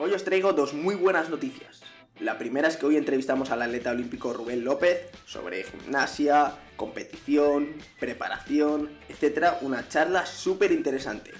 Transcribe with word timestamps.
Hoy 0.00 0.12
os 0.12 0.22
traigo 0.22 0.52
dos 0.52 0.74
muy 0.74 0.94
buenas 0.94 1.28
noticias. 1.28 1.80
La 2.20 2.38
primera 2.38 2.68
es 2.68 2.76
que 2.76 2.86
hoy 2.86 2.96
entrevistamos 2.96 3.50
al 3.50 3.62
atleta 3.62 3.90
olímpico 3.90 4.32
Rubén 4.32 4.62
López 4.64 5.08
sobre 5.26 5.64
gimnasia, 5.64 6.54
competición, 6.76 7.74
preparación, 7.98 8.96
etc. 9.08 9.54
Una 9.60 9.88
charla 9.88 10.24
súper 10.24 10.70
interesante. 10.70 11.32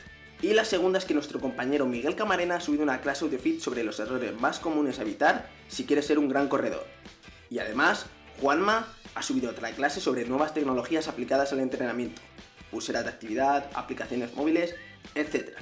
Y 0.43 0.55
la 0.55 0.65
segunda 0.65 0.99
es 0.99 1.05
que 1.05 1.15
nuestro 1.15 1.39
compañero 1.39 1.87
Miguel 1.87 2.17
Camarena 2.17 2.57
ha 2.57 2.61
subido 2.61 2.83
una 2.83 3.01
clase 3.01 3.29
fit 3.39 3.61
sobre 3.61 3.85
los 3.85 4.01
errores 4.01 4.35
más 4.41 4.59
comunes 4.59 4.99
a 4.99 5.03
evitar 5.03 5.49
si 5.69 5.85
quieres 5.85 6.07
ser 6.07 6.19
un 6.19 6.29
gran 6.29 6.49
corredor. 6.49 6.85
Y 7.51 7.61
además, 7.61 8.07
Juanma 8.41 8.93
ha 9.15 9.23
subido 9.23 9.53
otra 9.53 9.71
clase 9.71 10.01
sobre 10.01 10.25
nuevas 10.25 10.53
tecnologías 10.53 11.07
aplicadas 11.07 11.53
al 11.53 11.61
entrenamiento, 11.61 12.21
pulseras 12.73 13.05
de 13.05 13.11
actividad, 13.11 13.71
aplicaciones 13.75 14.35
móviles, 14.35 14.75
etc. 15.15 15.57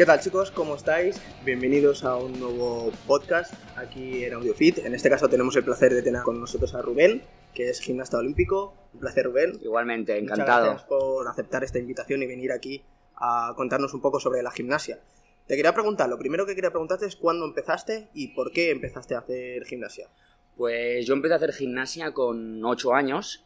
¿Qué 0.00 0.06
tal 0.06 0.18
chicos? 0.18 0.50
¿Cómo 0.50 0.76
estáis? 0.76 1.20
Bienvenidos 1.44 2.04
a 2.04 2.16
un 2.16 2.40
nuevo 2.40 2.90
podcast 3.06 3.52
aquí 3.76 4.24
en 4.24 4.32
AudioFit. 4.32 4.78
En 4.78 4.94
este 4.94 5.10
caso 5.10 5.28
tenemos 5.28 5.54
el 5.56 5.62
placer 5.62 5.92
de 5.92 6.00
tener 6.00 6.22
con 6.22 6.40
nosotros 6.40 6.74
a 6.74 6.80
Rubén, 6.80 7.22
que 7.52 7.68
es 7.68 7.80
gimnasta 7.80 8.16
olímpico. 8.16 8.72
Un 8.94 9.00
placer 9.00 9.26
Rubén. 9.26 9.60
Igualmente, 9.60 10.16
encantado. 10.16 10.60
Muchas 10.60 10.64
gracias 10.64 10.88
por 10.88 11.28
aceptar 11.28 11.64
esta 11.64 11.78
invitación 11.78 12.22
y 12.22 12.26
venir 12.26 12.50
aquí 12.50 12.82
a 13.14 13.52
contarnos 13.54 13.92
un 13.92 14.00
poco 14.00 14.20
sobre 14.20 14.42
la 14.42 14.50
gimnasia. 14.50 15.00
Te 15.46 15.54
quería 15.54 15.74
preguntar, 15.74 16.08
lo 16.08 16.18
primero 16.18 16.46
que 16.46 16.54
quería 16.54 16.70
preguntarte 16.70 17.04
es 17.04 17.16
cuándo 17.16 17.44
empezaste 17.44 18.08
y 18.14 18.28
por 18.28 18.52
qué 18.52 18.70
empezaste 18.70 19.14
a 19.14 19.18
hacer 19.18 19.66
gimnasia. 19.66 20.08
Pues 20.56 21.04
yo 21.04 21.12
empecé 21.12 21.34
a 21.34 21.36
hacer 21.36 21.52
gimnasia 21.52 22.14
con 22.14 22.64
8 22.64 22.94
años 22.94 23.44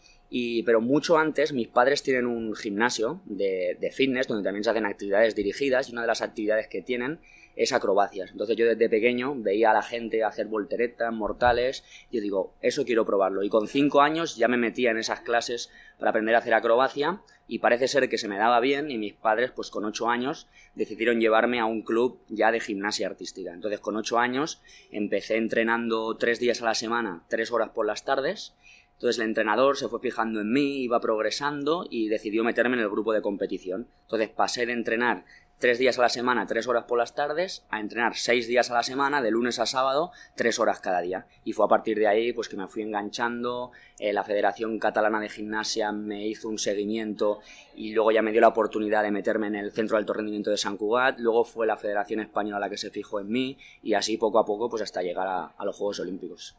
pero 0.64 0.80
mucho 0.80 1.16
antes, 1.16 1.52
mis 1.52 1.68
padres 1.68 2.02
tienen 2.02 2.26
un 2.26 2.56
gimnasio 2.56 3.20
de, 3.24 3.76
de, 3.80 3.90
fitness 3.92 4.26
donde 4.26 4.42
también 4.42 4.64
se 4.64 4.70
hacen 4.70 4.84
actividades 4.84 5.36
dirigidas 5.36 5.88
y 5.88 5.92
una 5.92 6.00
de 6.00 6.08
las 6.08 6.22
actividades 6.22 6.66
que 6.66 6.82
tienen 6.82 7.20
es 7.56 7.72
acrobacias. 7.72 8.30
Entonces 8.32 8.56
yo 8.56 8.66
desde 8.66 8.88
pequeño 8.88 9.34
veía 9.36 9.70
a 9.70 9.74
la 9.74 9.82
gente 9.82 10.24
hacer 10.24 10.46
volteretas, 10.46 11.12
mortales, 11.12 11.84
y 12.10 12.16
yo 12.16 12.22
digo, 12.22 12.54
eso 12.60 12.84
quiero 12.84 13.04
probarlo. 13.04 13.42
Y 13.42 13.48
con 13.48 13.68
cinco 13.68 14.00
años 14.00 14.36
ya 14.36 14.48
me 14.48 14.56
metía 14.56 14.90
en 14.90 14.98
esas 14.98 15.20
clases 15.20 15.70
para 15.98 16.10
aprender 16.10 16.34
a 16.34 16.38
hacer 16.38 16.54
acrobacia 16.54 17.22
y 17.46 17.58
parece 17.58 17.88
ser 17.88 18.08
que 18.08 18.18
se 18.18 18.28
me 18.28 18.38
daba 18.38 18.60
bien 18.60 18.90
y 18.90 18.98
mis 18.98 19.14
padres, 19.14 19.52
pues 19.52 19.70
con 19.70 19.84
ocho 19.84 20.08
años, 20.08 20.48
decidieron 20.74 21.20
llevarme 21.20 21.60
a 21.60 21.66
un 21.66 21.82
club 21.82 22.18
ya 22.28 22.50
de 22.50 22.60
gimnasia 22.60 23.06
artística. 23.06 23.52
Entonces 23.52 23.80
con 23.80 23.96
ocho 23.96 24.18
años 24.18 24.62
empecé 24.90 25.36
entrenando 25.36 26.16
tres 26.16 26.40
días 26.40 26.62
a 26.62 26.66
la 26.66 26.74
semana, 26.74 27.24
tres 27.28 27.52
horas 27.52 27.70
por 27.70 27.86
las 27.86 28.04
tardes, 28.04 28.54
entonces 28.94 29.20
el 29.20 29.28
entrenador 29.28 29.76
se 29.76 29.88
fue 29.88 30.00
fijando 30.00 30.40
en 30.40 30.52
mí, 30.52 30.82
iba 30.82 31.00
progresando 31.00 31.86
y 31.90 32.08
decidió 32.08 32.44
meterme 32.44 32.76
en 32.76 32.82
el 32.82 32.88
grupo 32.88 33.12
de 33.12 33.22
competición. 33.22 33.88
Entonces 34.02 34.30
pasé 34.30 34.66
de 34.66 34.72
entrenar 34.72 35.24
tres 35.58 35.78
días 35.78 35.98
a 35.98 36.02
la 36.02 36.08
semana, 36.08 36.46
tres 36.46 36.66
horas 36.66 36.84
por 36.84 36.98
las 36.98 37.14
tardes, 37.14 37.64
a 37.70 37.80
entrenar 37.80 38.16
seis 38.16 38.46
días 38.46 38.70
a 38.70 38.74
la 38.74 38.82
semana, 38.82 39.22
de 39.22 39.30
lunes 39.30 39.58
a 39.58 39.66
sábado, 39.66 40.12
tres 40.34 40.58
horas 40.58 40.80
cada 40.80 41.00
día. 41.00 41.26
Y 41.44 41.52
fue 41.52 41.66
a 41.66 41.68
partir 41.68 41.98
de 41.98 42.06
ahí 42.06 42.32
pues 42.32 42.48
que 42.48 42.56
me 42.56 42.68
fui 42.68 42.82
enganchando, 42.82 43.72
eh, 43.98 44.12
la 44.12 44.24
Federación 44.24 44.78
Catalana 44.78 45.20
de 45.20 45.28
Gimnasia 45.28 45.92
me 45.92 46.26
hizo 46.26 46.48
un 46.48 46.58
seguimiento 46.58 47.40
y 47.76 47.92
luego 47.92 48.10
ya 48.10 48.22
me 48.22 48.32
dio 48.32 48.40
la 48.40 48.48
oportunidad 48.48 49.02
de 49.02 49.10
meterme 49.10 49.46
en 49.46 49.54
el 49.54 49.72
Centro 49.72 49.96
de 49.96 50.00
Alto 50.00 50.12
Rendimiento 50.12 50.50
de 50.50 50.56
San 50.56 50.76
Cugat, 50.76 51.18
luego 51.18 51.44
fue 51.44 51.66
la 51.66 51.76
Federación 51.76 52.20
Española 52.20 52.58
la 52.58 52.70
que 52.70 52.76
se 52.76 52.90
fijó 52.90 53.20
en 53.20 53.28
mí 53.28 53.58
y 53.82 53.94
así 53.94 54.16
poco 54.16 54.38
a 54.38 54.44
poco 54.44 54.68
pues 54.68 54.82
hasta 54.82 55.02
llegar 55.02 55.26
a, 55.28 55.64
los 55.64 55.76
Juegos 55.76 56.00
Olímpicos. 56.00 56.56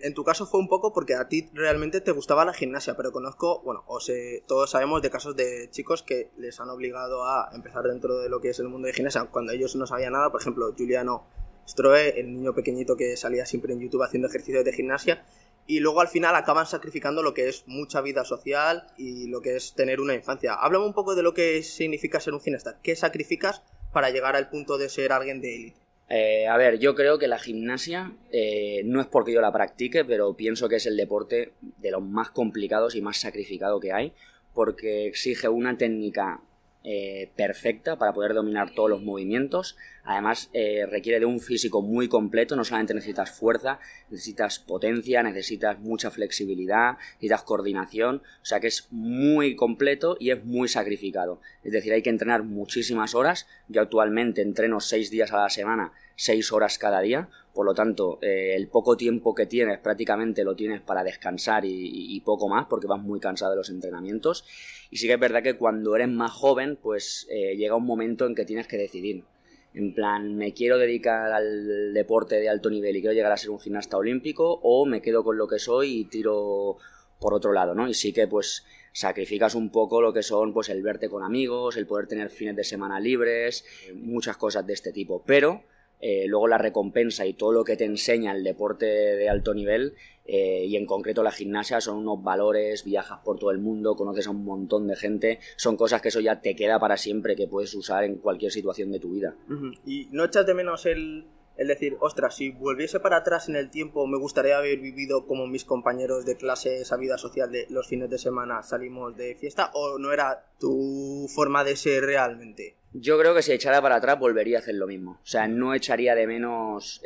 En 0.00 0.12
tu 0.12 0.24
caso 0.24 0.46
fue 0.46 0.58
un 0.58 0.68
poco 0.68 0.92
porque 0.92 1.14
a 1.14 1.28
ti 1.28 1.48
realmente 1.52 2.00
te 2.00 2.10
gustaba 2.10 2.44
la 2.44 2.52
gimnasia, 2.52 2.96
pero 2.96 3.12
conozco, 3.12 3.62
bueno, 3.62 3.84
o 3.86 3.98
todos 4.46 4.70
sabemos 4.70 5.02
de 5.02 5.10
casos 5.10 5.36
de 5.36 5.68
chicos 5.70 6.02
que 6.02 6.30
les 6.36 6.58
han 6.60 6.68
obligado 6.68 7.24
a 7.24 7.50
empezar 7.54 7.84
dentro 7.84 8.13
de 8.20 8.28
lo 8.28 8.40
que 8.40 8.50
es 8.50 8.58
el 8.58 8.68
mundo 8.68 8.86
de 8.86 8.94
gimnasia 8.94 9.24
cuando 9.24 9.52
ellos 9.52 9.76
no 9.76 9.86
sabían 9.86 10.12
nada, 10.12 10.30
por 10.30 10.40
ejemplo, 10.40 10.72
Juliano 10.76 11.26
Stroe, 11.68 12.20
el 12.20 12.34
niño 12.34 12.54
pequeñito 12.54 12.96
que 12.96 13.16
salía 13.16 13.46
siempre 13.46 13.72
en 13.72 13.80
YouTube 13.80 14.02
haciendo 14.02 14.28
ejercicios 14.28 14.64
de 14.64 14.72
gimnasia, 14.72 15.24
y 15.66 15.80
luego 15.80 16.00
al 16.00 16.08
final 16.08 16.34
acaban 16.34 16.66
sacrificando 16.66 17.22
lo 17.22 17.32
que 17.32 17.48
es 17.48 17.64
mucha 17.66 18.00
vida 18.02 18.24
social 18.24 18.86
y 18.98 19.28
lo 19.28 19.40
que 19.40 19.56
es 19.56 19.74
tener 19.74 20.00
una 20.00 20.14
infancia. 20.14 20.54
Háblame 20.54 20.84
un 20.84 20.92
poco 20.92 21.14
de 21.14 21.22
lo 21.22 21.32
que 21.32 21.62
significa 21.62 22.20
ser 22.20 22.34
un 22.34 22.40
gimnasta. 22.40 22.78
¿Qué 22.82 22.94
sacrificas 22.94 23.62
para 23.92 24.10
llegar 24.10 24.36
al 24.36 24.50
punto 24.50 24.76
de 24.76 24.90
ser 24.90 25.12
alguien 25.12 25.40
de 25.40 25.56
élite? 25.56 25.84
Eh, 26.10 26.46
a 26.46 26.58
ver, 26.58 26.78
yo 26.78 26.94
creo 26.94 27.18
que 27.18 27.28
la 27.28 27.38
gimnasia 27.38 28.12
eh, 28.30 28.82
no 28.84 29.00
es 29.00 29.06
porque 29.06 29.32
yo 29.32 29.40
la 29.40 29.52
practique, 29.52 30.04
pero 30.04 30.36
pienso 30.36 30.68
que 30.68 30.76
es 30.76 30.84
el 30.84 30.98
deporte 30.98 31.54
de 31.62 31.90
los 31.90 32.02
más 32.02 32.30
complicados 32.30 32.94
y 32.94 33.00
más 33.00 33.16
sacrificado 33.16 33.80
que 33.80 33.92
hay, 33.92 34.12
porque 34.52 35.06
exige 35.06 35.48
una 35.48 35.78
técnica 35.78 36.42
eh, 36.86 37.30
perfecta 37.34 37.96
para 37.96 38.12
poder 38.12 38.34
dominar 38.34 38.74
todos 38.74 38.90
los 38.90 39.02
movimientos. 39.02 39.74
Además, 40.04 40.50
eh, 40.52 40.84
requiere 40.84 41.18
de 41.18 41.24
un 41.24 41.40
físico 41.40 41.80
muy 41.80 42.08
completo. 42.08 42.56
No 42.56 42.64
solamente 42.64 42.92
necesitas 42.92 43.30
fuerza, 43.30 43.80
necesitas 44.10 44.58
potencia, 44.58 45.22
necesitas 45.22 45.80
mucha 45.80 46.10
flexibilidad, 46.10 46.98
necesitas 47.14 47.42
coordinación. 47.44 48.16
O 48.42 48.44
sea 48.44 48.60
que 48.60 48.66
es 48.66 48.86
muy 48.90 49.56
completo 49.56 50.18
y 50.20 50.30
es 50.30 50.44
muy 50.44 50.68
sacrificado. 50.68 51.40
Es 51.62 51.72
decir, 51.72 51.90
hay 51.90 52.02
que 52.02 52.10
entrenar 52.10 52.42
muchísimas 52.42 53.14
horas. 53.14 53.46
Yo 53.68 53.80
actualmente 53.80 54.42
entreno 54.42 54.78
seis 54.80 55.10
días 55.10 55.32
a 55.32 55.38
la 55.38 55.48
semana, 55.48 55.92
seis 56.16 56.52
horas 56.52 56.78
cada 56.78 57.00
día. 57.00 57.28
Por 57.52 57.66
lo 57.66 57.74
tanto, 57.74 58.18
eh, 58.20 58.54
el 58.56 58.68
poco 58.68 58.96
tiempo 58.96 59.34
que 59.34 59.46
tienes 59.46 59.78
prácticamente 59.78 60.42
lo 60.42 60.56
tienes 60.56 60.80
para 60.80 61.04
descansar 61.04 61.64
y, 61.64 61.70
y 62.14 62.20
poco 62.20 62.48
más 62.48 62.66
porque 62.66 62.88
vas 62.88 63.00
muy 63.00 63.20
cansado 63.20 63.52
de 63.52 63.58
los 63.58 63.70
entrenamientos. 63.70 64.44
Y 64.90 64.96
sí 64.96 65.06
que 65.06 65.14
es 65.14 65.20
verdad 65.20 65.42
que 65.42 65.56
cuando 65.56 65.94
eres 65.94 66.08
más 66.08 66.32
joven, 66.32 66.76
pues 66.80 67.26
eh, 67.30 67.56
llega 67.56 67.76
un 67.76 67.86
momento 67.86 68.26
en 68.26 68.34
que 68.34 68.44
tienes 68.44 68.66
que 68.66 68.76
decidir. 68.76 69.24
En 69.72 69.92
plan, 69.92 70.36
¿me 70.36 70.54
quiero 70.54 70.78
dedicar 70.78 71.32
al 71.32 71.92
deporte 71.92 72.36
de 72.36 72.48
alto 72.48 72.70
nivel 72.70 72.96
y 72.96 73.00
quiero 73.00 73.14
llegar 73.14 73.32
a 73.32 73.36
ser 73.36 73.50
un 73.50 73.58
gimnasta 73.58 73.96
olímpico? 73.96 74.60
¿O 74.62 74.86
me 74.86 75.02
quedo 75.02 75.24
con 75.24 75.36
lo 75.36 75.48
que 75.48 75.58
soy 75.58 76.00
y 76.00 76.04
tiro 76.04 76.76
por 77.18 77.34
otro 77.34 77.52
lado, 77.52 77.74
¿no? 77.74 77.88
Y 77.88 77.94
sí 77.94 78.12
que 78.12 78.28
pues 78.28 78.64
sacrificas 78.92 79.56
un 79.56 79.70
poco 79.70 80.00
lo 80.00 80.12
que 80.12 80.22
son 80.22 80.52
pues 80.52 80.68
el 80.68 80.82
verte 80.82 81.08
con 81.08 81.24
amigos, 81.24 81.76
el 81.76 81.86
poder 81.86 82.06
tener 82.06 82.30
fines 82.30 82.54
de 82.54 82.62
semana 82.62 83.00
libres, 83.00 83.64
muchas 83.94 84.36
cosas 84.36 84.64
de 84.66 84.74
este 84.74 84.92
tipo. 84.92 85.24
Pero 85.26 85.64
eh, 86.00 86.26
luego 86.26 86.48
la 86.48 86.58
recompensa 86.58 87.26
y 87.26 87.34
todo 87.34 87.52
lo 87.52 87.64
que 87.64 87.76
te 87.76 87.84
enseña 87.84 88.32
el 88.32 88.44
deporte 88.44 88.86
de 88.86 89.28
alto 89.28 89.54
nivel 89.54 89.94
eh, 90.26 90.64
y 90.66 90.76
en 90.76 90.86
concreto 90.86 91.22
la 91.22 91.30
gimnasia 91.30 91.80
son 91.80 91.98
unos 91.98 92.22
valores, 92.22 92.84
viajas 92.84 93.20
por 93.24 93.38
todo 93.38 93.50
el 93.50 93.58
mundo, 93.58 93.96
conoces 93.96 94.26
a 94.26 94.30
un 94.30 94.44
montón 94.44 94.86
de 94.86 94.96
gente, 94.96 95.40
son 95.56 95.76
cosas 95.76 96.00
que 96.00 96.08
eso 96.08 96.20
ya 96.20 96.40
te 96.40 96.56
queda 96.56 96.78
para 96.78 96.96
siempre, 96.96 97.36
que 97.36 97.46
puedes 97.46 97.74
usar 97.74 98.04
en 98.04 98.16
cualquier 98.16 98.52
situación 98.52 98.90
de 98.90 99.00
tu 99.00 99.10
vida. 99.10 99.36
¿Y 99.84 100.08
no 100.12 100.24
echas 100.24 100.46
de 100.46 100.54
menos 100.54 100.86
el, 100.86 101.26
el 101.56 101.68
decir, 101.68 101.96
ostras, 102.00 102.36
si 102.36 102.50
volviese 102.50 103.00
para 103.00 103.18
atrás 103.18 103.48
en 103.48 103.56
el 103.56 103.70
tiempo, 103.70 104.06
me 104.06 104.18
gustaría 104.18 104.58
haber 104.58 104.80
vivido 104.80 105.26
como 105.26 105.46
mis 105.46 105.64
compañeros 105.64 106.24
de 106.24 106.36
clase 106.36 106.80
esa 106.80 106.96
vida 106.96 107.18
social 107.18 107.50
de 107.52 107.66
los 107.70 107.88
fines 107.88 108.10
de 108.10 108.18
semana 108.18 108.62
salimos 108.62 109.16
de 109.16 109.34
fiesta, 109.36 109.70
o 109.74 109.98
no 109.98 110.12
era 110.12 110.46
tu 110.58 111.26
forma 111.34 111.64
de 111.64 111.76
ser 111.76 112.04
realmente? 112.04 112.76
Yo 112.96 113.18
creo 113.18 113.34
que 113.34 113.42
si 113.42 113.50
echara 113.50 113.82
para 113.82 113.96
atrás 113.96 114.20
volvería 114.20 114.58
a 114.58 114.60
hacer 114.60 114.76
lo 114.76 114.86
mismo. 114.86 115.18
O 115.22 115.26
sea, 115.26 115.48
no 115.48 115.74
echaría 115.74 116.14
de 116.14 116.28
menos 116.28 117.02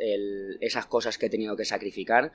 esas 0.61 0.85
cosas 0.85 1.17
que 1.17 1.25
he 1.25 1.29
tenido 1.31 1.57
que 1.57 1.65
sacrificar, 1.65 2.31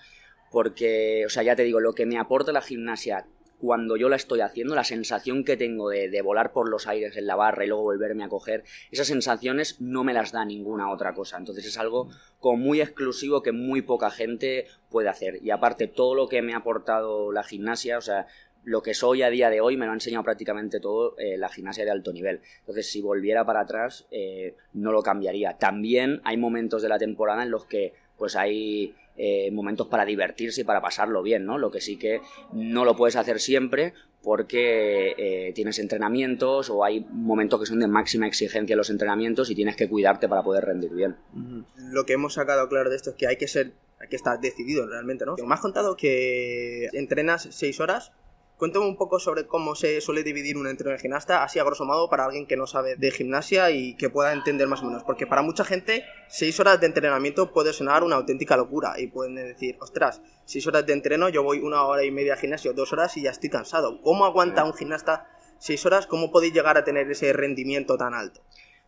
porque, 0.50 1.24
o 1.24 1.28
sea, 1.28 1.44
ya 1.44 1.54
te 1.54 1.62
digo, 1.62 1.78
lo 1.78 1.94
que 1.94 2.04
me 2.04 2.18
aporta 2.18 2.50
la 2.50 2.60
gimnasia 2.60 3.26
cuando 3.58 3.96
yo 3.96 4.08
la 4.08 4.16
estoy 4.16 4.40
haciendo, 4.40 4.74
la 4.74 4.82
sensación 4.82 5.44
que 5.44 5.56
tengo 5.56 5.88
de, 5.88 6.20
volar 6.20 6.52
por 6.52 6.68
los 6.68 6.88
aires 6.88 7.16
en 7.16 7.28
la 7.28 7.36
barra 7.36 7.64
y 7.64 7.68
luego 7.68 7.84
volverme 7.84 8.24
a 8.24 8.28
coger, 8.28 8.64
esas 8.90 9.06
sensaciones 9.06 9.80
no 9.80 10.02
me 10.04 10.12
las 10.12 10.32
da 10.32 10.44
ninguna 10.44 10.90
otra 10.90 11.14
cosa. 11.14 11.38
Entonces 11.38 11.64
es 11.64 11.78
algo 11.78 12.10
como 12.40 12.56
muy 12.56 12.80
exclusivo 12.80 13.40
que 13.42 13.52
muy 13.52 13.82
poca 13.82 14.10
gente 14.10 14.66
puede 14.90 15.08
hacer. 15.08 15.38
Y 15.42 15.50
aparte, 15.50 15.86
todo 15.86 16.14
lo 16.16 16.28
que 16.28 16.42
me 16.42 16.54
ha 16.54 16.58
aportado 16.58 17.32
la 17.32 17.44
gimnasia, 17.44 17.98
o 17.98 18.02
sea, 18.02 18.26
lo 18.64 18.82
que 18.82 18.94
soy 18.94 19.22
a 19.22 19.30
día 19.30 19.50
de 19.50 19.60
hoy 19.60 19.76
me 19.76 19.86
lo 19.86 19.92
ha 19.92 19.94
enseñado 19.94 20.24
prácticamente 20.24 20.80
todo 20.80 21.16
eh, 21.18 21.36
la 21.36 21.48
gimnasia 21.48 21.84
de 21.84 21.90
alto 21.90 22.12
nivel. 22.12 22.40
Entonces, 22.60 22.90
si 22.90 23.00
volviera 23.00 23.44
para 23.44 23.60
atrás, 23.60 24.06
eh, 24.10 24.56
no 24.72 24.92
lo 24.92 25.02
cambiaría. 25.02 25.58
También 25.58 26.20
hay 26.24 26.36
momentos 26.36 26.82
de 26.82 26.88
la 26.88 26.98
temporada 26.98 27.42
en 27.42 27.50
los 27.50 27.66
que 27.66 27.92
pues 28.16 28.36
hay 28.36 28.94
eh, 29.16 29.50
momentos 29.50 29.88
para 29.88 30.04
divertirse 30.04 30.62
y 30.62 30.64
para 30.64 30.80
pasarlo 30.80 31.22
bien, 31.22 31.44
¿no? 31.44 31.58
Lo 31.58 31.70
que 31.70 31.80
sí 31.80 31.98
que 31.98 32.20
no 32.52 32.84
lo 32.84 32.96
puedes 32.96 33.16
hacer 33.16 33.40
siempre 33.40 33.92
porque 34.22 35.52
tienes 35.54 35.78
entrenamientos 35.78 36.70
o 36.70 36.82
hay 36.82 37.06
momentos 37.10 37.60
que 37.60 37.66
son 37.66 37.78
de 37.80 37.86
máxima 37.88 38.26
exigencia 38.26 38.72
en 38.72 38.78
los 38.78 38.88
entrenamientos 38.88 39.50
y 39.50 39.54
tienes 39.54 39.76
que 39.76 39.86
cuidarte 39.86 40.30
para 40.30 40.42
poder 40.42 40.64
rendir 40.64 40.94
bien. 40.94 41.16
Lo 41.76 42.06
que 42.06 42.14
hemos 42.14 42.32
sacado 42.32 42.66
claro 42.70 42.88
de 42.88 42.96
esto 42.96 43.10
es 43.10 43.16
que 43.16 43.26
hay 43.26 43.36
que 43.36 43.48
ser, 43.48 43.72
hay 44.00 44.08
que 44.08 44.16
estar 44.16 44.40
decidido 44.40 44.86
realmente, 44.86 45.26
¿no? 45.26 45.36
Me 45.36 45.52
has 45.52 45.60
contado 45.60 45.94
que 45.98 46.88
entrenas 46.94 47.48
seis 47.50 47.80
horas 47.80 48.12
Cuéntame 48.64 48.86
un 48.86 48.96
poco 48.96 49.18
sobre 49.18 49.46
cómo 49.46 49.74
se 49.74 50.00
suele 50.00 50.22
dividir 50.22 50.56
un 50.56 50.66
entreno 50.66 50.92
de 50.92 50.98
gimnasta, 50.98 51.44
así 51.44 51.58
a 51.58 51.64
grosso 51.64 51.84
modo, 51.84 52.08
para 52.08 52.24
alguien 52.24 52.46
que 52.46 52.56
no 52.56 52.66
sabe 52.66 52.96
de 52.96 53.10
gimnasia 53.10 53.70
y 53.70 53.94
que 53.94 54.08
pueda 54.08 54.32
entender 54.32 54.66
más 54.68 54.80
o 54.80 54.86
menos. 54.86 55.04
Porque 55.04 55.26
para 55.26 55.42
mucha 55.42 55.66
gente, 55.66 56.02
seis 56.28 56.58
horas 56.60 56.80
de 56.80 56.86
entrenamiento 56.86 57.52
puede 57.52 57.74
sonar 57.74 58.02
una 58.02 58.16
auténtica 58.16 58.56
locura. 58.56 58.94
Y 58.98 59.08
pueden 59.08 59.34
decir, 59.34 59.76
ostras, 59.82 60.22
seis 60.46 60.66
horas 60.66 60.86
de 60.86 60.94
entreno, 60.94 61.28
yo 61.28 61.42
voy 61.42 61.58
una 61.58 61.84
hora 61.84 62.04
y 62.04 62.10
media 62.10 62.32
al 62.32 62.38
gimnasio, 62.38 62.72
dos 62.72 62.90
horas 62.94 63.14
y 63.18 63.24
ya 63.24 63.32
estoy 63.32 63.50
cansado. 63.50 64.00
¿Cómo 64.00 64.24
aguanta 64.24 64.64
un 64.64 64.72
gimnasta 64.72 65.28
seis 65.58 65.84
horas? 65.84 66.06
¿Cómo 66.06 66.30
podéis 66.30 66.54
llegar 66.54 66.78
a 66.78 66.84
tener 66.84 67.10
ese 67.10 67.34
rendimiento 67.34 67.98
tan 67.98 68.14
alto? 68.14 68.40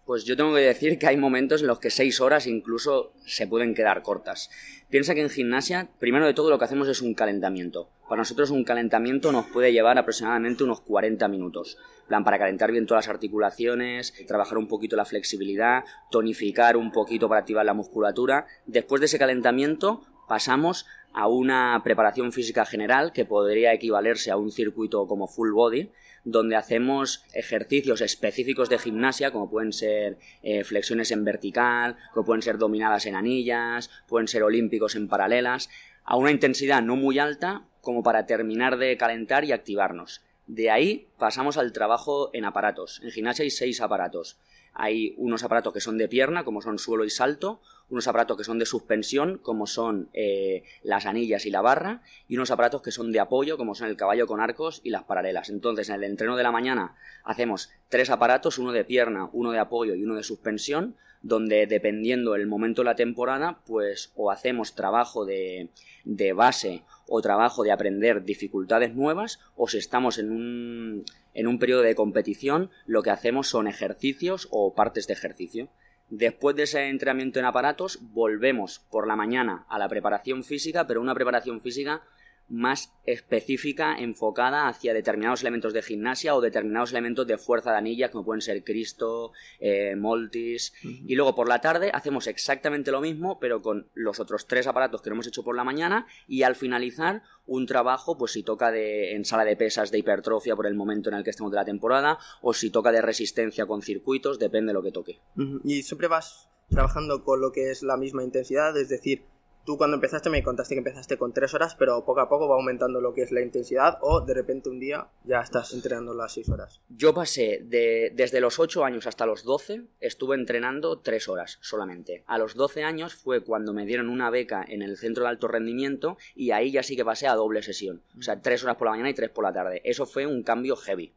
Pues 0.07 0.25
yo 0.25 0.37
tengo 0.37 0.55
que 0.55 0.61
decir 0.61 1.01
que 1.01 1.09
hay 1.09 1.17
momentos 1.17 1.63
en 1.63 1.67
los 1.67 1.81
que 1.81 1.91
seis 1.91 2.21
horas 2.21 2.47
incluso 2.47 3.13
se 3.27 3.49
pueden 3.49 3.75
quedar 3.75 4.03
cortas. 4.03 4.51
Piensa 4.89 5.17
que 5.17 5.21
en 5.21 5.31
gimnasia, 5.31 5.89
primero 5.99 6.27
de 6.27 6.33
todo, 6.33 6.49
lo 6.49 6.61
que 6.61 6.65
hacemos 6.65 6.87
es 6.87 7.03
un 7.03 7.13
calentamiento. 7.13 7.91
Para 8.09 8.21
nosotros 8.21 8.51
un 8.51 8.63
calentamiento 8.63 9.33
nos 9.33 9.47
puede 9.47 9.73
llevar 9.73 9.99
aproximadamente 9.99 10.63
unos 10.63 10.81
40 10.83 11.27
minutos. 11.27 11.77
plan, 12.07 12.23
para 12.23 12.39
calentar 12.39 12.71
bien 12.71 12.87
todas 12.87 13.07
las 13.07 13.15
articulaciones, 13.15 14.15
trabajar 14.29 14.59
un 14.59 14.69
poquito 14.69 14.95
la 14.95 15.05
flexibilidad, 15.05 15.83
tonificar 16.13 16.77
un 16.77 16.93
poquito 16.93 17.29
para 17.29 17.41
activar 17.41 17.67
la 17.67 17.75
musculatura. 17.75 18.47
Después 18.65 19.01
de 19.01 19.07
ese 19.07 19.19
calentamiento 19.19 20.07
pasamos 20.29 20.87
a 21.13 21.27
una 21.27 21.81
preparación 21.83 22.31
física 22.33 22.65
general 22.65 23.13
que 23.13 23.25
podría 23.25 23.73
equivalerse 23.73 24.31
a 24.31 24.37
un 24.37 24.53
circuito 24.53 25.09
como 25.09 25.27
full 25.27 25.51
body, 25.51 25.91
donde 26.27 26.57
hacemos 26.57 27.25
ejercicios 27.33 28.01
específicos 28.01 28.69
de 28.69 28.79
gimnasia, 28.79 29.31
como 29.31 29.49
pueden 29.49 29.73
ser 29.73 30.19
eh, 30.43 30.65
flexiones 30.65 31.13
en 31.13 31.25
vertical, 31.25 31.97
como 32.13 32.27
pueden 32.27 32.43
ser 32.43 32.59
dominadas 32.59 33.07
en 33.07 33.15
anillas, 33.15 33.91
pueden 34.09 34.27
ser 34.27 34.43
olímpicos 34.43 34.97
en 34.97 35.07
paralelas, 35.07 35.71
a 36.05 36.17
una 36.17 36.33
intensidad 36.33 36.83
no 36.83 36.97
muy 36.97 37.21
alta 37.21 37.69
como 37.81 38.03
para 38.03 38.27
terminar 38.27 38.77
de 38.77 38.97
calentar 38.97 39.45
y 39.45 39.53
activarnos. 39.53 40.25
De 40.49 40.69
ahí 40.71 41.09
pasamos 41.17 41.59
al 41.59 41.73
trabajo 41.73 42.31
en 42.33 42.45
aparatos. 42.45 43.01
En 43.05 43.13
gimnasia 43.13 43.45
hay 43.45 43.51
seis 43.51 43.81
aparatos. 43.81 44.41
Hay 44.73 45.15
unos 45.19 45.45
aparatos 45.45 45.73
que 45.73 45.81
son 45.81 45.97
de 45.97 46.09
pierna, 46.09 46.45
como 46.45 46.61
son 46.61 46.81
suelo 46.81 47.05
y 47.05 47.11
salto, 47.11 47.63
unos 47.89 48.09
aparatos 48.09 48.37
que 48.37 48.45
son 48.45 48.59
de 48.59 48.67
suspensión, 48.67 49.39
como 49.39 49.67
son 49.67 50.09
eh, 50.13 50.65
las 50.83 51.07
anillas 51.07 51.47
y 51.47 51.51
la 51.51 51.61
barra, 51.61 52.03
y 52.29 52.37
unos 52.37 52.51
aparatos 52.51 52.83
que 52.83 52.91
son 52.91 53.13
de 53.13 53.21
apoyo, 53.21 53.57
como 53.57 53.75
son 53.75 53.89
el 53.89 53.97
caballo 53.97 54.27
con 54.27 54.41
arcos 54.41 54.81
y 54.83 54.91
las 54.91 55.05
paralelas. 55.05 55.51
Entonces, 55.51 55.89
en 55.89 55.97
el 55.97 56.05
entreno 56.05 56.37
de 56.37 56.43
la 56.43 56.53
mañana 56.53 56.97
hacemos 57.25 57.71
tres 57.89 58.11
aparatos, 58.11 58.59
uno 58.59 58.73
de 58.73 58.85
pierna, 58.85 59.29
uno 59.33 59.53
de 59.53 59.59
apoyo 59.59 59.95
y 59.95 60.05
uno 60.05 60.17
de 60.17 60.23
suspensión, 60.23 60.97
donde 61.23 61.67
dependiendo 61.67 62.35
el 62.35 62.47
momento 62.47 62.83
de 62.83 62.87
la 62.87 62.95
temporada, 62.95 63.61
pues 63.67 64.13
o 64.17 64.31
hacemos 64.31 64.75
trabajo 64.75 65.25
de, 65.25 65.71
de 66.05 66.33
base 66.33 66.85
o 67.09 67.23
trabajo 67.23 67.63
de 67.63 67.73
aprender 67.73 68.25
dificultades 68.25 68.95
nuevas, 68.95 69.41
o 69.57 69.69
si 69.69 69.79
estamos 69.79 70.19
en 70.19 70.31
un, 70.31 71.05
en 71.35 71.47
un 71.47 71.59
periodo 71.59 71.83
de 71.83 71.95
competición, 71.95 72.71
lo 72.87 73.03
que 73.03 73.11
hacemos 73.11 73.49
son 73.49 73.69
ejercicios 73.69 74.49
o 74.51 74.75
partes 74.75 75.07
de 75.07 75.13
ejercicio. 75.13 75.69
Después 76.09 76.55
de 76.55 76.63
ese 76.65 76.89
entrenamiento 76.89 77.41
en 77.41 77.47
aparatos, 77.47 77.99
volvemos 78.01 78.79
por 78.91 79.09
la 79.09 79.17
mañana 79.17 79.67
a 79.69 79.79
la 79.79 79.89
preparación 79.89 80.45
física, 80.45 80.87
pero 80.87 81.01
una 81.01 81.15
preparación 81.15 81.61
física 81.61 82.03
más 82.49 82.93
específica, 83.05 83.97
enfocada 83.99 84.69
hacia 84.69 84.95
determinados 84.95 85.41
elementos 85.41 85.73
de 85.73 85.83
gimnasia 85.83 86.35
o 86.35 86.41
determinados 86.41 86.93
elementos 86.93 87.27
de 87.27 87.39
fuerza 87.39 87.73
de 87.73 87.79
anilla, 87.79 88.11
como 88.11 88.25
pueden 88.25 88.41
ser 88.41 88.63
Cristo, 88.65 89.33
eh, 89.61 89.97
Moltis. 89.97 90.73
Y 90.83 91.15
luego 91.15 91.35
por 91.35 91.49
la 91.49 91.61
tarde 91.61 91.91
hacemos 91.93 92.27
exactamente 92.27 92.91
lo 92.91 93.01
mismo, 93.01 93.39
pero 93.41 93.63
con 93.63 93.89
los 93.95 94.21
otros 94.21 94.47
tres 94.47 94.67
aparatos 94.67 95.03
que 95.03 95.11
no 95.11 95.15
hemos 95.15 95.27
hecho 95.27 95.45
por 95.45 95.57
la 95.57 95.65
mañana. 95.65 96.07
Y 96.29 96.43
al 96.43 96.55
finalizar, 96.55 97.23
un 97.47 97.67
trabajo, 97.67 98.19
pues 98.19 98.33
si 98.33 98.43
toca 98.43 98.71
de, 98.71 99.15
en 99.15 99.25
sala 99.25 99.45
de 99.45 99.57
pesas 99.57 99.91
de 99.91 99.99
hipertrofia 99.99 100.57
por 100.57 100.67
el 100.67 100.75
momento 100.75 101.11
en 101.11 101.17
el 101.17 101.25
que 101.25 101.31
estemos 101.31 101.53
de 101.53 101.57
la 101.57 101.65
temporada, 101.65 102.19
o 102.43 102.53
si 102.53 102.71
toca 102.71 102.93
de 102.93 103.03
resistencia 103.03 103.67
con 103.67 103.83
circuitos, 103.83 104.39
depende 104.39 104.71
de 104.71 104.75
lo 104.75 104.83
que 104.83 104.93
toque. 104.93 105.21
Y 105.65 105.83
siempre 105.83 106.09
vas 106.09 106.49
trabajando 106.69 107.23
con 107.23 107.41
lo 107.41 107.53
que 107.53 107.71
es 107.71 107.83
la 107.83 107.97
misma 107.97 108.25
intensidad, 108.25 108.77
es 108.77 108.89
decir, 108.89 109.25
Tú 109.67 109.77
cuando 109.77 109.97
empezaste 109.97 110.31
me 110.31 110.45
contaste 110.45 110.77
que 110.77 110.79
empezaste 110.79 111.19
con 111.19 111.33
tres 111.33 111.53
horas, 111.53 111.75
pero 111.75 112.05
poco 112.05 112.21
a 112.21 112.29
poco 112.29 112.49
va 112.49 112.55
aumentando 112.55 113.01
lo 113.01 113.13
que 113.13 113.23
es 113.23 113.33
la 113.33 113.41
intensidad 113.41 113.99
o 114.01 114.21
de 114.21 114.33
repente 114.33 114.69
un 114.69 114.79
día 114.79 115.09
ya 115.25 115.41
estás 115.41 115.75
entrenando 115.75 116.15
las 116.15 116.35
seis 116.35 116.49
horas. 116.49 116.81
Yo 116.89 117.13
pasé 117.13 117.63
de, 117.65 118.13
desde 118.15 118.41
los 118.41 118.61
8 118.61 118.85
años 118.85 119.09
hasta 119.09 119.27
los 119.27 119.43
12, 119.43 119.83
estuve 119.99 120.37
entrenando 120.37 121.01
tres 121.01 121.29
horas 121.29 121.59
solamente. 121.63 122.23
A 122.29 122.39
los 122.39 122.55
12 122.55 122.85
años 122.85 123.17
fue 123.17 123.43
cuando 123.43 123.73
me 123.73 123.87
dieron 123.87 124.09
una 124.09 124.31
beca 124.31 124.65
en 124.69 124.83
el 124.83 124.97
centro 124.97 125.25
de 125.25 125.31
alto 125.31 125.49
rendimiento 125.49 126.17
y 126.37 126.53
ahí 126.53 126.71
ya 126.71 126.85
sí 126.85 126.95
que 126.95 127.05
pasé 127.05 127.27
a 127.27 127.35
doble 127.35 127.65
sesión. 127.65 128.03
O 128.17 128.23
sea, 128.23 128.41
tres 128.41 128.63
horas 128.63 128.77
por 128.77 128.87
la 128.87 128.93
mañana 128.93 129.11
y 129.11 129.15
tres 129.15 129.31
por 129.31 129.43
la 129.43 129.53
tarde. 129.53 129.81
Eso 129.83 130.07
fue 130.07 130.27
un 130.27 130.45
cambio 130.45 130.77
heavy. 130.77 131.13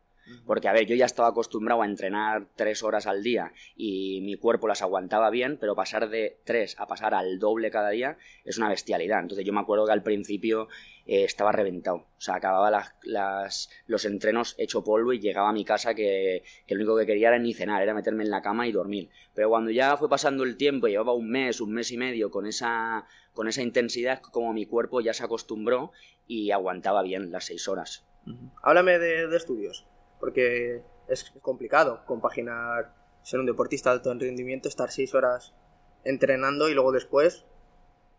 Porque, 0.45 0.67
a 0.67 0.73
ver, 0.73 0.85
yo 0.85 0.95
ya 0.95 1.05
estaba 1.05 1.29
acostumbrado 1.29 1.81
a 1.81 1.85
entrenar 1.85 2.47
tres 2.55 2.83
horas 2.83 3.07
al 3.07 3.23
día 3.23 3.53
y 3.75 4.21
mi 4.21 4.35
cuerpo 4.35 4.67
las 4.67 4.81
aguantaba 4.81 5.29
bien, 5.29 5.57
pero 5.59 5.75
pasar 5.75 6.09
de 6.09 6.39
tres 6.43 6.75
a 6.79 6.87
pasar 6.87 7.13
al 7.13 7.39
doble 7.39 7.71
cada 7.71 7.89
día 7.89 8.17
es 8.43 8.57
una 8.57 8.69
bestialidad. 8.69 9.19
Entonces 9.19 9.45
yo 9.45 9.53
me 9.53 9.59
acuerdo 9.59 9.85
que 9.85 9.93
al 9.93 10.03
principio 10.03 10.67
eh, 11.05 11.23
estaba 11.23 11.51
reventado. 11.51 11.97
O 11.97 12.21
sea, 12.21 12.35
acababa 12.35 12.69
las, 13.03 13.69
los 13.87 14.05
entrenos 14.05 14.55
hecho 14.57 14.83
polvo 14.83 15.13
y 15.13 15.19
llegaba 15.19 15.49
a 15.49 15.53
mi 15.53 15.65
casa 15.65 15.93
que, 15.93 16.43
que, 16.67 16.75
lo 16.75 16.81
único 16.81 16.97
que 16.97 17.05
quería 17.05 17.29
era 17.29 17.39
ni 17.39 17.53
cenar, 17.53 17.81
era 17.81 17.93
meterme 17.93 18.23
en 18.23 18.29
la 18.29 18.41
cama 18.41 18.67
y 18.67 18.71
dormir. 18.71 19.09
Pero 19.33 19.49
cuando 19.49 19.71
ya 19.71 19.97
fue 19.97 20.09
pasando 20.09 20.43
el 20.43 20.57
tiempo, 20.57 20.87
llevaba 20.87 21.13
un 21.13 21.29
mes, 21.29 21.61
un 21.61 21.71
mes 21.71 21.91
y 21.91 21.97
medio 21.97 22.29
con 22.31 22.45
esa, 22.45 23.05
con 23.33 23.47
esa 23.47 23.61
intensidad, 23.61 24.21
como 24.21 24.53
mi 24.53 24.65
cuerpo 24.65 25.01
ya 25.01 25.13
se 25.13 25.23
acostumbró 25.23 25.91
y 26.27 26.51
aguantaba 26.51 27.01
bien 27.01 27.31
las 27.31 27.45
seis 27.45 27.67
horas. 27.67 28.05
Háblame 28.61 28.99
de 28.99 29.35
estudios 29.35 29.87
porque 30.19 30.83
es 31.07 31.31
complicado 31.41 32.03
compaginar 32.05 32.93
ser 33.23 33.39
un 33.39 33.45
deportista 33.45 33.89
de 33.89 33.97
alto 33.97 34.13
rendimiento, 34.13 34.67
estar 34.67 34.91
seis 34.91 35.13
horas 35.13 35.53
entrenando 36.03 36.69
y 36.69 36.73
luego 36.73 36.91
después 36.91 37.45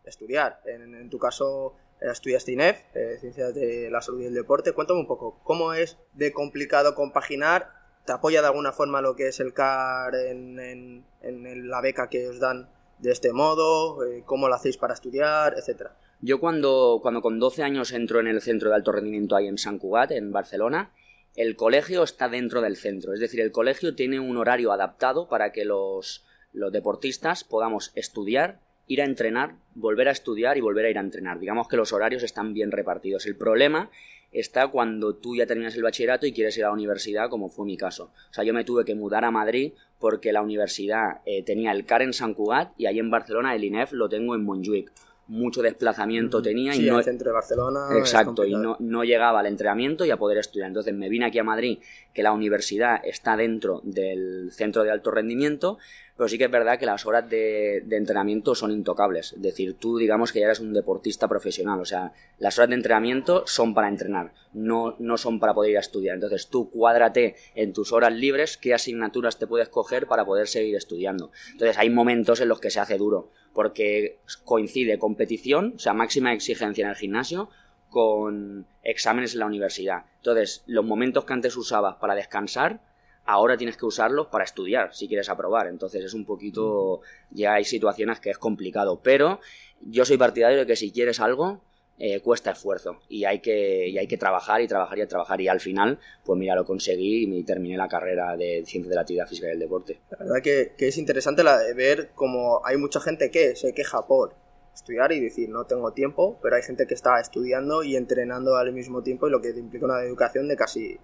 estudiar. 0.04 0.60
En, 0.66 1.08
tu 1.10 1.18
caso 1.18 1.74
estudiaste 2.00 2.52
INEF, 2.52 2.82
eh, 2.94 3.18
Ciencias 3.20 3.54
de 3.54 3.90
la 3.90 4.00
Salud 4.00 4.22
y 4.22 4.26
el 4.26 4.34
Deporte. 4.34 4.72
Cuéntame 4.72 5.00
un 5.00 5.06
poco, 5.06 5.40
¿cómo 5.42 5.72
es 5.72 5.98
de 6.14 6.32
complicado 6.32 6.94
compaginar? 6.94 7.72
¿Te 8.06 8.12
apoya 8.12 8.40
de 8.40 8.46
alguna 8.46 8.72
forma 8.72 9.02
lo 9.02 9.14
que 9.14 9.28
es 9.28 9.40
el 9.40 9.52
CAR 9.52 10.14
en, 10.14 11.04
la 11.22 11.80
beca 11.80 12.08
que 12.08 12.28
os 12.28 12.40
dan 12.40 12.70
de 12.98 13.12
este 13.12 13.32
modo? 13.32 14.04
Eh, 14.04 14.22
¿Cómo 14.24 14.48
lo 14.48 14.54
hacéis 14.54 14.76
para 14.78 14.94
estudiar? 14.94 15.54
Etcétera. 15.56 15.96
Yo 16.22 16.38
cuando, 16.38 17.00
cuando 17.02 17.22
con 17.22 17.38
12 17.38 17.62
años 17.62 17.92
entro 17.92 18.20
en 18.20 18.26
el 18.26 18.42
centro 18.42 18.68
de 18.68 18.76
alto 18.76 18.92
rendimiento 18.92 19.36
ahí 19.36 19.48
en 19.48 19.58
San 19.58 19.78
Cugat, 19.78 20.10
en 20.12 20.32
Barcelona, 20.32 20.92
el 21.36 21.56
colegio 21.56 22.02
está 22.02 22.28
dentro 22.28 22.60
del 22.60 22.76
centro, 22.76 23.14
es 23.14 23.20
decir, 23.20 23.40
el 23.40 23.52
colegio 23.52 23.94
tiene 23.94 24.20
un 24.20 24.36
horario 24.36 24.72
adaptado 24.72 25.28
para 25.28 25.52
que 25.52 25.64
los, 25.64 26.24
los 26.52 26.72
deportistas 26.72 27.44
podamos 27.44 27.92
estudiar, 27.94 28.60
ir 28.86 29.00
a 29.00 29.04
entrenar, 29.04 29.54
volver 29.74 30.08
a 30.08 30.12
estudiar 30.12 30.58
y 30.58 30.60
volver 30.60 30.86
a 30.86 30.90
ir 30.90 30.98
a 30.98 31.02
entrenar. 31.02 31.38
Digamos 31.38 31.68
que 31.68 31.76
los 31.76 31.92
horarios 31.92 32.24
están 32.24 32.54
bien 32.54 32.72
repartidos. 32.72 33.26
El 33.26 33.36
problema 33.36 33.90
está 34.32 34.68
cuando 34.68 35.14
tú 35.14 35.36
ya 35.36 35.46
terminas 35.46 35.76
el 35.76 35.82
bachillerato 35.82 36.26
y 36.26 36.32
quieres 36.32 36.56
ir 36.56 36.64
a 36.64 36.68
la 36.68 36.74
universidad, 36.74 37.30
como 37.30 37.48
fue 37.48 37.66
mi 37.66 37.76
caso. 37.76 38.12
O 38.30 38.34
sea, 38.34 38.44
yo 38.44 38.52
me 38.52 38.64
tuve 38.64 38.84
que 38.84 38.94
mudar 38.94 39.24
a 39.24 39.30
Madrid 39.30 39.72
porque 39.98 40.32
la 40.32 40.42
universidad 40.42 41.20
eh, 41.26 41.42
tenía 41.44 41.72
el 41.72 41.84
CAR 41.84 42.02
en 42.02 42.12
San 42.12 42.34
Cugat 42.34 42.72
y 42.78 42.86
ahí 42.86 42.98
en 42.98 43.10
Barcelona 43.10 43.54
el 43.54 43.64
INEF 43.64 43.92
lo 43.92 44.08
tengo 44.08 44.34
en 44.34 44.44
Montjuic 44.44 44.90
mucho 45.30 45.62
desplazamiento 45.62 46.42
tenía 46.42 46.74
y 46.74 46.80
no 46.80 46.98
el 46.98 47.04
centro 47.04 47.28
de 47.28 47.34
Barcelona 47.34 47.86
exacto 47.96 48.44
y 48.44 48.52
no, 48.52 48.76
no 48.80 49.04
llegaba 49.04 49.38
al 49.38 49.46
entrenamiento 49.46 50.04
y 50.04 50.10
a 50.10 50.16
poder 50.16 50.38
estudiar. 50.38 50.66
Entonces 50.66 50.92
me 50.92 51.08
vine 51.08 51.24
aquí 51.24 51.38
a 51.38 51.44
Madrid 51.44 51.78
que 52.12 52.24
la 52.24 52.32
universidad 52.32 53.00
está 53.04 53.36
dentro 53.36 53.80
del 53.84 54.50
centro 54.50 54.82
de 54.82 54.90
alto 54.90 55.12
rendimiento 55.12 55.78
pero 56.20 56.28
sí 56.28 56.36
que 56.36 56.44
es 56.44 56.50
verdad 56.50 56.78
que 56.78 56.84
las 56.84 57.06
horas 57.06 57.30
de, 57.30 57.78
entrenamiento 57.92 58.54
son 58.54 58.72
intocables. 58.72 59.32
Es 59.32 59.40
decir, 59.40 59.78
tú 59.78 59.96
digamos 59.96 60.32
que 60.32 60.40
ya 60.40 60.44
eres 60.44 60.60
un 60.60 60.74
deportista 60.74 61.26
profesional, 61.28 61.80
o 61.80 61.86
sea, 61.86 62.12
las 62.38 62.58
horas 62.58 62.68
de 62.68 62.74
entrenamiento 62.74 63.44
son 63.46 63.72
para 63.72 63.88
entrenar, 63.88 64.34
no, 64.52 64.96
no 64.98 65.16
son 65.16 65.40
para 65.40 65.54
poder 65.54 65.70
ir 65.70 65.76
a 65.78 65.80
estudiar. 65.80 66.16
Entonces 66.16 66.48
tú 66.48 66.68
cuádrate 66.68 67.36
en 67.54 67.72
tus 67.72 67.94
horas 67.94 68.12
libres 68.12 68.58
qué 68.58 68.74
asignaturas 68.74 69.38
te 69.38 69.46
puedes 69.46 69.70
coger 69.70 70.08
para 70.08 70.26
poder 70.26 70.46
seguir 70.46 70.76
estudiando. 70.76 71.30
Entonces 71.52 71.78
hay 71.78 71.88
momentos 71.88 72.42
en 72.42 72.48
los 72.50 72.60
que 72.60 72.68
se 72.68 72.80
hace 72.80 72.98
duro, 72.98 73.30
porque 73.54 74.18
coincide 74.44 74.98
competición, 74.98 75.72
o 75.76 75.78
sea, 75.78 75.94
máxima 75.94 76.34
exigencia 76.34 76.84
en 76.84 76.90
el 76.90 76.96
gimnasio, 76.96 77.48
con 77.88 78.66
exámenes 78.82 79.32
en 79.32 79.40
la 79.40 79.46
universidad. 79.46 80.04
Entonces, 80.16 80.64
los 80.66 80.84
momentos 80.84 81.24
que 81.24 81.32
antes 81.32 81.56
usabas 81.56 81.96
para 81.96 82.14
descansar, 82.14 82.82
ahora 83.24 83.56
tienes 83.56 83.76
que 83.76 83.86
usarlos 83.86 84.26
para 84.26 84.44
estudiar 84.44 84.94
si 84.94 85.08
quieres 85.08 85.28
aprobar. 85.28 85.66
Entonces 85.68 86.04
es 86.04 86.14
un 86.14 86.24
poquito, 86.24 87.00
ya 87.30 87.54
hay 87.54 87.64
situaciones 87.64 88.20
que 88.20 88.30
es 88.30 88.38
complicado, 88.38 89.00
pero 89.02 89.40
yo 89.80 90.04
soy 90.04 90.16
partidario 90.16 90.58
de 90.58 90.66
que 90.66 90.76
si 90.76 90.92
quieres 90.92 91.20
algo, 91.20 91.62
eh, 92.02 92.20
cuesta 92.20 92.52
esfuerzo 92.52 92.98
y 93.10 93.24
hay, 93.26 93.40
que, 93.40 93.86
y 93.86 93.98
hay 93.98 94.06
que 94.06 94.16
trabajar 94.16 94.62
y 94.62 94.66
trabajar 94.66 94.98
y 94.98 95.06
trabajar 95.06 95.38
y 95.38 95.48
al 95.48 95.60
final, 95.60 95.98
pues 96.24 96.38
mira, 96.38 96.54
lo 96.54 96.64
conseguí 96.64 97.24
y 97.24 97.42
terminé 97.44 97.76
la 97.76 97.88
carrera 97.88 98.38
de 98.38 98.62
Ciencias 98.64 98.88
de 98.88 98.94
la 98.94 99.02
Actividad 99.02 99.28
Física 99.28 99.48
y 99.48 99.50
del 99.50 99.58
Deporte. 99.58 100.00
La 100.10 100.16
verdad 100.16 100.42
que, 100.42 100.72
que 100.78 100.88
es 100.88 100.96
interesante 100.96 101.44
la 101.44 101.58
de 101.58 101.74
ver 101.74 102.10
cómo 102.14 102.62
hay 102.64 102.78
mucha 102.78 103.00
gente 103.00 103.30
que 103.30 103.54
se 103.54 103.74
queja 103.74 104.06
por 104.06 104.34
estudiar 104.74 105.12
y 105.12 105.20
decir 105.20 105.50
no 105.50 105.66
tengo 105.66 105.92
tiempo, 105.92 106.38
pero 106.42 106.56
hay 106.56 106.62
gente 106.62 106.86
que 106.86 106.94
está 106.94 107.20
estudiando 107.20 107.82
y 107.82 107.96
entrenando 107.96 108.56
al 108.56 108.72
mismo 108.72 109.02
tiempo 109.02 109.28
y 109.28 109.30
lo 109.30 109.42
que 109.42 109.50
implica 109.50 109.84
una 109.84 110.02
educación 110.02 110.48
de 110.48 110.56
casi 110.56 110.98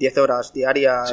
10 0.00 0.16
horas 0.16 0.54
diarias 0.54 1.12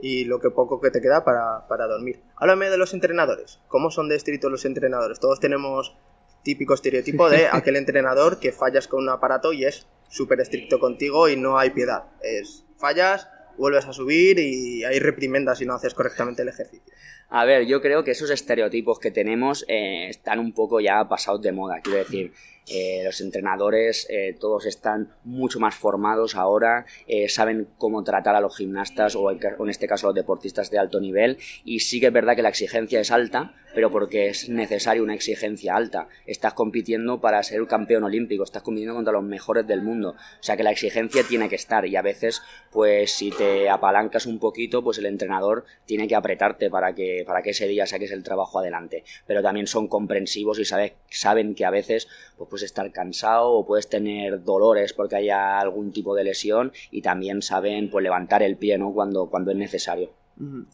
y 0.00 0.24
lo 0.24 0.38
que 0.38 0.50
poco 0.50 0.80
que 0.80 0.92
te 0.92 1.00
queda 1.00 1.24
para, 1.24 1.66
para, 1.66 1.88
dormir. 1.88 2.20
Háblame 2.36 2.70
de 2.70 2.78
los 2.78 2.94
entrenadores. 2.94 3.58
¿Cómo 3.66 3.90
son 3.90 4.08
de 4.08 4.14
estrictos 4.14 4.52
los 4.52 4.64
entrenadores? 4.64 5.18
Todos 5.18 5.40
tenemos 5.40 5.96
típico 6.44 6.74
estereotipo 6.74 7.28
de 7.28 7.48
aquel 7.52 7.74
entrenador 7.74 8.38
que 8.38 8.52
fallas 8.52 8.86
con 8.86 9.02
un 9.02 9.08
aparato 9.08 9.52
y 9.52 9.64
es 9.64 9.88
súper 10.08 10.40
estricto 10.40 10.78
contigo 10.78 11.28
y 11.28 11.36
no 11.36 11.58
hay 11.58 11.70
piedad. 11.70 12.04
Es 12.22 12.64
fallas, 12.78 13.28
vuelves 13.58 13.86
a 13.86 13.92
subir 13.92 14.38
y 14.38 14.84
hay 14.84 15.00
reprimendas 15.00 15.58
si 15.58 15.66
no 15.66 15.74
haces 15.74 15.92
correctamente 15.92 16.42
el 16.42 16.48
ejercicio. 16.48 16.94
A 17.30 17.44
ver, 17.44 17.66
yo 17.66 17.80
creo 17.80 18.04
que 18.04 18.12
esos 18.12 18.30
estereotipos 18.30 19.00
que 19.00 19.10
tenemos 19.10 19.64
eh, 19.66 20.08
están 20.08 20.38
un 20.38 20.52
poco 20.52 20.80
ya 20.80 21.08
pasados 21.08 21.42
de 21.42 21.50
moda. 21.50 21.80
Quiero 21.82 21.98
decir, 21.98 22.32
eh, 22.70 23.02
los 23.04 23.20
entrenadores 23.20 24.06
eh, 24.08 24.36
todos 24.38 24.64
están 24.66 25.12
mucho 25.24 25.58
más 25.58 25.74
formados 25.74 26.36
ahora, 26.36 26.86
eh, 27.08 27.28
saben 27.28 27.66
cómo 27.78 28.04
tratar 28.04 28.36
a 28.36 28.40
los 28.40 28.56
gimnastas 28.56 29.16
o 29.16 29.30
en, 29.30 29.40
este 29.68 29.88
caso 29.88 30.06
a 30.06 30.10
los 30.10 30.14
deportistas 30.14 30.70
de 30.70 30.78
alto 30.78 31.00
nivel 31.00 31.38
y 31.64 31.80
sí 31.80 31.98
que 31.98 32.06
es 32.06 32.12
verdad 32.12 32.36
que 32.36 32.42
la 32.42 32.48
exigencia 32.48 33.00
es 33.00 33.10
alta, 33.10 33.54
pero 33.74 33.90
porque 33.90 34.28
es 34.28 34.48
necesaria 34.48 35.02
una 35.02 35.14
exigencia 35.14 35.76
alta. 35.76 36.08
Estás 36.26 36.54
compitiendo 36.54 37.20
para 37.20 37.42
ser 37.42 37.66
campeón 37.66 38.04
olímpico, 38.04 38.44
estás 38.44 38.62
compitiendo 38.62 38.94
contra 38.94 39.12
los 39.12 39.22
mejores 39.22 39.66
del 39.66 39.82
mundo, 39.82 40.10
o 40.10 40.42
sea 40.42 40.56
que 40.56 40.62
la 40.62 40.70
exigencia 40.70 41.22
tiene 41.24 41.48
que 41.48 41.56
estar 41.56 41.86
y 41.86 41.96
a 41.96 42.02
veces 42.02 42.42
pues 42.70 43.12
si 43.12 43.30
te 43.30 43.68
apalancas 43.68 44.26
un 44.26 44.38
poquito 44.38 44.82
pues 44.82 44.98
el 44.98 45.06
entrenador 45.06 45.64
tiene 45.84 46.08
que 46.08 46.14
apretarte 46.14 46.70
para 46.70 46.94
que, 46.94 47.24
para 47.26 47.42
que 47.42 47.50
ese 47.50 47.66
día 47.66 47.86
saques 47.86 48.10
el 48.10 48.22
trabajo 48.22 48.58
adelante, 48.58 49.04
pero 49.26 49.42
también 49.42 49.66
son 49.66 49.88
comprensivos 49.88 50.58
y 50.58 50.64
saben 50.64 51.54
que 51.54 51.64
a 51.64 51.70
veces 51.70 52.08
pues, 52.36 52.50
pues 52.50 52.62
estar 52.62 52.90
cansado 52.92 53.50
o 53.50 53.66
puedes 53.66 53.88
tener 53.88 54.42
dolores 54.44 54.92
porque 54.92 55.16
haya 55.16 55.60
algún 55.60 55.92
tipo 55.92 56.14
de 56.14 56.24
lesión 56.24 56.72
y 56.90 57.02
también 57.02 57.42
saben 57.42 57.90
pues 57.90 58.02
levantar 58.02 58.42
el 58.42 58.56
pie 58.56 58.78
¿no? 58.78 58.92
cuando, 58.92 59.28
cuando 59.28 59.50
es 59.50 59.56
necesario. 59.56 60.12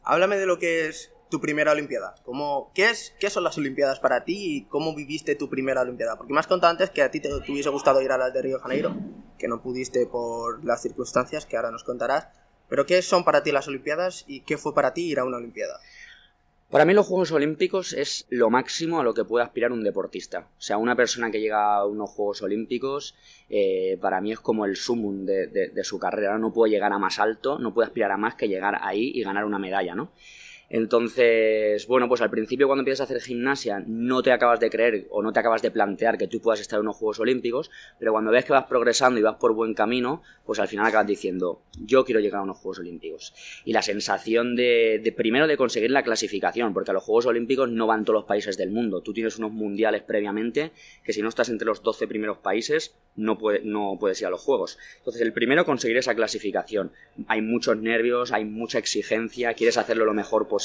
Háblame 0.05 0.37
de 0.37 0.47
lo 0.47 0.59
que 0.59 0.87
es 0.87 1.11
tu 1.29 1.41
primera 1.41 1.73
Olimpiada. 1.73 2.15
¿Cómo, 2.25 2.71
qué, 2.75 2.91
es, 2.91 3.15
¿Qué 3.19 3.31
son 3.31 3.45
las 3.45 3.59
Olimpiadas 3.59 4.01
para 4.01 4.25
ti 4.25 4.57
y 4.57 4.65
cómo 4.65 4.95
viviste 4.95 5.35
tu 5.35 5.49
primera 5.49 5.83
Olimpiada? 5.83 6.17
Porque 6.17 6.33
me 6.33 6.41
has 6.41 6.47
contado 6.47 6.71
antes 6.71 6.91
que 6.91 7.03
a 7.03 7.11
ti 7.11 7.21
te, 7.21 7.33
hubiese 7.35 7.71
gustado 7.71 8.01
ir 8.03 8.13
a 8.13 8.19
las 8.19 8.33
de 8.33 8.43
Río 8.43 8.57
de 8.57 8.63
Janeiro, 8.63 8.97
que 9.39 9.49
no 9.49 9.63
pudiste 9.63 10.07
por 10.07 10.65
las 10.65 10.83
circunstancias 10.83 11.47
que 11.47 11.57
ahora 11.57 11.71
nos 11.71 11.85
contarás. 11.85 12.29
Pero 12.69 12.87
¿qué 12.87 13.01
son 13.03 13.25
para 13.25 13.43
ti 13.43 13.53
las 13.53 13.69
Olimpiadas 13.69 14.25
y 14.27 14.41
qué 14.41 14.57
fue 14.57 14.75
para 14.75 14.93
ti 14.93 15.09
ir 15.09 15.19
a 15.19 15.25
una 15.25 15.37
Olimpiada? 15.37 15.79
Para 16.71 16.85
mí 16.85 16.95
los 16.95 17.07
Juegos 17.07 17.31
Olímpicos 17.31 17.93
es 17.93 18.27
lo 18.29 18.51
máximo 18.51 18.99
a 18.99 19.05
lo 19.05 19.15
que 19.15 19.25
puede 19.25 19.45
aspirar 19.45 19.71
un 19.71 19.85
deportista. 19.85 20.49
O 20.59 20.61
sea, 20.61 20.79
una 20.79 20.97
persona 20.97 21.31
que 21.31 21.41
llega 21.41 21.77
a 21.77 21.87
unos 21.87 22.11
Juegos 22.11 22.43
Olímpicos, 22.43 23.15
eh, 23.49 23.99
para 24.01 24.21
mí 24.21 24.33
es 24.33 24.41
como 24.41 24.65
el 24.65 24.75
sumum 24.75 25.25
de, 25.25 25.47
de, 25.47 25.85
su 25.85 26.01
carrera. 26.01 26.39
No 26.39 26.53
puede 26.53 26.73
llegar 26.73 26.93
a 26.93 26.99
más 26.99 27.21
alto, 27.21 27.61
no 27.61 27.73
puede 27.73 27.87
aspirar 27.87 28.11
a 28.11 28.17
más 28.17 28.35
que 28.35 28.49
llegar 28.49 28.81
ahí 28.83 29.13
y 29.15 29.23
ganar 29.23 29.45
una 29.45 29.61
medalla, 29.61 29.95
¿no? 29.95 30.11
Entonces, 30.69 31.87
bueno, 31.87 32.09
pues 32.09 32.21
al 32.21 32.31
principio 32.31 32.67
cuando 32.67 32.81
empiezas 32.81 33.03
a 33.03 33.05
hacer 33.05 33.23
gimnasia 33.23 33.85
no 33.87 34.23
te 34.23 34.33
acabas 34.33 34.59
de 34.59 34.69
creer 34.69 35.07
o 35.11 35.23
no 35.23 35.33
te 35.33 35.39
acabas 35.39 35.63
de 35.63 35.71
plantear 35.71 36.19
que 36.19 36.27
tú 36.27 36.41
puedas 36.41 36.61
estar 36.61 36.79
en 36.79 36.83
unos 36.83 36.97
Juegos 36.97 37.21
Olímpicos, 37.21 37.71
pero 37.99 38.13
cuando 38.13 38.33
ves 38.33 38.45
que 38.45 38.53
vas 38.53 38.65
progresando 38.65 39.21
y 39.21 39.23
vas 39.23 39.37
por 39.37 39.55
buen 39.55 39.75
camino, 39.75 40.23
pues 40.45 40.59
al 40.59 40.67
final 40.67 40.87
acabas 40.87 41.07
diciendo, 41.07 41.63
yo 41.79 42.05
quiero 42.05 42.21
llegar 42.21 42.41
a 42.41 42.45
unos 42.45 42.59
Juegos 42.59 42.81
Olímpicos. 42.81 43.33
Y 43.65 43.73
la 43.73 43.83
sensación 43.83 44.57
de, 44.57 45.15
primero 45.17 45.47
de 45.47 45.57
conseguir 45.57 45.91
la 45.91 46.03
clasificación, 46.03 46.75
porque 46.75 46.91
a 46.91 46.95
los 46.95 47.05
Juegos 47.05 47.27
Olímpicos 47.27 47.71
no 47.71 47.87
van 47.87 48.05
todos 48.05 48.21
los 48.21 48.25
países 48.25 48.57
del 48.57 48.71
mundo, 48.71 49.03
tú 49.03 49.13
tienes 49.13 49.39
unos 49.39 49.53
mundiales 49.53 50.03
previamente 50.03 50.73
que 51.05 51.13
si 51.13 51.23
no 51.23 51.29
estás 51.29 51.49
entre 51.49 51.67
los 51.67 51.83
12 51.83 52.09
primeros 52.09 52.39
países 52.39 52.97
no, 53.15 53.39
puede, 53.39 53.61
no 53.63 53.97
puedes 54.01 54.21
ir 54.21 54.27
a 54.27 54.31
los 54.31 54.43
Juegos. 54.43 54.79
Entonces, 54.99 55.23
el 55.23 55.33
primero 55.33 55.65
conseguir 55.65 55.97
esa 55.97 56.15
clasificación. 56.15 56.93
Hay 57.29 57.41
muchos 57.41 57.77
nervios, 57.77 58.33
hay 58.33 58.45
mucha 58.45 58.79
exigencia, 58.79 59.55
quieres 59.55 59.79
hacerlo 59.79 60.05
lo 60.05 60.13
mejor 60.13 60.49
posible. 60.49 60.56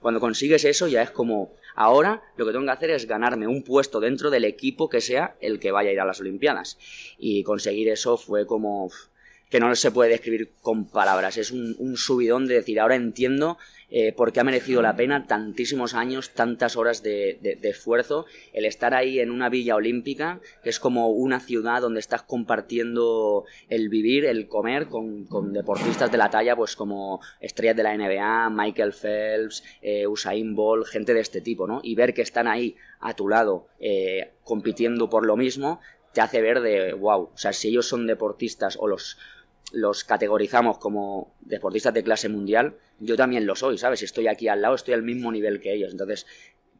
Cuando 0.00 0.20
consigues 0.20 0.64
eso 0.64 0.88
ya 0.88 1.02
es 1.02 1.10
como, 1.10 1.54
ahora 1.74 2.22
lo 2.36 2.46
que 2.46 2.52
tengo 2.52 2.64
que 2.64 2.70
hacer 2.70 2.90
es 2.90 3.06
ganarme 3.06 3.46
un 3.46 3.62
puesto 3.62 4.00
dentro 4.00 4.30
del 4.30 4.44
equipo 4.44 4.88
que 4.88 5.00
sea 5.00 5.36
el 5.40 5.58
que 5.58 5.72
vaya 5.72 5.90
a 5.90 5.92
ir 5.92 6.00
a 6.00 6.04
las 6.04 6.20
Olimpiadas. 6.20 6.78
Y 7.18 7.42
conseguir 7.42 7.88
eso 7.88 8.16
fue 8.16 8.46
como 8.46 8.90
que 9.50 9.60
no 9.60 9.74
se 9.76 9.90
puede 9.90 10.10
describir 10.10 10.52
con 10.62 10.88
palabras. 10.88 11.36
Es 11.36 11.50
un, 11.50 11.76
un 11.78 11.98
subidón 11.98 12.46
de 12.46 12.54
decir, 12.54 12.80
ahora 12.80 12.94
entiendo 12.94 13.58
eh, 13.94 14.14
porque 14.16 14.40
ha 14.40 14.44
merecido 14.44 14.80
la 14.80 14.96
pena 14.96 15.26
tantísimos 15.26 15.92
años, 15.92 16.30
tantas 16.30 16.78
horas 16.78 17.02
de, 17.02 17.58
esfuerzo, 17.62 18.24
el 18.54 18.64
estar 18.64 18.94
ahí 18.94 19.20
en 19.20 19.30
una 19.30 19.50
villa 19.50 19.76
olímpica, 19.76 20.40
que 20.64 20.70
es 20.70 20.80
como 20.80 21.10
una 21.10 21.40
ciudad 21.40 21.82
donde 21.82 22.00
estás 22.00 22.22
compartiendo 22.22 23.44
el 23.68 23.90
vivir, 23.90 24.24
el 24.24 24.48
comer 24.48 24.88
con, 24.88 25.52
deportistas 25.52 26.10
de 26.10 26.16
la 26.16 26.30
talla, 26.30 26.56
pues 26.56 26.74
como 26.74 27.20
estrellas 27.38 27.76
de 27.76 27.82
la 27.82 27.94
NBA, 27.94 28.48
Michael 28.48 28.94
Phelps, 28.94 29.62
eh, 29.82 30.06
Usain 30.06 30.54
Bolt, 30.54 30.86
gente 30.86 31.12
de 31.12 31.20
este 31.20 31.42
tipo, 31.42 31.66
¿no? 31.66 31.80
Y 31.84 31.94
ver 31.94 32.14
que 32.14 32.22
están 32.22 32.48
ahí 32.48 32.76
a 32.98 33.14
tu 33.14 33.28
lado 33.28 33.66
eh, 33.78 34.32
compitiendo 34.42 35.10
por 35.10 35.26
lo 35.26 35.36
mismo, 35.36 35.80
te 36.14 36.22
hace 36.22 36.40
ver 36.40 36.60
de 36.60 36.94
wow, 36.94 37.30
o 37.34 37.36
sea, 37.38 37.52
si 37.52 37.68
ellos 37.68 37.86
son 37.86 38.06
deportistas 38.06 38.78
o 38.80 38.88
los 38.88 39.18
los 39.72 40.04
categorizamos 40.04 40.78
como 40.78 41.34
deportistas 41.40 41.94
de 41.94 42.04
clase 42.04 42.28
mundial, 42.28 42.76
yo 43.00 43.16
también 43.16 43.46
lo 43.46 43.56
soy, 43.56 43.78
¿sabes? 43.78 44.02
Estoy 44.02 44.28
aquí 44.28 44.48
al 44.48 44.62
lado, 44.62 44.74
estoy 44.74 44.94
al 44.94 45.02
mismo 45.02 45.32
nivel 45.32 45.60
que 45.60 45.72
ellos. 45.72 45.90
Entonces, 45.90 46.26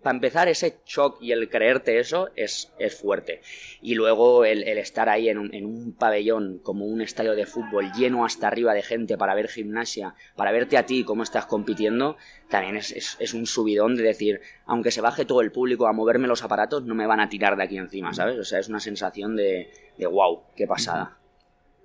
para 0.02 0.16
empezar, 0.16 0.49
ese 0.49 0.78
shock 0.84 1.18
y 1.20 1.30
el 1.30 1.49
creerte 1.49 2.00
eso 2.00 2.30
es, 2.34 2.72
es 2.78 2.94
fuerte. 2.96 3.40
Y 3.80 3.94
luego 3.94 4.44
el, 4.44 4.64
estar 4.64 5.08
ahí 5.08 5.28
en 5.28 5.38
un, 5.38 5.54
en 5.54 5.64
un, 5.64 5.92
pabellón 5.94 6.58
como 6.58 6.87
un 6.87 7.00
estadio 7.00 7.37
de 7.37 7.46
fútbol 7.46 7.92
lleno 7.92 8.25
hasta 8.25 8.49
arriba 8.49 8.75
de 8.75 8.82
gente 8.82 9.16
para 9.16 9.34
ver 9.34 9.49
gimnasia, 9.49 10.14
para 10.34 10.50
verte 10.50 10.76
a 10.76 10.87
ti 10.87 11.04
cómo 11.04 11.22
estás 11.22 11.46
compitiendo, 11.46 12.16
también 12.49 12.76
es, 12.76 13.16
es, 13.18 13.34
un 13.34 13.46
subidón 13.46 13.94
de 13.94 14.02
decir, 14.02 14.40
aunque 14.66 14.90
se 14.90 15.00
baje 15.00 15.25
todo 15.25 15.40
el 15.40 15.52
público 15.52 15.87
a 15.87 15.92
moverme 15.92 16.26
los 16.26 16.42
aparatos, 16.42 16.82
no 16.82 16.94
me 16.94 17.06
van 17.06 17.20
a 17.20 17.28
tirar 17.28 17.56
de 17.56 17.62
aquí 17.62 17.78
encima, 17.78 18.12
¿sabes? 18.12 18.38
O 18.38 18.44
sea, 18.44 18.58
es 18.58 18.68
una 18.68 18.80
sensación 18.80 19.37
de, 19.37 19.70
de 19.96 20.06
wow, 20.06 20.42
qué 20.56 20.66
pasada. 20.66 21.22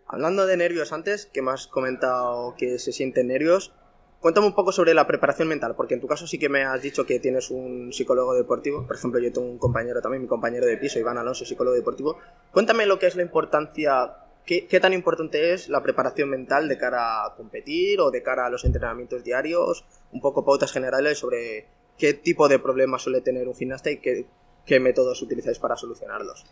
Hablando 0.10 0.46
de 0.46 0.56
nervios 0.56 0.94
antes, 0.94 1.26
que 1.26 1.42
me 1.42 1.52
has 1.52 1.68
comentado 1.68 2.56
que 2.58 2.80
se 2.80 2.94
sienten 2.94 3.28
nervios, 3.28 3.74
cuéntame 4.22 4.48
un 4.48 4.56
poco 4.56 4.72
sobre 4.72 4.94
la 4.94 5.06
preparación 5.06 5.50
mental, 5.50 5.76
porque 5.76 5.96
en 5.96 6.00
tu 6.00 6.08
caso 6.08 6.26
sí 6.28 6.40
que 6.40 6.48
me 6.48 6.64
has 6.64 6.82
dicho 6.82 7.06
que 7.06 7.20
tienes 7.20 7.52
un 7.52 7.92
psicólogo 7.92 8.34
deportivo. 8.34 8.88
Por 8.88 8.96
ejemplo, 8.96 9.20
yo 9.20 9.34
tengo 9.34 9.50
un 9.50 9.58
compañero 9.58 10.02
también, 10.02 10.22
mi 10.22 10.30
compañero 10.30 10.66
de 10.66 10.78
piso, 10.78 10.98
Iván 10.98 11.18
Alonso, 11.18 11.44
psicólogo 11.44 11.76
deportivo. 11.76 12.18
Cuéntame 12.54 12.86
lo 12.86 13.00
que 13.00 13.08
es 13.08 13.18
la 13.18 13.22
importancia, 13.22 14.14
qué, 14.46 14.66
qué 14.66 14.80
tan 14.80 14.94
importante 14.94 15.52
es 15.54 15.68
la 15.68 15.84
preparación 15.84 16.30
mental 16.30 16.70
de 16.70 16.78
cara 16.78 17.26
a 17.26 17.36
competir 17.36 18.00
o 18.00 18.10
de 18.10 18.24
cara 18.24 18.46
a 18.46 18.50
los 18.50 18.64
entrenamientos 18.64 19.26
diarios, 19.26 19.84
un 20.14 20.22
poco 20.22 20.46
pautas 20.46 20.72
generales 20.72 21.18
sobre 21.18 21.68
qué 21.98 22.14
tipo 22.14 22.48
de 22.48 22.60
problemas 22.60 23.02
suele 23.02 23.20
tener 23.20 23.46
un 23.50 23.56
gimnasta 23.56 23.92
y 23.92 23.98
qué, 23.98 24.26
qué 24.66 24.80
métodos 24.80 25.22
utilizáis 25.22 25.60
para 25.60 25.76
solucionarlos. 25.76 26.46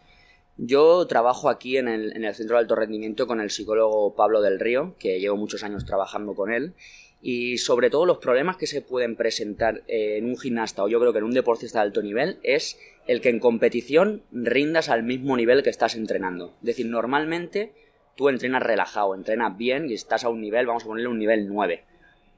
Yo 0.57 1.05
trabajo 1.07 1.50
aquí 1.50 1.77
en 1.77 1.89
el, 1.89 2.33
Centro 2.33 2.55
de 2.55 2.62
Alto 2.62 2.75
Rendimiento 2.75 3.27
con 3.27 3.41
el 3.41 3.51
psicólogo 3.51 4.15
Pablo 4.15 4.41
del 4.41 4.59
Río, 4.59 4.95
que 4.97 5.19
llevo 5.19 5.35
muchos 5.35 5.63
años 5.63 5.85
trabajando 5.85 6.33
con 6.33 6.51
él, 6.53 6.74
y 7.21 7.57
sobre 7.57 7.89
todo 7.89 8.05
los 8.05 8.19
problemas 8.19 8.55
que 8.55 8.67
se 8.67 8.81
pueden 8.81 9.17
presentar 9.17 9.83
en 9.88 10.25
un 10.25 10.38
gimnasta 10.38 10.83
o 10.83 10.88
yo 10.88 11.00
creo 11.00 11.12
que 11.12 11.17
en 11.17 11.25
un 11.25 11.33
deportista 11.33 11.79
de 11.79 11.88
alto 11.88 12.01
nivel 12.01 12.38
es 12.43 12.79
el 13.07 13.19
que 13.19 13.29
en 13.29 13.39
competición 13.39 14.24
rindas 14.31 14.89
al 14.89 15.03
mismo 15.03 15.35
nivel 15.35 15.63
que 15.63 15.69
estás 15.69 15.95
entrenando. 15.95 16.53
Es 16.59 16.67
decir, 16.67 16.85
normalmente 16.85 17.74
tú 18.15 18.29
entrenas 18.29 18.63
relajado, 18.63 19.15
entrenas 19.15 19.57
bien 19.57 19.89
y 19.89 19.93
estás 19.93 20.24
a 20.24 20.29
un 20.29 20.39
nivel, 20.39 20.67
vamos 20.67 20.83
a 20.83 20.88
ponerle 20.88 21.09
un 21.09 21.19
nivel 21.19 21.47
9. 21.50 21.83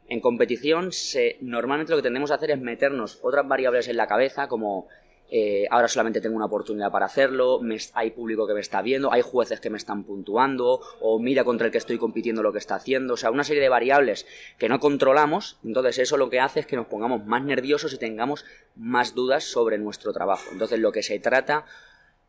En 0.09 0.21
competición, 0.21 0.91
se, 0.93 1.37
normalmente 1.41 1.91
lo 1.91 1.97
que 1.97 2.03
tendemos 2.03 2.31
a 2.31 2.35
hacer 2.35 2.51
es 2.51 2.59
meternos 2.59 3.19
otras 3.21 3.47
variables 3.47 3.89
en 3.89 3.97
la 3.97 4.07
cabeza 4.07 4.47
como 4.47 4.87
eh, 5.29 5.67
ahora 5.69 5.87
solamente 5.87 6.21
tengo 6.21 6.35
una 6.35 6.45
oportunidad 6.45 6.91
para 6.91 7.05
hacerlo, 7.05 7.59
hay 7.93 8.11
público 8.11 8.47
que 8.47 8.53
me 8.53 8.61
está 8.61 8.81
viendo, 8.81 9.11
hay 9.11 9.21
jueces 9.21 9.59
que 9.59 9.69
me 9.69 9.77
están 9.77 10.03
puntuando, 10.03 10.79
o 11.01 11.19
mira 11.19 11.43
contra 11.43 11.67
el 11.67 11.71
que 11.71 11.77
estoy 11.77 11.97
compitiendo 11.97 12.41
lo 12.41 12.53
que 12.53 12.59
está 12.59 12.75
haciendo, 12.75 13.15
o 13.15 13.17
sea, 13.17 13.31
una 13.31 13.43
serie 13.43 13.61
de 13.61 13.69
variables 13.69 14.25
que 14.57 14.69
no 14.69 14.79
controlamos, 14.79 15.57
entonces 15.63 15.99
eso 15.99 16.17
lo 16.17 16.29
que 16.29 16.39
hace 16.39 16.61
es 16.61 16.65
que 16.65 16.77
nos 16.77 16.87
pongamos 16.87 17.25
más 17.25 17.43
nerviosos 17.43 17.93
y 17.93 17.97
tengamos 17.97 18.45
más 18.75 19.15
dudas 19.15 19.43
sobre 19.43 19.77
nuestro 19.77 20.13
trabajo. 20.13 20.49
Entonces 20.51 20.79
lo 20.79 20.91
que 20.91 21.03
se 21.03 21.19
trata 21.19 21.65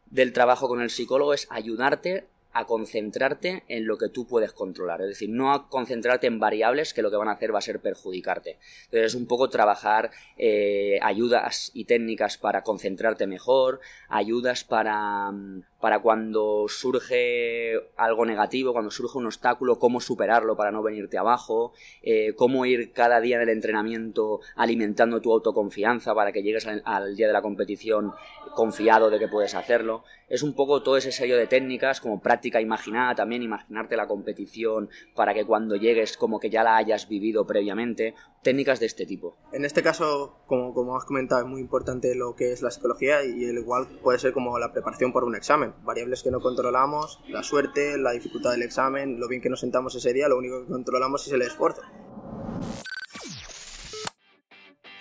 del 0.07 0.33
trabajo 0.33 0.69
con 0.69 0.81
el 0.81 0.91
psicólogo 0.91 1.35
es 1.35 1.47
ayudarte 1.51 2.27
a 2.59 2.67
concentrarte 2.67 3.63
en 3.69 3.87
lo 3.87 3.99
que 3.99 4.09
tú 4.09 4.27
puedes 4.27 4.53
controlar, 4.53 5.01
es 5.03 5.09
decir, 5.09 5.31
no 5.31 5.53
a 5.53 5.69
concentrarte 5.69 6.27
en 6.27 6.41
variables 6.41 6.93
que 6.93 7.03
lo 7.03 7.11
que 7.11 7.17
van 7.17 7.29
a 7.29 7.33
hacer 7.33 7.55
va 7.55 7.59
a 7.59 7.63
ser 7.63 7.81
perjudicarte. 7.81 8.59
Entonces 8.87 9.13
es 9.13 9.15
un 9.15 9.27
poco 9.27 9.49
trabajar 9.49 10.11
eh, 10.37 10.99
ayudas 11.03 11.71
y 11.73 11.85
técnicas 11.85 12.37
para 12.37 12.63
concentrarte 12.63 13.29
mejor, 13.29 13.81
ayudas 14.09 14.65
para, 14.65 15.31
mm, 15.31 15.63
para 15.81 16.01
cuando 16.01 16.67
surge 16.69 17.75
algo 17.97 18.27
negativo, 18.27 18.73
cuando 18.73 18.91
surge 18.91 19.19
un 19.19 19.27
obstáculo, 19.27 19.79
cómo 19.79 20.01
superarlo 20.01 20.57
para 20.57 20.73
no 20.73 20.83
venirte 20.83 21.19
abajo, 21.19 21.73
eh, 22.03 22.35
cómo 22.37 22.67
ir 22.67 22.93
cada 22.93 23.21
día 23.21 23.39
del 23.39 23.51
entrenamiento 23.51 24.41
alimentando 24.57 25.21
tu 25.21 25.33
autoconfianza 25.33 26.15
para 26.15 26.33
que 26.33 26.43
llegues 26.43 26.67
al, 26.67 27.17
día 27.17 27.29
de 27.29 27.33
la 27.33 27.43
competición 27.43 28.13
confiado 28.55 29.11
de 29.11 29.19
que 29.19 29.29
puedes 29.29 29.55
hacerlo. 29.55 30.05
Es 30.29 30.43
un 30.43 30.55
poco 30.55 30.83
todo 30.83 30.97
ese 30.97 31.13
sello 31.13 31.37
de 31.37 31.47
técnicas, 31.47 32.01
como 32.01 32.21
práctica 32.21 32.61
imaginada 32.61 33.15
también, 33.15 33.43
imaginarte 33.43 33.97
la 33.97 34.09
competición 34.09 34.91
para 35.15 35.33
que 35.33 35.45
cuando 35.45 35.77
llegues 35.77 36.17
como 36.17 36.41
que 36.41 36.51
ya 36.51 36.65
la 36.65 36.77
hayas 36.77 37.09
vivido 37.09 37.47
previamente, 37.47 38.15
técnicas 38.43 38.81
de 38.81 38.87
este 38.87 39.07
tipo. 39.07 39.37
En 39.53 39.65
este 39.65 39.83
caso, 39.83 40.39
como, 40.47 40.75
como 40.75 40.97
has 40.97 41.05
comentado, 41.05 41.43
es 41.43 41.49
muy 41.49 41.61
importante 41.61 42.15
lo 42.15 42.35
que 42.35 42.53
es 42.53 42.63
la 42.63 42.71
psicología 42.71 43.25
y 43.25 43.45
el 43.45 43.59
igual 43.59 43.87
puede 44.03 44.19
ser 44.19 44.33
como 44.33 44.59
la 44.59 44.73
preparación 44.73 45.13
por 45.13 45.25
un 45.25 45.37
examen. 45.37 45.68
Variables 45.83 46.23
que 46.23 46.31
no 46.31 46.41
controlamos, 46.41 47.21
la 47.29 47.43
suerte, 47.43 47.99
la 47.99 48.13
dificultad 48.13 48.53
del 48.53 48.63
examen, 48.63 49.19
lo 49.19 49.29
bien 49.29 49.43
que 49.43 49.51
nos 49.51 49.61
sentamos 49.61 49.95
ese 49.95 50.13
día, 50.13 50.29
lo 50.29 50.39
único 50.39 50.63
que 50.63 50.73
controlamos 50.73 51.27
es 51.27 51.33
el 51.33 51.43
esfuerzo. 51.43 51.83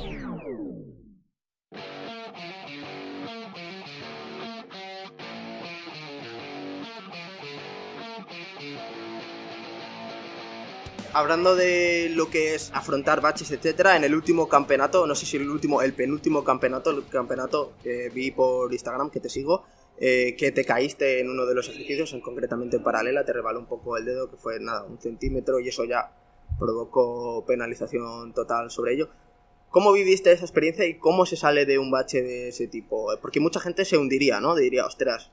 hablando 11.19 11.55
de 11.55 12.09
lo 12.15 12.29
que 12.29 12.55
es 12.55 12.71
afrontar 12.73 13.21
baches, 13.21 13.51
etcétera, 13.51 13.95
en 13.95 14.03
el 14.03 14.15
último 14.15 14.47
campeonato, 14.47 15.05
no 15.05 15.15
sé 15.15 15.25
si 15.25 15.37
el 15.37 15.49
último, 15.49 15.81
el 15.81 15.93
penúltimo 15.93 16.43
campeonato, 16.43 16.91
el 16.91 17.07
campeonato 17.07 17.73
que 17.83 18.09
vi 18.09 18.31
por 18.31 18.71
Instagram, 18.71 19.09
que 19.09 19.19
te 19.19 19.29
sigo, 19.29 19.63
eh, 19.99 20.35
que 20.37 20.51
te 20.51 20.63
caíste 20.63 21.19
en 21.19 21.29
uno 21.29 21.45
de 21.45 21.55
los 21.55 21.67
ejercicios, 21.67 22.13
en 22.13 22.21
concretamente 22.21 22.77
en 22.77 22.83
paralela, 22.83 23.25
te 23.25 23.33
rebaló 23.33 23.59
un 23.59 23.65
poco 23.65 23.97
el 23.97 24.05
dedo, 24.05 24.29
que 24.31 24.37
fue 24.37 24.59
nada, 24.59 24.83
un 24.83 24.99
centímetro, 24.99 25.59
y 25.59 25.67
eso 25.67 25.83
ya 25.83 26.11
provocó 26.57 27.45
penalización 27.45 28.33
total 28.33 28.71
sobre 28.71 28.93
ello. 28.93 29.09
¿Cómo 29.69 29.91
viviste 29.91 30.31
esa 30.31 30.45
experiencia 30.45 30.85
y 30.85 30.97
cómo 30.97 31.25
se 31.25 31.35
sale 31.35 31.65
de 31.65 31.77
un 31.77 31.91
bache 31.91 32.21
de 32.21 32.49
ese 32.49 32.67
tipo? 32.67 33.11
Porque 33.21 33.39
mucha 33.39 33.59
gente 33.59 33.85
se 33.85 33.97
hundiría, 33.97 34.39
¿no? 34.39 34.55
Diría, 34.55 34.85
ostras, 34.85 35.29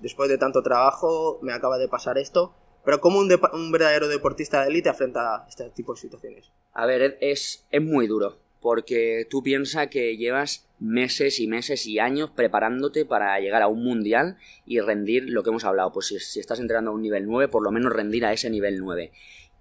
después 0.00 0.30
de 0.30 0.38
tanto 0.38 0.62
trabajo 0.62 1.38
me 1.42 1.52
acaba 1.52 1.78
de 1.78 1.88
pasar 1.88 2.16
esto 2.16 2.54
pero 2.84 3.00
¿cómo 3.00 3.18
un, 3.18 3.72
verdadero 3.72 4.08
deportista 4.08 4.62
de 4.62 4.68
élite 4.68 4.88
afronta 4.88 5.44
este 5.48 5.70
tipo 5.70 5.94
de 5.94 6.00
situaciones? 6.00 6.50
A 6.72 6.86
ver, 6.86 7.16
es, 7.20 7.64
es 7.70 7.82
muy 7.82 8.06
duro, 8.06 8.38
porque 8.60 9.26
tú 9.28 9.42
piensas 9.42 9.88
que 9.88 10.16
llevas 10.16 10.66
meses 10.78 11.40
y 11.40 11.46
meses 11.46 11.86
y 11.86 11.98
años 11.98 12.30
preparándote 12.30 13.06
para 13.06 13.38
llegar 13.40 13.62
a 13.62 13.68
un 13.68 13.82
mundial 13.82 14.36
y 14.66 14.80
rendir 14.80 15.24
lo 15.28 15.42
que 15.42 15.50
hemos 15.50 15.64
hablado. 15.64 15.92
Pues 15.92 16.06
si, 16.06 16.40
estás 16.40 16.60
entrenando 16.60 16.90
a 16.90 16.94
un 16.94 17.02
nivel 17.02 17.26
9, 17.26 17.48
por 17.48 17.62
lo 17.62 17.70
menos 17.70 17.92
rendir 17.92 18.24
a 18.26 18.32
ese 18.32 18.50
nivel 18.50 18.78
9. 18.78 19.12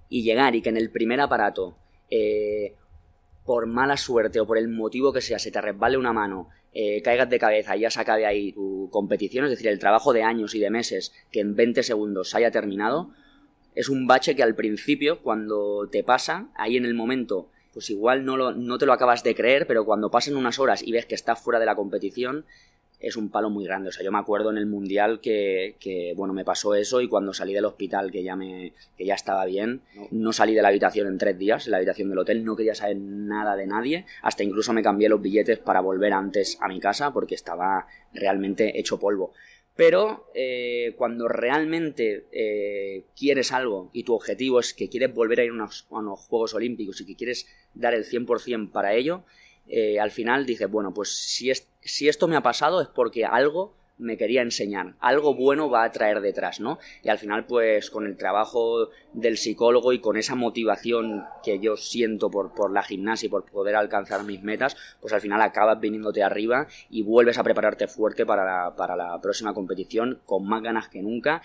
Y 0.10 0.24
llegar 0.24 0.56
y 0.56 0.62
que 0.62 0.70
en 0.70 0.77
el 0.77 0.92
primer 0.92 1.22
aparato, 1.22 1.77
eh, 2.10 2.75
por 3.46 3.68
mala 3.68 3.98
suerte 3.98 4.39
o 4.39 4.48
por 4.48 4.58
el 4.58 4.67
motivo 4.67 5.13
que 5.13 5.21
sea, 5.21 5.39
se 5.39 5.52
te 5.52 5.62
resbale 5.62 5.97
una 5.97 6.13
mano, 6.13 6.50
eh, 6.74 7.02
caigas 7.04 7.30
de 7.30 7.39
cabeza 7.39 7.78
y 7.78 7.82
ya 7.82 7.91
se 7.91 8.00
acabe 8.00 8.26
ahí 8.26 8.52
tu 8.52 8.89
competición, 8.91 9.45
es 9.45 9.52
decir, 9.52 9.67
el 9.67 9.80
trabajo 9.80 10.12
de 10.12 10.24
años 10.24 10.56
y 10.56 10.60
de 10.60 10.71
meses 10.71 11.13
que 11.32 11.39
en 11.39 11.56
20 11.56 11.84
segundos 11.84 12.34
haya 12.34 12.52
terminado, 12.52 13.12
es 13.75 13.89
un 13.89 14.07
bache 14.07 14.36
que 14.36 14.43
al 14.43 14.55
principio, 14.55 15.21
cuando 15.21 15.88
te 15.91 16.03
pasa, 16.03 16.49
ahí 16.55 16.77
en 16.77 16.86
el 16.86 16.93
momento, 16.93 17.49
pues 17.73 17.89
igual 17.89 18.23
no, 18.23 18.38
lo, 18.38 18.77
te 18.77 18.86
lo 18.86 18.93
acabas 18.93 19.23
de 19.23 19.36
creer, 19.36 19.65
pero 19.67 19.86
cuando 19.86 20.12
pasen 20.12 20.36
unas 20.36 20.59
horas 20.59 20.83
y 20.83 20.91
ves 20.91 21.05
que 21.05 21.15
estás 21.15 21.41
fuera 21.41 21.59
de 21.59 21.65
la 21.65 21.75
competición, 21.75 22.45
es 22.99 23.17
un 23.17 23.29
palo 23.29 23.49
muy 23.49 23.65
grande. 23.65 23.89
O 23.89 23.91
sea, 23.91 24.03
yo 24.03 24.12
me 24.12 24.19
acuerdo 24.19 24.49
en 24.49 24.57
el 24.57 24.65
Mundial 24.65 25.19
que, 25.19 25.75
que, 25.79 26.13
bueno, 26.15 26.33
me 26.33 26.45
pasó 26.45 26.73
eso 26.73 27.01
y 27.01 27.09
cuando 27.09 27.33
salí 27.33 27.53
del 27.53 27.65
hospital 27.65 28.12
que 28.12 28.23
ya, 28.23 28.36
me, 28.36 28.73
que 28.97 29.05
ya 29.05 29.15
estaba 29.15 29.43
bien, 29.45 29.81
no, 30.12 30.31
salí 30.31 30.53
de 30.53 30.62
la 30.62 30.69
habitación 30.69 31.07
en 31.07 31.17
tres 31.17 31.38
días, 31.38 31.65
en 31.65 31.71
la 31.71 31.77
habitación 31.77 32.09
del 32.09 32.19
hotel, 32.19 32.45
no 32.45 32.55
quería 32.55 32.75
saber 32.75 32.97
nada 32.97 33.57
de 33.57 33.67
nadie, 33.67 34.05
hasta 34.21 34.43
incluso 34.43 34.71
me 34.71 34.83
cambié 34.83 35.09
los 35.09 35.21
billetes 35.21 35.59
para 35.59 35.81
volver 35.81 36.13
antes 36.13 36.57
a 36.62 36.69
mi 36.69 36.79
casa 36.79 37.12
porque 37.12 37.36
estaba 37.36 37.88
realmente 38.13 38.79
hecho 38.79 38.99
polvo. 38.99 39.33
Pero 39.75 40.29
eh, 40.36 40.93
cuando 40.97 41.27
realmente 41.27 42.27
eh, 42.31 43.05
quieres 43.15 43.51
algo 43.51 43.89
y 43.91 44.03
tu 44.03 44.13
objetivo 44.13 44.59
es 44.59 44.73
que 44.73 44.88
quieres 44.88 45.13
volver 45.13 45.39
a 45.39 45.43
ir 45.45 45.49
a 45.49 45.53
unos, 45.53 45.88
Juegos 46.27 46.53
Olímpicos 46.53 47.01
y 47.01 47.05
que 47.05 47.15
quieres 47.15 47.47
dar 47.73 47.95
el 47.95 48.05
100% 48.05 48.71
para 48.71 48.93
ello, 48.93 49.23
eh, 49.67 49.99
al 49.99 50.12
final 50.12 50.45
dices, 50.45 50.69
bueno, 50.69 50.93
pues 50.93 51.09
si, 51.09 51.51
si 51.81 52.07
esto 52.07 52.27
me 52.27 52.36
ha 52.36 52.41
pasado 52.41 52.81
es 52.81 52.88
porque 52.88 53.25
algo 53.25 53.75
me 53.97 54.17
quería 54.17 54.41
enseñar, 54.41 54.95
algo 54.99 55.36
bueno 55.36 55.69
va 55.69 55.84
a 55.84 55.91
traer 55.91 56.21
detrás, 56.21 56.60
¿no? 56.60 56.79
Y 57.03 57.10
al 57.10 57.19
final, 57.19 57.45
pues 57.45 57.89
con 57.89 58.06
el 58.06 58.17
trabajo 58.17 58.89
del 59.13 59.38
psicólogo 59.38 59.93
y 59.93 59.99
con 59.99 60.17
esa 60.17 60.36
motivación 60.36 61.23
que 61.43 61.60
yo 61.60 61.77
siento 61.77 62.29
por, 62.29 62.53
por 62.53 62.71
la 62.71 62.84
gimnasia 62.84 63.27
y 63.27 63.29
por 63.29 63.45
poder 63.45 63.75
alcanzar 63.75 64.23
mis 64.23 64.41
metas, 64.41 64.75
pues 64.99 65.13
al 65.13 65.21
final 65.21 65.41
acabas 65.41 65.79
viniéndote 65.79 66.23
arriba 66.23 66.67
y 66.89 67.03
vuelves 67.03 67.38
a 67.38 67.43
prepararte 67.43 67.88
fuerte 67.88 68.25
para 68.25 68.43
la, 68.43 68.75
para 68.75 68.95
la 68.95 69.19
próxima 69.21 69.53
competición 69.53 70.21
con 70.25 70.47
más 70.47 70.62
ganas 70.62 70.89
que 70.89 71.01
nunca 71.01 71.41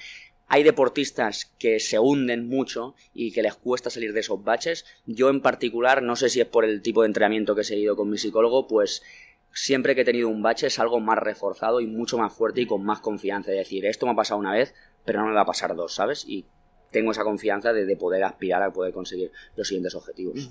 hay 0.48 0.62
deportistas 0.62 1.52
que 1.58 1.78
se 1.78 1.98
hunden 1.98 2.48
mucho 2.48 2.94
y 3.12 3.32
que 3.32 3.42
les 3.42 3.54
cuesta 3.54 3.90
salir 3.90 4.14
de 4.14 4.20
esos 4.20 4.42
baches. 4.42 4.87
Yo 5.04 5.28
en 5.28 5.42
particular, 5.42 6.02
no 6.02 6.16
sé 6.16 6.30
si 6.30 6.40
es 6.40 6.46
por 6.46 6.64
el 6.64 6.80
tipo 6.80 7.02
de 7.02 7.08
entrenamiento 7.08 7.54
que 7.54 7.61
he 7.61 7.64
seguido 7.64 7.96
con 7.96 8.08
mi 8.08 8.16
psicólogo, 8.16 8.66
pues 8.66 9.02
siempre 9.59 9.94
que 9.94 10.03
he 10.03 10.05
tenido 10.05 10.29
un 10.29 10.40
bache 10.40 10.68
es 10.68 10.79
algo 10.79 11.01
más 11.01 11.18
reforzado 11.18 11.81
y 11.81 11.87
mucho 11.87 12.16
más 12.16 12.33
fuerte 12.33 12.61
y 12.61 12.66
con 12.66 12.85
más 12.85 13.01
confianza. 13.01 13.51
Es 13.51 13.59
decir, 13.59 13.87
esto 13.87 14.07
me 14.07 14.12
ha 14.12 14.16
pasado 14.16 14.38
una 14.38 14.53
vez, 14.53 14.73
pero 15.05 15.21
no 15.21 15.27
me 15.27 15.35
va 15.35 15.40
a 15.40 15.47
pasar 15.47 15.75
dos, 15.75 15.94
¿sabes? 15.94 16.25
Y 16.27 16.47
tengo 16.92 17.11
esa 17.11 17.25
confianza 17.25 17.73
de, 17.73 17.97
poder 17.97 18.23
aspirar 18.23 18.62
a 18.62 18.73
poder 18.73 18.92
conseguir 18.92 19.33
los 19.57 19.66
siguientes 19.66 19.94
objetivos. 19.97 20.51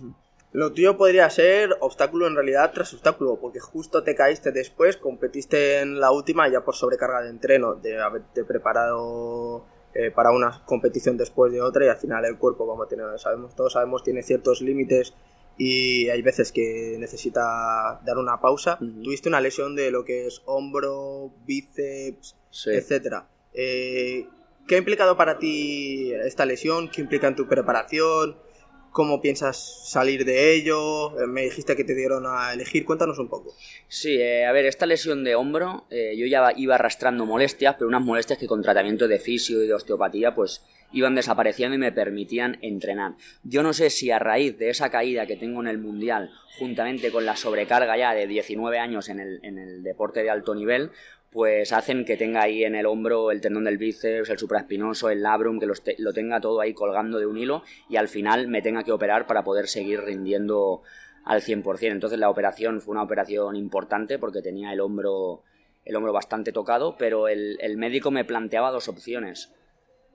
Lo 0.52 0.74
tuyo 0.74 0.98
podría 0.98 1.30
ser 1.30 1.78
obstáculo 1.80 2.28
en 2.28 2.36
realidad 2.36 2.72
tras 2.74 2.94
obstáculo, 2.94 3.40
porque 3.40 3.60
justo 3.60 4.04
te 4.04 4.14
caíste 4.14 4.52
después, 4.52 4.98
competiste 4.98 5.80
en 5.80 6.00
la 6.00 6.12
última 6.12 6.48
ya 6.50 6.62
por 6.62 6.76
sobrecarga 6.76 7.22
de 7.22 7.30
entreno, 7.30 7.76
de 7.76 8.02
haberte 8.02 8.44
preparado 8.44 9.66
eh, 9.94 10.12
para 10.12 10.32
una 10.32 10.64
competición 10.66 11.18
después 11.18 11.52
de 11.52 11.62
otra 11.62 11.86
y 11.86 11.90
al 11.90 11.98
final 11.98 12.26
el 12.26 12.38
cuerpo, 12.38 12.68
como 12.68 12.86
sabemos, 13.18 13.56
todos 13.56 13.74
sabemos, 13.74 14.04
tiene 14.04 14.22
ciertos 14.22 14.62
límites 14.62 15.14
y 15.58 16.10
hay 16.10 16.22
veces 16.22 16.52
que 16.52 16.98
necesita 17.00 18.02
dar 18.06 18.18
una 18.18 18.40
pausa. 18.40 18.78
Tuviste 18.78 19.30
una 19.30 19.42
lesión 19.42 19.76
de 19.76 19.92
lo 19.92 20.06
que 20.06 20.28
es 20.28 20.42
hombro, 20.46 21.34
bíceps, 21.46 22.36
etcétera. 22.66 23.28
Eh, 23.54 24.28
¿Qué 24.68 24.76
ha 24.76 24.78
implicado 24.80 25.16
para 25.16 25.40
ti 25.40 26.12
esta 26.26 26.46
lesión? 26.46 26.90
¿Qué 26.90 27.02
implica 27.02 27.28
en 27.28 27.36
tu 27.36 27.48
preparación? 27.48 28.38
¿Cómo 28.92 29.22
piensas 29.22 29.90
salir 29.90 30.26
de 30.26 30.54
ello? 30.54 31.20
Eh, 31.22 31.28
me 31.28 31.44
dijiste 31.44 31.76
que 31.76 31.84
te 31.84 31.96
dieron 31.96 32.26
a 32.28 32.54
elegir, 32.54 32.84
cuéntanos 32.84 33.20
un 33.20 33.30
poco. 33.30 33.54
Sí, 33.88 34.20
eh, 34.20 34.46
a 34.46 34.52
ver, 34.52 34.66
esta 34.66 34.86
lesión 34.86 35.24
de 35.24 35.36
hombro, 35.36 35.86
eh, 35.90 36.16
yo 36.18 36.26
ya 36.26 36.52
iba 36.56 36.76
arrastrando 36.76 37.26
molestias, 37.26 37.76
pero 37.76 37.88
unas 37.88 38.02
molestias 38.02 38.40
que 38.40 38.48
con 38.48 38.62
tratamiento 38.62 39.08
de 39.08 39.20
fisio 39.20 39.64
y 39.64 39.68
de 39.68 39.74
osteopatía, 39.74 40.34
pues 40.34 40.64
iban 40.92 41.16
desapareciendo 41.16 41.76
y 41.76 41.80
me 41.80 41.92
permitían 41.92 42.58
entrenar. 42.62 43.16
Yo 43.44 43.64
no 43.64 43.74
sé 43.74 43.90
si 43.90 44.12
a 44.12 44.20
raíz 44.20 44.58
de 44.58 44.70
esa 44.70 44.90
caída 44.90 45.26
que 45.26 45.36
tengo 45.36 45.62
en 45.62 45.68
el 45.68 45.78
Mundial, 45.78 46.32
juntamente 46.58 47.12
con 47.12 47.26
la 47.26 47.36
sobrecarga 47.36 47.98
ya 47.98 48.14
de 48.14 48.28
19 48.28 48.80
años 48.80 49.10
en 49.10 49.20
el, 49.20 49.40
en 49.44 49.58
el 49.58 49.84
deporte 49.84 50.24
de 50.24 50.30
alto 50.30 50.56
nivel, 50.56 50.92
pues 51.32 51.74
hacen 51.74 52.06
que 52.06 52.18
tenga 52.18 52.42
ahí 52.42 52.64
en 52.64 52.76
el 52.76 52.86
hombro 52.86 53.32
el 53.32 53.42
tendón 53.42 53.66
del 53.66 53.78
bíceps, 53.78 54.30
el 54.30 54.40
supraespinoso, 54.40 55.10
el 55.10 55.22
labrum, 55.22 55.60
que 55.60 55.68
lo 55.98 56.14
tenga 56.14 56.40
todo 56.40 56.62
ahí 56.62 56.74
colgando 56.74 57.20
de 57.20 57.26
un 57.26 57.38
hilo 57.38 57.64
y 57.90 57.98
al 57.98 58.08
final 58.08 58.48
me 58.48 58.62
tenga 58.62 58.84
que 58.84 58.92
operar 58.92 59.28
para 59.28 59.44
poder 59.44 59.68
seguir 59.68 60.02
rindiendo 60.02 60.82
al 61.26 61.42
100%. 61.42 61.92
Entonces 61.92 62.18
la 62.18 62.30
operación 62.30 62.82
fue 62.82 62.94
una 62.94 63.04
operación 63.04 63.56
importante 63.56 64.18
porque 64.18 64.42
tenía 64.42 64.72
el 64.72 64.80
hombro, 64.80 65.44
el 65.84 65.96
hombro 65.96 66.14
bastante 66.14 66.54
tocado, 66.54 66.96
pero 66.98 67.28
el, 67.28 67.58
el 67.62 67.78
médico 67.78 68.10
me 68.10 68.24
planteaba 68.24 68.72
dos 68.72 68.88
opciones. 68.88 69.54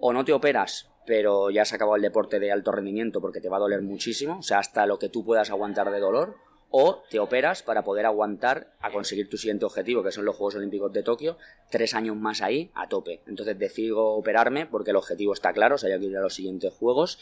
O 0.04 0.12
no 0.12 0.24
te 0.24 0.32
operas, 0.32 0.90
pero 1.06 1.50
ya 1.50 1.64
se 1.64 1.76
acabó 1.76 1.94
el 1.94 2.02
deporte 2.02 2.40
de 2.40 2.50
alto 2.50 2.72
rendimiento 2.72 3.20
porque 3.20 3.40
te 3.40 3.48
va 3.48 3.58
a 3.58 3.60
doler 3.60 3.82
muchísimo, 3.82 4.38
o 4.38 4.42
sea, 4.42 4.58
hasta 4.58 4.84
lo 4.84 4.98
que 4.98 5.08
tú 5.08 5.24
puedas 5.24 5.50
aguantar 5.50 5.92
de 5.92 6.00
dolor, 6.00 6.34
o 6.70 7.04
te 7.08 7.20
operas 7.20 7.62
para 7.62 7.84
poder 7.84 8.04
aguantar 8.04 8.72
a 8.80 8.90
conseguir 8.90 9.28
tu 9.28 9.36
siguiente 9.36 9.64
objetivo, 9.64 10.02
que 10.02 10.10
son 10.10 10.24
los 10.24 10.34
Juegos 10.34 10.56
Olímpicos 10.56 10.92
de 10.92 11.04
Tokio, 11.04 11.38
tres 11.70 11.94
años 11.94 12.16
más 12.16 12.42
ahí 12.42 12.72
a 12.74 12.88
tope. 12.88 13.20
Entonces 13.28 13.56
decido 13.56 14.04
operarme 14.04 14.66
porque 14.66 14.90
el 14.90 14.96
objetivo 14.96 15.34
está 15.34 15.52
claro, 15.52 15.76
o 15.76 15.78
sea, 15.78 15.94
hay 15.94 16.00
que 16.00 16.06
ir 16.06 16.16
a 16.16 16.20
los 16.20 16.34
siguientes 16.34 16.72
Juegos. 16.72 17.20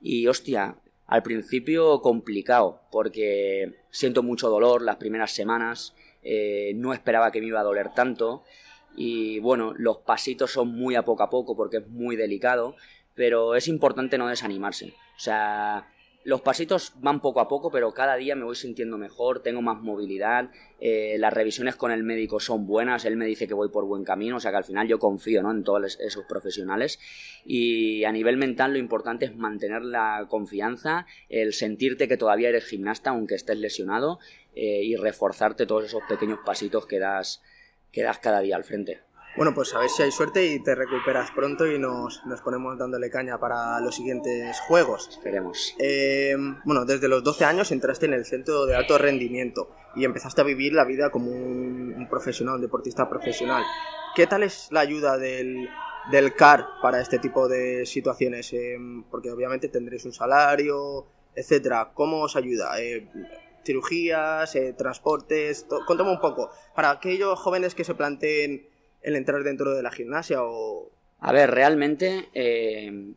Y 0.00 0.26
hostia, 0.26 0.76
al 1.06 1.22
principio 1.22 2.00
complicado, 2.00 2.80
porque 2.90 3.74
siento 3.90 4.22
mucho 4.22 4.48
dolor 4.48 4.80
las 4.80 4.96
primeras 4.96 5.32
semanas, 5.32 5.94
eh, 6.22 6.72
no 6.76 6.94
esperaba 6.94 7.32
que 7.32 7.40
me 7.40 7.48
iba 7.48 7.60
a 7.60 7.64
doler 7.64 7.92
tanto. 7.92 8.44
Y 8.96 9.38
bueno, 9.40 9.74
los 9.76 9.98
pasitos 9.98 10.52
son 10.52 10.68
muy 10.68 10.94
a 10.94 11.04
poco 11.04 11.22
a 11.22 11.30
poco 11.30 11.56
porque 11.56 11.78
es 11.78 11.88
muy 11.88 12.16
delicado, 12.16 12.76
pero 13.14 13.54
es 13.54 13.68
importante 13.68 14.18
no 14.18 14.28
desanimarse. 14.28 14.94
O 15.16 15.20
sea, 15.20 15.88
los 16.24 16.40
pasitos 16.40 16.92
van 17.00 17.20
poco 17.20 17.40
a 17.40 17.48
poco, 17.48 17.70
pero 17.70 17.92
cada 17.92 18.14
día 18.16 18.36
me 18.36 18.44
voy 18.44 18.54
sintiendo 18.54 18.96
mejor, 18.96 19.42
tengo 19.42 19.60
más 19.60 19.80
movilidad, 19.80 20.50
eh, 20.78 21.16
las 21.18 21.32
revisiones 21.32 21.74
con 21.74 21.90
el 21.90 22.04
médico 22.04 22.38
son 22.38 22.66
buenas, 22.66 23.04
él 23.04 23.16
me 23.16 23.26
dice 23.26 23.48
que 23.48 23.54
voy 23.54 23.70
por 23.70 23.86
buen 23.86 24.04
camino, 24.04 24.36
o 24.36 24.40
sea 24.40 24.52
que 24.52 24.58
al 24.58 24.64
final 24.64 24.86
yo 24.86 25.00
confío 25.00 25.42
¿no? 25.42 25.50
en 25.50 25.64
todos 25.64 25.98
esos 26.00 26.24
profesionales. 26.26 27.00
Y 27.44 28.04
a 28.04 28.12
nivel 28.12 28.36
mental 28.36 28.72
lo 28.72 28.78
importante 28.78 29.24
es 29.24 29.36
mantener 29.36 29.82
la 29.82 30.26
confianza, 30.28 31.06
el 31.28 31.52
sentirte 31.54 32.06
que 32.06 32.16
todavía 32.16 32.50
eres 32.50 32.66
gimnasta 32.66 33.10
aunque 33.10 33.34
estés 33.34 33.58
lesionado 33.58 34.20
eh, 34.54 34.82
y 34.84 34.94
reforzarte 34.94 35.66
todos 35.66 35.86
esos 35.86 36.02
pequeños 36.08 36.38
pasitos 36.44 36.86
que 36.86 37.00
das, 37.00 37.42
que 37.92 38.02
das 38.02 38.18
cada 38.18 38.40
día 38.40 38.56
al 38.56 38.64
frente. 38.64 39.00
Bueno, 39.34 39.54
pues 39.54 39.74
a 39.74 39.78
ver 39.78 39.88
si 39.88 40.02
hay 40.02 40.10
suerte 40.10 40.44
y 40.44 40.62
te 40.62 40.74
recuperas 40.74 41.30
pronto 41.30 41.66
y 41.66 41.78
nos, 41.78 42.20
nos 42.26 42.42
ponemos 42.42 42.76
dándole 42.76 43.08
caña 43.08 43.38
para 43.38 43.80
los 43.80 43.96
siguientes 43.96 44.60
juegos. 44.60 45.08
Esperemos. 45.08 45.74
Eh, 45.78 46.36
bueno, 46.64 46.84
desde 46.84 47.08
los 47.08 47.24
12 47.24 47.46
años 47.46 47.72
entraste 47.72 48.04
en 48.06 48.12
el 48.12 48.26
centro 48.26 48.66
de 48.66 48.76
alto 48.76 48.98
rendimiento 48.98 49.74
y 49.96 50.04
empezaste 50.04 50.42
a 50.42 50.44
vivir 50.44 50.74
la 50.74 50.84
vida 50.84 51.10
como 51.10 51.30
un, 51.30 52.06
profesional, 52.10 52.56
un 52.56 52.60
deportista 52.60 53.08
profesional. 53.08 53.64
¿Qué 54.14 54.26
tal 54.26 54.42
es 54.42 54.68
la 54.70 54.80
ayuda 54.80 55.16
del, 55.16 55.66
del 56.10 56.34
CAR 56.34 56.66
para 56.82 57.00
este 57.00 57.18
tipo 57.18 57.48
de 57.48 57.86
situaciones? 57.86 58.52
Eh, 58.52 58.76
porque 59.10 59.30
obviamente 59.30 59.68
tendréis 59.68 60.04
un 60.04 60.12
salario, 60.12 61.06
etcétera. 61.34 61.92
¿Cómo 61.94 62.20
os 62.20 62.36
ayuda? 62.36 62.78
Eh, 62.82 63.08
cirugías, 63.64 64.56
transportes, 64.76 65.66
cuéntame 65.86 66.10
un 66.10 66.20
poco, 66.20 66.50
para 66.74 66.90
aquellos 66.90 67.38
jóvenes 67.38 67.74
que 67.74 67.84
se 67.84 67.94
planteen 67.94 68.66
el 69.02 69.16
entrar 69.16 69.42
dentro 69.42 69.74
de 69.74 69.82
la 69.82 69.90
gimnasia 69.90 70.42
o... 70.42 70.90
A 71.20 71.32
ver, 71.32 71.50
realmente 71.50 72.28
eh, 72.34 73.14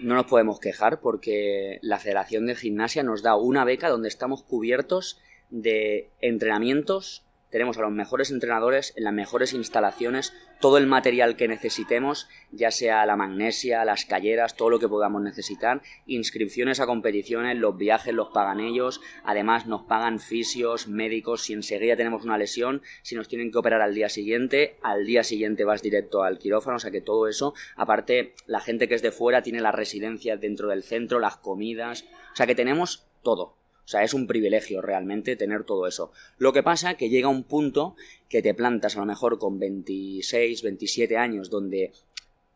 no 0.00 0.14
nos 0.14 0.26
podemos 0.26 0.60
quejar 0.60 1.00
porque 1.00 1.78
la 1.82 1.98
Federación 1.98 2.46
de 2.46 2.54
Gimnasia 2.54 3.02
nos 3.02 3.22
da 3.22 3.36
una 3.36 3.64
beca 3.64 3.88
donde 3.88 4.08
estamos 4.08 4.42
cubiertos 4.42 5.20
de 5.50 6.10
entrenamientos 6.20 7.25
tenemos 7.50 7.78
a 7.78 7.82
los 7.82 7.92
mejores 7.92 8.30
entrenadores 8.30 8.92
en 8.96 9.04
las 9.04 9.12
mejores 9.12 9.52
instalaciones, 9.52 10.32
todo 10.60 10.78
el 10.78 10.86
material 10.86 11.36
que 11.36 11.48
necesitemos, 11.48 12.28
ya 12.50 12.70
sea 12.70 13.06
la 13.06 13.16
magnesia, 13.16 13.84
las 13.84 14.04
calleras, 14.04 14.56
todo 14.56 14.70
lo 14.70 14.78
que 14.78 14.88
podamos 14.88 15.22
necesitar, 15.22 15.82
inscripciones 16.06 16.80
a 16.80 16.86
competiciones, 16.86 17.56
los 17.56 17.76
viajes 17.76 18.14
los 18.14 18.28
pagan 18.28 18.60
ellos, 18.60 19.00
además 19.24 19.66
nos 19.66 19.82
pagan 19.82 20.18
fisios, 20.18 20.88
médicos, 20.88 21.42
si 21.42 21.52
enseguida 21.52 21.96
tenemos 21.96 22.24
una 22.24 22.38
lesión, 22.38 22.82
si 23.02 23.14
nos 23.14 23.28
tienen 23.28 23.52
que 23.52 23.58
operar 23.58 23.82
al 23.82 23.94
día 23.94 24.08
siguiente, 24.08 24.76
al 24.82 25.06
día 25.06 25.24
siguiente 25.24 25.64
vas 25.64 25.82
directo 25.82 26.22
al 26.22 26.38
quirófano, 26.38 26.76
o 26.76 26.80
sea 26.80 26.90
que 26.90 27.00
todo 27.00 27.28
eso, 27.28 27.54
aparte 27.76 28.34
la 28.46 28.60
gente 28.60 28.88
que 28.88 28.94
es 28.94 29.02
de 29.02 29.12
fuera 29.12 29.42
tiene 29.42 29.60
las 29.60 29.74
residencias 29.74 30.40
dentro 30.40 30.68
del 30.68 30.82
centro, 30.82 31.20
las 31.20 31.36
comidas, 31.36 32.04
o 32.32 32.36
sea 32.36 32.46
que 32.46 32.54
tenemos 32.54 33.06
todo. 33.22 33.56
O 33.86 33.88
sea, 33.88 34.02
es 34.02 34.14
un 34.14 34.26
privilegio 34.26 34.82
realmente 34.82 35.36
tener 35.36 35.62
todo 35.62 35.86
eso. 35.86 36.10
Lo 36.38 36.52
que 36.52 36.64
pasa 36.64 36.90
es 36.90 36.96
que 36.96 37.08
llega 37.08 37.28
un 37.28 37.44
punto 37.44 37.94
que 38.28 38.42
te 38.42 38.52
plantas 38.52 38.96
a 38.96 39.00
lo 39.00 39.06
mejor 39.06 39.38
con 39.38 39.60
26, 39.60 40.60
27 40.62 41.16
años 41.16 41.50
donde 41.50 41.92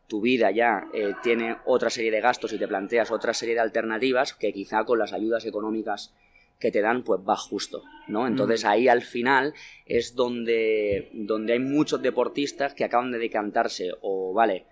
tu 0.07 0.19
vida 0.19 0.51
ya 0.51 0.89
eh, 0.93 1.13
tiene 1.23 1.55
otra 1.63 1.89
serie 1.89 2.11
de 2.11 2.19
gastos 2.19 2.51
y 2.51 2.57
te 2.57 2.67
planteas 2.67 3.11
otra 3.11 3.33
serie 3.33 3.55
de 3.55 3.61
alternativas 3.61 4.33
que 4.33 4.51
quizá 4.51 4.83
con 4.83 4.99
las 4.99 5.13
ayudas 5.13 5.45
económicas 5.45 6.13
que 6.59 6.69
te 6.69 6.81
dan 6.81 7.03
pues 7.03 7.21
va 7.21 7.37
justo, 7.37 7.81
¿no? 8.09 8.27
Entonces 8.27 8.65
ahí 8.65 8.89
al 8.89 9.01
final 9.01 9.53
es 9.85 10.13
donde, 10.13 11.09
donde 11.13 11.53
hay 11.53 11.59
muchos 11.59 12.01
deportistas 12.01 12.73
que 12.73 12.83
acaban 12.83 13.09
de 13.11 13.19
decantarse 13.19 13.91
o 14.01 14.33
vale, 14.33 14.65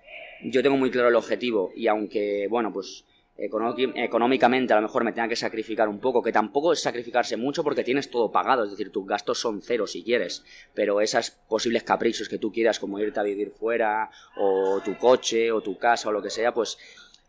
yo 0.43 0.62
tengo 0.62 0.76
muy 0.76 0.91
claro 0.91 1.08
el 1.08 1.15
objetivo 1.15 1.72
y 1.74 1.88
aunque, 1.88 2.48
bueno, 2.50 2.74
pues 2.74 3.06
económicamente 3.39 4.73
a 4.73 4.75
lo 4.75 4.82
mejor 4.82 5.04
me 5.04 5.13
tenga 5.13 5.28
que 5.28 5.36
sacrificar 5.36 5.88
un 5.88 5.99
poco, 5.99 6.21
que 6.21 6.32
tampoco 6.32 6.73
es 6.73 6.82
sacrificarse 6.82 7.38
mucho 7.38 7.63
porque 7.63 7.84
tienes 7.84 8.10
todo 8.10 8.32
pagado, 8.32 8.63
es 8.63 8.71
decir, 8.71 8.91
tus 8.91 9.08
gastos 9.08 9.39
son 9.39 9.62
cero 9.62 9.88
si 9.88 10.04
quieres, 10.04 10.43
pero 10.73 11.02
esas 11.02 11.32
posibles 11.32 11.84
caprichos 11.84 12.28
que 12.28 12.38
tú 12.38 12.52
quieras, 12.52 12.80
como 12.80 12.99
irte 12.99 13.19
a 13.19 13.23
vivir 13.23 13.52
fuera, 13.52 14.12
o 14.38 14.82
tu 14.84 14.97
coche, 14.97 15.52
o 15.52 15.62
tu 15.62 15.78
casa, 15.78 16.10
o 16.10 16.12
lo 16.12 16.21
que 16.21 16.30
sea, 16.30 16.54
pues 16.54 16.78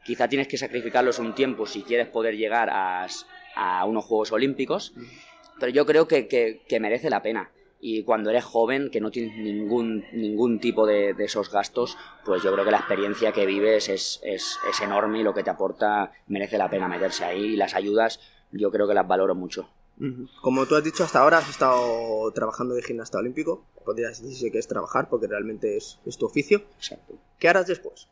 quizá 0.05 0.29
tienes 0.29 0.49
que 0.49 0.59
sacrificarlos 0.59 1.19
un 1.19 1.35
tiempo 1.35 1.67
si 1.67 1.83
quieres 1.83 2.09
poder 2.09 2.37
llegar 2.37 2.69
a, 2.73 3.07
unos 3.87 4.05
Juegos 4.05 4.33
Olímpicos, 4.33 4.95
pero 5.59 5.71
yo 5.71 5.85
creo 5.87 6.09
que 6.09 6.79
merece 6.81 7.11
la 7.11 7.23
pena 7.23 7.51
y 7.81 8.05
cuando 8.05 8.29
eres 8.31 8.45
joven, 8.45 8.91
que 8.91 9.01
no 9.01 9.11
tienes 9.11 9.37
ningún, 9.39 10.05
ningún 10.13 10.61
tipo 10.61 10.87
de, 10.87 11.15
esos 11.19 11.51
gastos, 11.51 11.97
pues 12.25 12.43
yo 12.43 12.53
creo 12.53 12.65
que 12.65 12.71
la 12.71 12.79
experiencia 12.79 13.33
que 13.33 13.47
vives 13.47 13.89
es, 13.89 14.21
es, 14.23 14.59
es, 14.69 14.81
enorme 14.83 15.21
y 15.21 15.23
lo 15.23 15.33
que 15.33 15.43
te 15.43 15.51
aporta 15.51 16.13
merece 16.27 16.59
la 16.59 16.69
pena 16.69 16.89
meterse 16.89 17.25
ahí 17.25 17.41
y 17.41 17.57
las 17.57 17.75
ayudas 17.75 18.21
yo 18.53 18.71
creo 18.71 18.87
que 18.87 18.95
las 18.95 19.09
valoro 19.09 19.35
mucho. 19.35 19.71
Como 20.41 20.65
tú 20.65 20.77
has 20.77 20.85
dicho 20.85 21.05
hasta 21.05 21.21
ahora, 21.21 21.39
has 21.39 21.51
estado 21.51 22.31
trabajando 22.33 22.75
de 22.75 22.83
gimnasta 22.83 23.19
olímpico, 23.19 23.67
podrías 23.85 24.23
decirse 24.23 24.51
que 24.51 24.59
es 24.59 24.67
trabajar 24.67 25.09
porque 25.11 25.27
realmente 25.27 25.77
es, 25.77 26.01
es 26.07 26.17
tu 26.17 26.25
oficio. 26.25 26.63
Exacto. 26.77 27.19
¿Qué 27.39 27.49
harás 27.49 27.67
después? 27.67 28.09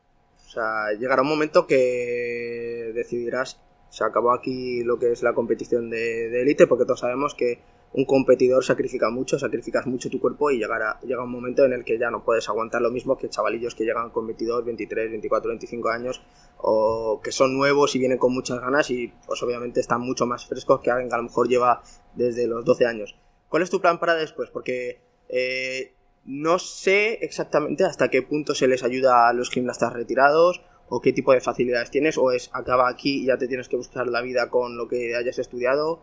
O 0.47 0.51
sea, 0.51 0.93
llegará 0.99 1.23
un 1.23 1.29
momento 1.29 1.67
que 1.67 2.93
decidirás, 2.95 3.59
se 3.89 4.05
acabó 4.05 4.33
aquí 4.33 4.83
lo 4.85 4.99
que 4.99 5.13
es 5.13 5.23
la 5.23 5.33
competición 5.33 5.89
de 5.89 6.43
élite, 6.43 6.67
porque 6.67 6.85
todos 6.85 7.01
sabemos 7.01 7.35
que 7.35 7.63
un 7.93 8.05
competidor 8.05 8.65
sacrifica 8.65 9.11
mucho, 9.11 9.39
sacrificas 9.39 9.87
mucho 9.87 10.11
tu 10.11 10.21
cuerpo 10.21 10.51
y 10.51 10.59
llegará, 10.59 11.01
llega 11.03 11.25
un 11.25 11.31
momento 11.31 11.65
en 11.65 11.73
el 11.73 11.85
que 11.85 11.99
ya 11.99 12.11
no 12.11 12.23
puedes 12.23 12.49
aguantar 12.49 12.83
lo 12.83 12.91
mismo 12.91 13.17
que 13.17 13.29
chavalillos 13.29 13.75
que 13.75 13.85
llegan 13.85 14.11
con 14.11 14.27
22, 14.27 14.65
23, 14.65 15.11
24, 15.11 15.49
25 15.49 15.89
años 15.89 16.23
o 16.59 17.21
que 17.23 17.33
son 17.33 17.57
nuevos 17.57 17.97
y 17.97 17.99
vienen 17.99 18.19
con 18.19 18.35
muchas 18.35 18.61
ganas 18.61 18.91
y 18.91 19.13
pues 19.27 19.43
obviamente 19.43 19.81
están 19.81 20.03
mucho 20.03 20.27
más 20.27 20.47
frescos 20.47 20.81
que 20.81 20.91
alguien 20.91 21.09
que 21.09 21.15
a 21.15 21.19
lo 21.19 21.25
mejor 21.25 21.49
lleva 21.49 21.83
desde 22.15 22.47
los 22.47 22.65
12 22.65 22.87
años. 22.87 23.17
¿Cuál 23.49 23.63
es 23.63 23.71
tu 23.71 23.81
plan 23.81 23.99
para 23.99 24.15
después? 24.15 24.51
Porque 24.51 25.01
eh, 25.29 25.95
no 26.25 26.59
sé 26.59 27.19
exactamente 27.23 27.85
hasta 27.85 28.09
qué 28.09 28.23
punto 28.23 28.55
se 28.55 28.69
les 28.69 28.83
ayuda 28.83 29.29
a 29.29 29.33
los 29.33 29.51
gimnastas 29.51 29.95
retirados 29.95 30.63
o 30.91 31.01
qué 31.01 31.13
tipo 31.13 31.33
de 31.33 31.41
facilidades 31.41 31.91
tienes 31.91 32.19
o 32.19 32.33
es 32.33 32.51
acaba 32.53 32.89
aquí 32.89 33.23
y 33.23 33.27
ya 33.27 33.39
te 33.39 33.49
tienes 33.49 33.69
que 33.69 33.77
buscar 33.77 34.07
la 34.09 34.21
vida 34.21 34.51
con 34.51 34.77
lo 34.77 34.89
que 34.89 35.17
hayas 35.17 35.39
estudiado 35.39 36.03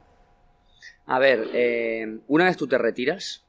a 1.05 1.19
ver, 1.19 1.49
eh, 1.53 2.19
una 2.27 2.45
vez 2.45 2.57
tú 2.57 2.67
te 2.67 2.77
retiras, 2.77 3.45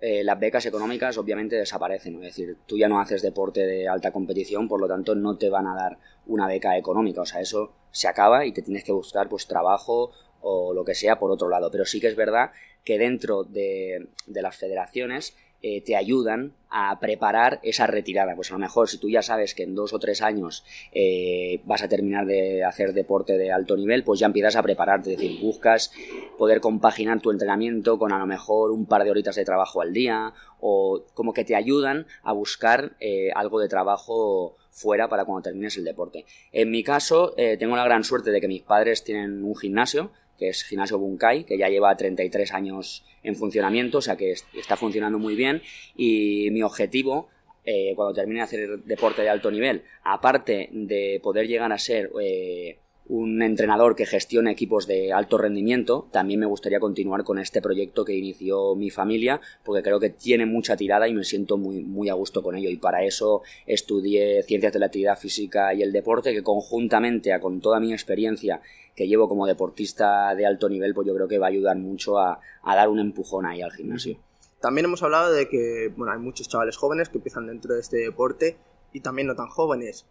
eh, 0.00 0.22
las 0.22 0.38
becas 0.38 0.66
económicas 0.66 1.16
obviamente 1.16 1.56
desaparecen. 1.56 2.16
Es 2.16 2.36
decir, 2.36 2.56
tú 2.66 2.76
ya 2.76 2.88
no 2.88 3.00
haces 3.00 3.22
deporte 3.22 3.66
de 3.66 3.88
alta 3.88 4.12
competición, 4.12 4.68
por 4.68 4.80
lo 4.80 4.88
tanto 4.88 5.14
no 5.14 5.38
te 5.38 5.48
van 5.48 5.66
a 5.66 5.74
dar 5.74 5.98
una 6.26 6.46
beca 6.46 6.76
económica. 6.76 7.22
O 7.22 7.26
sea, 7.26 7.40
eso 7.40 7.72
se 7.90 8.08
acaba 8.08 8.44
y 8.44 8.52
te 8.52 8.62
tienes 8.62 8.84
que 8.84 8.92
buscar 8.92 9.28
pues 9.28 9.46
trabajo 9.46 10.10
o 10.42 10.74
lo 10.74 10.84
que 10.84 10.94
sea 10.94 11.18
por 11.18 11.30
otro 11.30 11.48
lado. 11.48 11.70
Pero 11.70 11.86
sí 11.86 12.00
que 12.00 12.08
es 12.08 12.16
verdad 12.16 12.50
que 12.84 12.98
dentro 12.98 13.44
de, 13.44 14.08
de 14.26 14.42
las 14.42 14.56
federaciones 14.56 15.34
eh, 15.66 15.80
te 15.80 15.96
ayudan 15.96 16.52
a 16.68 17.00
preparar 17.00 17.58
esa 17.62 17.86
retirada. 17.86 18.36
Pues 18.36 18.50
a 18.50 18.52
lo 18.52 18.58
mejor 18.58 18.86
si 18.86 18.98
tú 18.98 19.08
ya 19.08 19.22
sabes 19.22 19.54
que 19.54 19.62
en 19.62 19.74
dos 19.74 19.94
o 19.94 19.98
tres 19.98 20.20
años 20.20 20.62
eh, 20.92 21.62
vas 21.64 21.82
a 21.82 21.88
terminar 21.88 22.26
de 22.26 22.62
hacer 22.62 22.92
deporte 22.92 23.38
de 23.38 23.50
alto 23.50 23.74
nivel, 23.74 24.04
pues 24.04 24.20
ya 24.20 24.26
empiezas 24.26 24.56
a 24.56 24.62
prepararte, 24.62 25.14
es 25.14 25.18
decir, 25.18 25.40
buscas 25.40 25.90
poder 26.36 26.60
compaginar 26.60 27.22
tu 27.22 27.30
entrenamiento 27.30 27.98
con 27.98 28.12
a 28.12 28.18
lo 28.18 28.26
mejor 28.26 28.72
un 28.72 28.84
par 28.84 29.04
de 29.04 29.10
horitas 29.10 29.36
de 29.36 29.46
trabajo 29.46 29.80
al 29.80 29.94
día 29.94 30.34
o 30.60 31.02
como 31.14 31.32
que 31.32 31.46
te 31.46 31.56
ayudan 31.56 32.06
a 32.22 32.32
buscar 32.32 32.94
eh, 33.00 33.30
algo 33.34 33.58
de 33.58 33.68
trabajo 33.68 34.58
fuera 34.70 35.08
para 35.08 35.24
cuando 35.24 35.44
termines 35.44 35.78
el 35.78 35.84
deporte. 35.84 36.26
En 36.52 36.70
mi 36.70 36.82
caso, 36.82 37.32
tengo 37.58 37.76
la 37.76 37.84
gran 37.84 38.04
suerte 38.04 38.32
de 38.32 38.40
que 38.40 38.48
mis 38.48 38.62
padres 38.62 39.02
tienen 39.02 39.44
un 39.44 39.56
gimnasio, 39.56 40.10
que 40.44 40.50
es 40.50 40.62
Gimnasio 40.64 40.98
Bunkai, 40.98 41.44
que 41.44 41.56
ya 41.56 41.68
lleva 41.68 41.96
33 41.96 42.52
años 42.52 43.04
en 43.22 43.34
funcionamiento, 43.34 43.98
o 43.98 44.02
sea 44.02 44.16
que 44.16 44.32
está 44.32 44.76
funcionando 44.76 45.18
muy 45.18 45.34
bien. 45.34 45.62
Y 45.96 46.50
mi 46.50 46.62
objetivo 46.62 47.28
eh, 47.64 47.94
cuando 47.96 48.12
termine 48.12 48.40
de 48.40 48.44
hacer 48.44 48.78
deporte 48.84 49.22
de 49.22 49.30
alto 49.30 49.50
nivel, 49.50 49.84
aparte 50.02 50.68
de 50.70 51.18
poder 51.22 51.48
llegar 51.48 51.72
a 51.72 51.78
ser 51.78 52.10
eh, 52.20 52.78
un 53.06 53.42
entrenador 53.42 53.94
que 53.96 54.06
gestione 54.06 54.50
equipos 54.50 54.86
de 54.86 55.12
alto 55.12 55.36
rendimiento, 55.36 56.08
también 56.10 56.40
me 56.40 56.46
gustaría 56.46 56.80
continuar 56.80 57.22
con 57.22 57.38
este 57.38 57.60
proyecto 57.60 58.04
que 58.04 58.14
inició 58.14 58.74
mi 58.76 58.90
familia, 58.90 59.40
porque 59.62 59.82
creo 59.82 60.00
que 60.00 60.10
tiene 60.10 60.46
mucha 60.46 60.76
tirada 60.76 61.06
y 61.06 61.12
me 61.12 61.24
siento 61.24 61.58
muy, 61.58 61.84
muy 61.84 62.08
a 62.08 62.14
gusto 62.14 62.42
con 62.42 62.56
ello. 62.56 62.70
Y 62.70 62.76
para 62.76 63.04
eso 63.04 63.42
estudié 63.66 64.42
ciencias 64.42 64.72
de 64.72 64.78
la 64.78 64.86
actividad 64.86 65.18
física 65.18 65.74
y 65.74 65.82
el 65.82 65.92
deporte, 65.92 66.32
que 66.32 66.42
conjuntamente 66.42 67.38
con 67.40 67.60
toda 67.60 67.78
mi 67.78 67.92
experiencia 67.92 68.62
que 68.96 69.06
llevo 69.06 69.28
como 69.28 69.46
deportista 69.46 70.34
de 70.34 70.46
alto 70.46 70.68
nivel, 70.68 70.94
pues 70.94 71.06
yo 71.06 71.14
creo 71.14 71.28
que 71.28 71.38
va 71.38 71.46
a 71.46 71.50
ayudar 71.50 71.76
mucho 71.76 72.18
a, 72.18 72.40
a 72.62 72.76
dar 72.76 72.88
un 72.88 73.00
empujón 73.00 73.44
ahí 73.44 73.60
al 73.60 73.72
gimnasio. 73.72 74.18
También 74.60 74.86
hemos 74.86 75.02
hablado 75.02 75.30
de 75.30 75.46
que 75.48 75.92
bueno, 75.94 76.12
hay 76.12 76.18
muchos 76.18 76.48
chavales 76.48 76.78
jóvenes 76.78 77.10
que 77.10 77.18
empiezan 77.18 77.46
dentro 77.46 77.74
de 77.74 77.80
este 77.80 77.98
deporte 77.98 78.56
y 78.94 79.00
también 79.00 79.28
no 79.28 79.34
tan 79.34 79.48
jóvenes. 79.48 80.06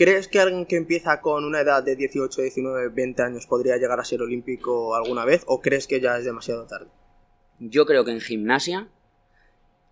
¿Crees 0.00 0.28
que 0.28 0.40
alguien 0.40 0.64
que 0.64 0.76
empieza 0.76 1.20
con 1.20 1.44
una 1.44 1.60
edad 1.60 1.82
de 1.82 1.94
18, 1.94 2.40
19, 2.40 2.88
20 2.88 3.22
años 3.22 3.46
podría 3.46 3.76
llegar 3.76 4.00
a 4.00 4.04
ser 4.04 4.22
olímpico 4.22 4.94
alguna 4.94 5.26
vez 5.26 5.42
o 5.46 5.60
crees 5.60 5.86
que 5.86 6.00
ya 6.00 6.16
es 6.16 6.24
demasiado 6.24 6.64
tarde? 6.64 6.86
Yo 7.58 7.84
creo 7.84 8.02
que 8.02 8.10
en 8.10 8.22
gimnasia, 8.22 8.88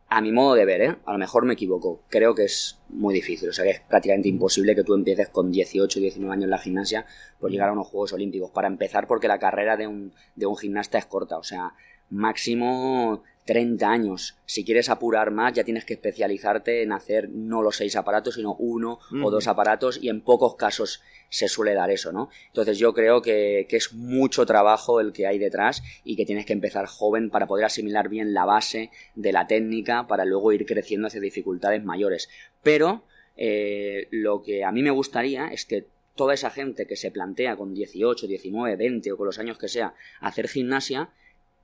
a 0.09 0.23
mi 0.23 0.33
modo 0.33 0.55
de 0.55 0.65
ver, 0.65 0.81
¿eh? 0.81 0.97
a 1.05 1.13
lo 1.13 1.19
mejor 1.19 1.45
me 1.45 1.53
equivoco, 1.53 2.01
creo 2.09 2.35
que 2.35 2.45
es 2.45 2.79
muy 2.89 3.13
difícil, 3.13 3.51
o 3.51 3.53
sea 3.53 3.67
que 3.67 3.73
es 3.73 3.81
prácticamente 3.81 4.31
imposible 4.31 4.75
que 4.75 4.83
tú 4.83 4.95
empieces 4.95 5.29
con 5.29 5.53
18, 5.53 6.01
19 6.01 6.33
años 6.33 6.45
en 6.45 6.51
la 6.53 6.59
gimnasia 6.59 7.05
por 7.39 7.51
llegar 7.51 7.69
a 7.69 7.73
unos 7.73 7.89
Juegos 7.89 8.15
Olímpicos. 8.15 8.51
Para 8.51 8.69
empezar, 8.69 9.07
porque 9.07 9.29
la 9.29 9.39
carrera 9.39 9.77
de 9.77 9.89
un, 9.89 10.15
de 10.37 10.47
un 10.47 10.57
gimnasta 10.57 10.97
es 10.97 11.05
corta, 11.05 11.37
o 11.37 11.45
sea, 11.45 11.75
máximo 12.09 13.25
30 13.49 13.91
años. 13.91 14.37
Si 14.45 14.63
quieres 14.63 14.91
apurar 14.91 15.31
más, 15.31 15.55
ya 15.55 15.65
tienes 15.65 15.87
que 15.87 15.95
especializarte 15.95 16.83
en 16.83 16.93
hacer 16.93 17.31
no 17.31 17.63
los 17.63 17.77
seis 17.77 17.97
aparatos, 17.97 18.35
sino 18.35 18.55
uno 18.57 18.99
o 19.25 19.31
dos 19.31 19.49
aparatos, 19.49 19.99
y 20.03 20.11
en 20.11 20.21
pocos 20.21 20.57
casos 20.57 21.01
se 21.31 21.49
suele 21.49 21.73
dar 21.73 21.91
eso, 21.91 22.13
¿no? 22.13 22.29
Entonces 22.49 22.77
yo 22.77 22.93
creo 22.93 23.23
que, 23.23 23.67
que, 23.67 23.79
es 23.79 23.95
mucho 23.95 24.45
trabajo 24.45 25.01
el 25.01 25.15
que 25.15 25.27
hay 25.27 25.39
detrás 25.39 25.83
y 26.05 26.15
que 26.15 26.27
tienes 26.27 26.45
que 26.45 26.53
empezar 26.53 26.85
joven 26.85 27.31
para 27.31 27.47
poder 27.47 27.65
asimilar 27.65 28.11
bien 28.11 28.35
la 28.35 28.45
base 28.45 28.91
de 29.15 29.33
la 29.33 29.47
técnica 29.47 30.07
para 30.07 30.27
luego 30.27 30.53
ir 30.53 30.67
creciendo 30.67 31.07
hacia 31.07 31.23
dificultades 31.23 31.83
mayores. 31.83 32.29
Pero 32.63 33.05
eh, 33.39 34.09
lo 34.11 34.43
que 34.43 34.63
a 34.63 34.73
mí 34.73 34.83
me 34.83 34.91
gustaría 34.91 35.49
es 35.49 35.65
que 35.65 35.87
toda 36.17 36.35
esa 36.35 36.51
gente 36.51 36.87
que 36.87 36.97
se 36.97 37.11
plantea 37.11 37.57
con 37.57 37.73
18, 37.73 38.27
19, 38.27 38.77
20 38.77 39.13
o 39.13 39.17
con 39.17 39.25
los 39.25 39.39
años 39.39 39.57
que 39.57 39.69
sea 39.69 39.95
hacer 40.21 40.49
gimnasia, 40.49 41.09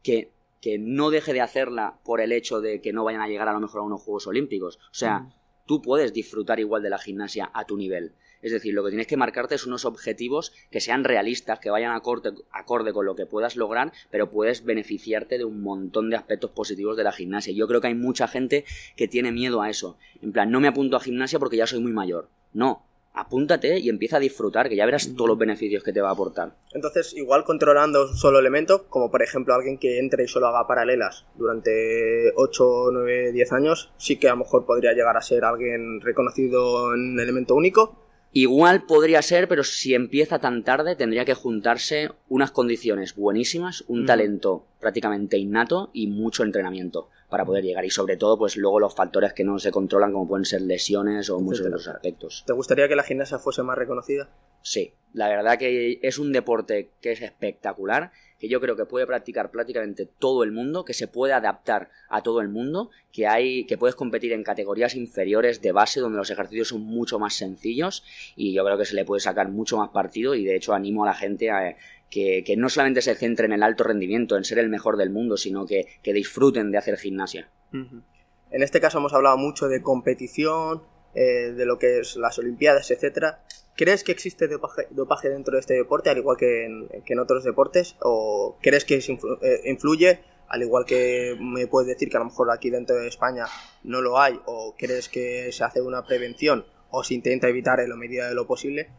que 0.02 0.30
que 0.64 0.78
no 0.78 1.10
deje 1.10 1.34
de 1.34 1.42
hacerla 1.42 1.98
por 2.04 2.22
el 2.22 2.32
hecho 2.32 2.62
de 2.62 2.80
que 2.80 2.94
no 2.94 3.04
vayan 3.04 3.20
a 3.20 3.28
llegar 3.28 3.48
a 3.48 3.52
lo 3.52 3.60
mejor 3.60 3.82
a 3.82 3.84
unos 3.84 4.00
Juegos 4.00 4.26
Olímpicos. 4.26 4.78
O 4.78 4.94
sea, 4.94 5.18
mm. 5.18 5.32
tú 5.66 5.82
puedes 5.82 6.14
disfrutar 6.14 6.58
igual 6.58 6.82
de 6.82 6.88
la 6.88 6.96
gimnasia 6.96 7.50
a 7.52 7.66
tu 7.66 7.76
nivel. 7.76 8.14
Es 8.40 8.50
decir, 8.50 8.72
lo 8.72 8.82
que 8.82 8.88
tienes 8.88 9.06
que 9.06 9.18
marcarte 9.18 9.56
es 9.56 9.66
unos 9.66 9.84
objetivos 9.84 10.54
que 10.70 10.80
sean 10.80 11.04
realistas, 11.04 11.60
que 11.60 11.68
vayan 11.68 11.94
acorde, 11.94 12.32
acorde, 12.50 12.94
con 12.94 13.04
lo 13.04 13.14
que 13.14 13.26
puedas 13.26 13.56
lograr, 13.56 13.92
pero 14.10 14.30
puedes 14.30 14.64
beneficiarte 14.64 15.36
de 15.36 15.44
un 15.44 15.60
montón 15.60 16.08
de 16.08 16.16
aspectos 16.16 16.52
positivos 16.52 16.96
de 16.96 17.04
la 17.04 17.12
gimnasia. 17.12 17.52
Yo 17.52 17.68
creo 17.68 17.82
que 17.82 17.88
hay 17.88 17.94
mucha 17.94 18.26
gente 18.26 18.64
que 18.96 19.06
tiene 19.06 19.32
miedo 19.32 19.60
a 19.60 19.68
eso. 19.68 19.98
En 20.22 20.32
plan, 20.32 20.50
no 20.50 20.60
me 20.60 20.68
apunto 20.68 20.96
a 20.96 21.00
gimnasia 21.00 21.38
porque 21.38 21.58
ya 21.58 21.66
soy 21.66 21.80
muy 21.80 21.92
mayor. 21.92 22.30
No, 22.54 22.86
apúntate 23.14 23.78
y 23.78 23.88
empieza 23.88 24.16
a 24.16 24.20
disfrutar, 24.20 24.68
que 24.68 24.76
ya 24.76 24.84
verás 24.84 25.14
todos 25.16 25.28
los 25.28 25.38
beneficios 25.38 25.82
que 25.82 25.92
te 25.92 26.00
va 26.00 26.10
a 26.10 26.12
aportar. 26.12 26.56
Entonces, 26.72 27.14
igual 27.16 27.44
controlando 27.44 28.08
un 28.10 28.16
solo 28.16 28.40
elemento, 28.40 28.86
como 28.88 29.10
por 29.10 29.22
ejemplo 29.22 29.54
alguien 29.54 29.78
que 29.78 29.98
entre 29.98 30.24
y 30.24 30.28
solo 30.28 30.48
haga 30.48 30.66
paralelas 30.66 31.24
durante 31.36 32.32
8, 32.34 32.90
9, 32.92 33.32
10 33.32 33.52
años, 33.52 33.92
sí 33.96 34.16
que 34.16 34.28
a 34.28 34.32
lo 34.32 34.38
mejor 34.38 34.66
podría 34.66 34.92
llegar 34.92 35.16
a 35.16 35.22
ser 35.22 35.44
alguien 35.44 36.00
reconocido 36.00 36.92
en 36.92 37.12
un 37.12 37.20
elemento 37.20 37.54
único. 37.54 38.00
Igual 38.32 38.82
podría 38.82 39.22
ser, 39.22 39.46
pero 39.46 39.62
si 39.62 39.94
empieza 39.94 40.40
tan 40.40 40.64
tarde 40.64 40.96
tendría 40.96 41.24
que 41.24 41.34
juntarse 41.34 42.10
unas 42.28 42.50
condiciones 42.50 43.14
buenísimas, 43.14 43.84
un 43.86 44.06
talento 44.06 44.66
prácticamente 44.80 45.38
innato 45.38 45.90
y 45.92 46.08
mucho 46.08 46.42
entrenamiento 46.42 47.10
para 47.34 47.44
poder 47.44 47.64
llegar. 47.64 47.84
Y 47.84 47.90
sobre 47.90 48.16
todo, 48.16 48.38
pues 48.38 48.56
luego 48.56 48.78
los 48.78 48.94
factores 48.94 49.32
que 49.32 49.42
no 49.42 49.58
se 49.58 49.72
controlan, 49.72 50.12
como 50.12 50.28
pueden 50.28 50.44
ser 50.44 50.62
lesiones 50.62 51.28
o 51.30 51.40
muchos 51.40 51.64
de 51.64 51.70
los 51.70 51.88
aspectos. 51.88 52.44
¿Te 52.46 52.52
gustaría 52.52 52.86
que 52.86 52.94
la 52.94 53.02
gimnasia 53.02 53.40
fuese 53.40 53.64
más 53.64 53.76
reconocida? 53.76 54.30
Sí, 54.62 54.92
la 55.12 55.28
verdad 55.28 55.58
que 55.58 55.98
es 56.00 56.18
un 56.20 56.32
deporte 56.32 56.90
que 57.00 57.10
es 57.10 57.20
espectacular, 57.20 58.12
que 58.38 58.48
yo 58.48 58.60
creo 58.60 58.76
que 58.76 58.86
puede 58.86 59.06
practicar 59.06 59.50
prácticamente 59.50 60.06
todo 60.06 60.44
el 60.44 60.52
mundo, 60.52 60.84
que 60.84 60.94
se 60.94 61.08
puede 61.08 61.32
adaptar 61.32 61.90
a 62.08 62.22
todo 62.22 62.40
el 62.40 62.48
mundo, 62.48 62.90
que 63.12 63.26
hay, 63.26 63.64
que 63.66 63.78
puedes 63.78 63.94
competir 63.94 64.32
en 64.32 64.42
categorías 64.42 64.94
inferiores 64.94 65.60
de 65.60 65.72
base 65.72 66.00
donde 66.00 66.18
los 66.18 66.30
ejercicios 66.30 66.68
son 66.68 66.82
mucho 66.82 67.18
más 67.18 67.34
sencillos 67.34 68.04
y 68.36 68.54
yo 68.54 68.64
creo 68.64 68.78
que 68.78 68.84
se 68.84 68.94
le 68.94 69.04
puede 69.04 69.20
sacar 69.20 69.48
mucho 69.48 69.76
más 69.76 69.90
partido 69.90 70.34
y 70.34 70.44
de 70.44 70.56
hecho 70.56 70.72
animo 70.72 71.04
a 71.04 71.08
la 71.08 71.14
gente 71.14 71.50
a, 71.50 71.76
que, 72.14 72.54
no 72.56 72.68
solamente 72.68 73.02
se 73.02 73.14
centren 73.14 73.50
en 73.50 73.56
el 73.56 73.62
alto 73.62 73.84
rendimiento, 73.84 74.36
en 74.36 74.44
ser 74.44 74.58
el 74.58 74.68
mejor 74.68 74.96
del 74.96 75.10
mundo, 75.10 75.36
sino 75.36 75.66
que, 75.66 75.86
disfruten 76.04 76.70
de 76.70 76.78
hacer 76.78 76.96
gimnasia. 76.96 77.50
En 77.72 78.62
este 78.62 78.80
caso 78.80 78.98
hemos 78.98 79.12
hablado 79.12 79.36
mucho 79.36 79.66
de 79.66 79.82
competición, 79.82 80.82
eh, 81.14 81.52
de 81.52 81.66
lo 81.66 81.78
que 81.78 82.00
es 82.00 82.16
las 82.16 82.38
Olimpiadas, 82.38 82.90
etcétera. 82.90 83.42
¿Crees 83.76 84.04
que 84.04 84.12
existe 84.12 84.48
dopaje, 84.48 85.28
dentro 85.28 85.54
de 85.54 85.60
este 85.60 85.74
deporte, 85.74 86.10
al 86.10 86.18
igual 86.18 86.36
que 86.36 86.64
en, 86.64 87.18
otros 87.18 87.42
deportes? 87.42 87.96
¿O 88.00 88.56
crees 88.62 88.84
que 88.84 88.96
eh, 88.96 89.60
influye, 89.64 90.20
al 90.46 90.62
igual 90.62 90.84
que 90.84 91.36
me 91.40 91.66
puedes 91.66 91.88
decir 91.88 92.08
que 92.08 92.16
a 92.16 92.20
lo 92.20 92.26
mejor 92.26 92.52
aquí 92.52 92.70
dentro 92.70 92.94
de 92.94 93.08
España 93.08 93.46
no 93.82 94.00
lo 94.00 94.20
hay? 94.20 94.38
¿O 94.46 94.76
crees 94.78 95.08
que 95.08 95.50
se 95.50 95.64
hace 95.64 95.80
una 95.80 96.04
prevención 96.04 96.64
o 96.90 97.02
se 97.02 97.14
intenta 97.14 97.48
evitar 97.48 97.80
en 97.80 97.90
la 97.90 97.96
medida 97.96 98.28
de 98.28 98.36
lo 98.36 98.46
posible? 98.46 98.90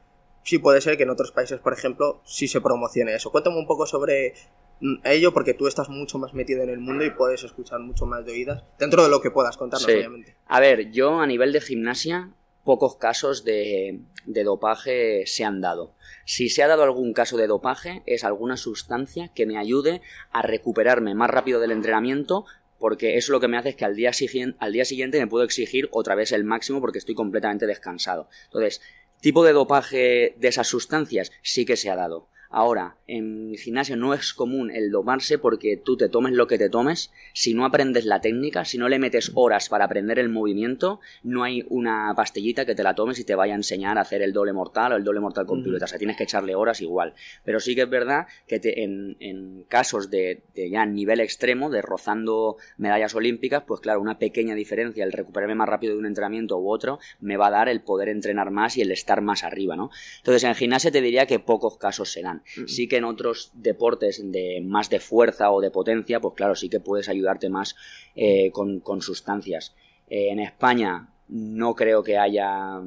Sí 0.46 0.60
puede 0.60 0.80
ser 0.80 0.96
que 0.96 1.04
en 1.04 1.10
otros 1.10 1.32
países, 1.32 1.60
por 1.60 1.74
ejemplo, 1.74 2.22
sí 2.24 2.48
se 2.48 2.62
promocione 2.62 3.14
eso. 3.14 3.32
Cuéntame 3.32 3.58
un 3.58 3.68
poco 3.68 3.86
sobre 3.86 4.36
mm, 4.80 5.00
ello, 5.04 5.34
porque 5.34 5.54
tú 5.54 5.68
estás 5.68 5.90
mucho 5.90 6.18
más 6.18 6.34
metido 6.34 6.64
en 6.64 6.70
el 6.70 6.80
mundo 6.80 7.04
y 7.04 7.10
puedes 7.10 7.44
escuchar 7.44 7.80
mucho 7.80 8.06
más 8.06 8.24
de 8.26 8.32
oídas, 8.32 8.64
dentro 8.80 9.04
de 9.04 9.10
lo 9.10 9.22
que 9.22 9.32
puedas 9.32 9.58
contarnos, 9.58 9.90
obviamente. 9.90 10.38
A 10.48 10.60
ver, 10.60 10.92
yo 10.92 11.20
a 11.20 11.28
nivel 11.28 11.52
de 11.52 11.62
gimnasia, 11.62 12.32
pocos 12.64 12.96
casos 12.96 13.44
de, 13.44 14.02
de 14.26 14.44
dopaje 14.44 15.26
se 15.26 15.44
han 15.44 15.62
dado. 15.62 15.96
Si 16.26 16.50
se 16.50 16.64
ha 16.64 16.68
dado 16.68 16.84
algún 16.84 17.14
caso 17.14 17.38
de 17.38 17.48
dopaje, 17.48 18.04
es 18.06 18.24
alguna 18.24 18.56
sustancia 18.56 19.32
que 19.34 19.48
me 19.48 19.58
ayude 19.58 20.02
a 20.32 20.44
recuperarme 20.44 21.16
más 21.16 21.30
rápido 21.30 21.60
del 21.60 21.72
entrenamiento, 21.72 22.46
porque 22.78 23.18
eso 23.18 23.32
lo 23.32 23.40
que 23.40 23.48
me 23.48 23.58
hace 23.58 23.70
es 23.70 23.76
que 23.76 23.86
al 23.86 23.96
día, 23.96 24.12
al 24.60 24.74
día 24.74 24.86
siguiente 24.86 25.20
me 25.20 25.28
puedo 25.28 25.44
exigir 25.44 25.88
otra 25.92 26.14
vez 26.14 26.32
el 26.32 26.44
máximo 26.44 26.82
porque 26.82 27.00
estoy 27.00 27.16
completamente 27.16 27.66
descansado. 27.66 28.28
Entonces, 28.46 28.82
Tipo 29.26 29.44
de 29.44 29.54
dopaje 29.54 30.36
de 30.38 30.48
esas 30.48 30.68
sustancias 30.68 31.32
sí 31.42 31.66
que 31.66 31.78
se 31.78 31.90
ha 31.90 31.96
dado. 31.96 32.30
Ahora, 32.58 32.96
en 33.06 33.54
gimnasio 33.58 33.98
no 33.98 34.14
es 34.14 34.34
común 34.34 34.72
el 34.72 34.90
domarse 34.90 35.38
porque 35.38 35.76
tú 35.76 35.98
te 35.98 36.08
tomes 36.08 36.32
lo 36.32 36.48
que 36.48 36.58
te 36.58 36.70
tomes, 36.70 37.12
si 37.34 37.54
no 37.54 37.66
aprendes 37.66 38.06
la 38.06 38.22
técnica, 38.22 38.64
si 38.64 38.78
no 38.78 38.88
le 38.88 38.98
metes 38.98 39.34
horas 39.36 39.68
para 39.68 39.84
aprender 39.84 40.20
el 40.20 40.30
movimiento, 40.30 41.02
no 41.22 41.44
hay 41.44 41.66
una 41.68 42.14
pastillita 42.16 42.66
que 42.66 42.74
te 42.74 42.82
la 42.82 42.96
tomes 42.96 43.20
y 43.20 43.26
te 43.26 43.36
vaya 43.36 43.52
a 43.52 43.58
enseñar 43.58 43.98
a 43.98 44.02
hacer 44.02 44.22
el 44.22 44.32
doble 44.32 44.54
mortal 44.54 44.94
o 44.94 44.96
el 44.96 45.04
doble 45.04 45.20
mortal 45.20 45.46
con 45.46 45.64
piruetas. 45.64 45.90
O 45.90 45.92
sea, 45.92 45.98
tienes 45.98 46.16
que 46.16 46.24
echarle 46.24 46.56
horas 46.56 46.80
igual. 46.80 47.14
Pero 47.44 47.60
sí 47.60 47.76
que 47.76 47.82
es 47.82 47.90
verdad 47.90 48.26
que 48.48 48.62
en, 48.64 49.66
casos 49.68 50.10
de, 50.10 50.44
de, 50.56 50.70
ya 50.70 50.86
nivel 50.86 51.20
extremo, 51.20 51.70
de 51.70 51.82
rozando 51.82 52.56
medallas 52.78 53.16
olímpicas, 53.16 53.64
pues 53.68 53.82
claro, 53.82 54.00
una 54.00 54.18
pequeña 54.18 54.56
diferencia, 54.56 55.04
el 55.04 55.12
recuperarme 55.12 55.56
más 55.56 55.68
rápido 55.68 55.92
de 55.92 56.00
un 56.00 56.06
entrenamiento 56.06 56.58
u 56.58 56.72
otro, 56.72 57.00
me 57.20 57.36
va 57.36 57.48
a 57.48 57.52
dar 57.52 57.68
el 57.68 57.82
poder 57.82 58.08
entrenar 58.08 58.50
más 58.50 58.78
y 58.78 58.82
el 58.82 58.92
estar 58.94 59.20
más 59.20 59.44
arriba, 59.44 59.76
¿no? 59.76 59.90
Entonces, 60.20 60.46
en 60.46 60.56
gimnasia 60.56 60.90
te 60.90 61.02
diría 61.02 61.26
que 61.26 61.40
pocos 61.40 61.78
casos 61.78 62.10
se 62.10 62.22
dan. 62.22 62.45
Sí 62.68 62.88
que 62.88 62.98
en 62.98 63.06
otros 63.06 63.52
deportes 63.54 64.22
de 64.32 64.62
más 64.64 64.90
de 64.90 65.00
fuerza 65.00 65.52
o 65.52 65.62
de 65.62 65.72
potencia, 65.72 66.20
pues 66.20 66.36
claro, 66.36 66.56
sí 66.56 66.70
que 66.70 66.80
puedes 66.80 67.10
ayudarte 67.10 67.50
más 67.50 67.76
eh, 68.16 68.52
con, 68.52 69.02
sustancias. 69.02 69.76
Eh, 70.10 70.30
en 70.30 70.40
España 70.40 71.10
no 71.28 71.74
creo 71.74 72.04
que 72.04 72.18
haya 72.18 72.82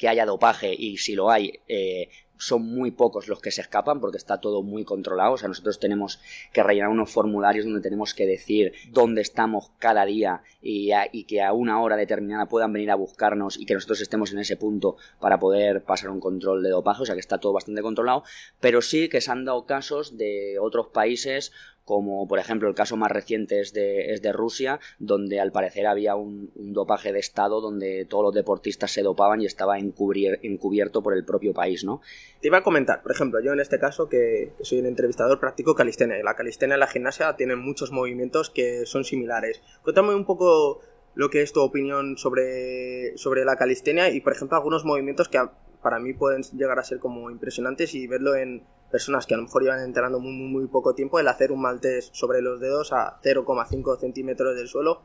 que 0.00 0.08
haya 0.08 0.24
dopaje 0.24 0.74
y 0.74 0.96
si 0.96 1.14
lo 1.14 1.30
hay, 1.30 1.60
eh, 1.68 2.08
son 2.38 2.62
muy 2.62 2.90
pocos 2.90 3.28
los 3.28 3.42
que 3.42 3.50
se 3.50 3.60
escapan 3.60 4.00
porque 4.00 4.16
está 4.16 4.40
todo 4.40 4.62
muy 4.62 4.82
controlado. 4.82 5.34
O 5.34 5.36
sea, 5.36 5.48
nosotros 5.48 5.78
tenemos 5.78 6.20
que 6.54 6.62
rellenar 6.62 6.88
unos 6.88 7.10
formularios 7.10 7.66
donde 7.66 7.82
tenemos 7.82 8.14
que 8.14 8.26
decir 8.26 8.72
dónde 8.88 9.20
estamos 9.20 9.72
cada 9.78 10.06
día 10.06 10.42
y, 10.62 10.90
que 11.24 11.42
a 11.42 11.52
una 11.52 11.82
hora 11.82 11.96
determinada 11.96 12.48
puedan 12.48 12.72
venir 12.72 12.90
a 12.90 12.94
buscarnos 12.94 13.60
y 13.60 13.66
que 13.66 13.74
nosotros 13.74 14.00
estemos 14.00 14.32
en 14.32 14.38
ese 14.38 14.56
punto 14.56 14.96
para 15.20 15.38
poder 15.38 15.84
pasar 15.84 16.08
un 16.08 16.20
control 16.20 16.62
de 16.62 16.70
dopaje. 16.70 17.02
O 17.02 17.04
sea, 17.04 17.14
que 17.14 17.20
está 17.20 17.36
todo 17.36 17.52
bastante 17.52 17.82
controlado. 17.82 18.24
Pero 18.58 18.80
sí 18.80 19.10
que 19.10 19.20
se 19.20 19.30
han 19.30 19.44
dado 19.44 19.66
casos 19.66 20.16
de 20.16 20.56
otros 20.58 20.86
países 20.86 21.52
como 21.84 22.26
por 22.28 22.38
ejemplo 22.38 22.68
el 22.68 22.74
caso 22.74 22.96
más 22.96 23.10
reciente 23.10 23.60
es 23.60 23.72
de, 23.72 24.12
es 24.12 24.22
de 24.22 24.32
Rusia, 24.32 24.80
donde 24.98 25.40
al 25.40 25.52
parecer 25.52 25.86
había 25.86 26.14
un, 26.14 26.50
dopaje 26.54 27.12
de 27.12 27.18
Estado 27.18 27.60
donde 27.60 28.04
todos 28.04 28.24
los 28.24 28.34
deportistas 28.34 28.92
se 28.92 29.02
dopaban 29.02 29.40
y 29.40 29.46
estaba 29.46 29.78
encubierto 29.78 31.02
por 31.02 31.14
el 31.14 31.24
propio 31.24 31.52
país, 31.52 31.84
¿no? 31.84 32.00
Te 32.40 32.48
iba 32.48 32.58
a 32.58 32.62
comentar, 32.62 33.02
por 33.02 33.12
ejemplo, 33.12 33.40
yo 33.40 33.52
en 33.52 33.60
este 33.60 33.78
caso, 33.78 34.08
que, 34.08 34.52
soy 34.62 34.78
un 34.78 34.86
entrevistador, 34.86 35.40
practico 35.40 35.74
calistenia, 35.74 36.18
y 36.18 36.22
la 36.22 36.36
calistenia 36.36 36.76
y 36.76 36.80
la 36.80 36.86
gimnasia 36.86 37.34
tienen 37.36 37.58
muchos 37.58 37.90
movimientos 37.90 38.50
que 38.50 38.86
son 38.86 39.04
similares. 39.04 39.60
Cuéntame 39.82 40.14
un 40.14 40.24
poco 40.24 40.80
lo 41.14 41.28
que 41.28 41.42
es 41.42 41.52
tu 41.52 41.60
opinión 41.60 42.16
sobre, 42.16 43.16
sobre 43.16 43.44
la 43.44 43.56
calistenia 43.56 44.10
y, 44.10 44.20
por 44.20 44.32
ejemplo, 44.32 44.56
algunos 44.56 44.84
movimientos 44.84 45.28
que 45.28 45.38
para 45.82 45.98
mí 45.98 46.12
pueden 46.14 46.42
llegar 46.52 46.78
a 46.78 46.84
ser 46.84 46.98
como 46.98 47.30
impresionantes 47.30 47.94
y 47.94 48.06
verlo 48.06 48.34
en 48.34 48.64
personas 48.90 49.26
que 49.26 49.34
a 49.34 49.36
lo 49.36 49.44
mejor 49.44 49.62
iban 49.62 49.80
entrenando 49.80 50.18
muy, 50.20 50.32
muy, 50.32 50.66
poco 50.66 50.94
tiempo, 50.94 51.18
el 51.18 51.28
hacer 51.28 51.52
un 51.52 51.62
maltés 51.62 52.10
sobre 52.12 52.42
los 52.42 52.60
dedos 52.60 52.92
a 52.92 53.20
0,5 53.22 53.98
centímetros 53.98 54.56
del 54.56 54.68
suelo. 54.68 55.02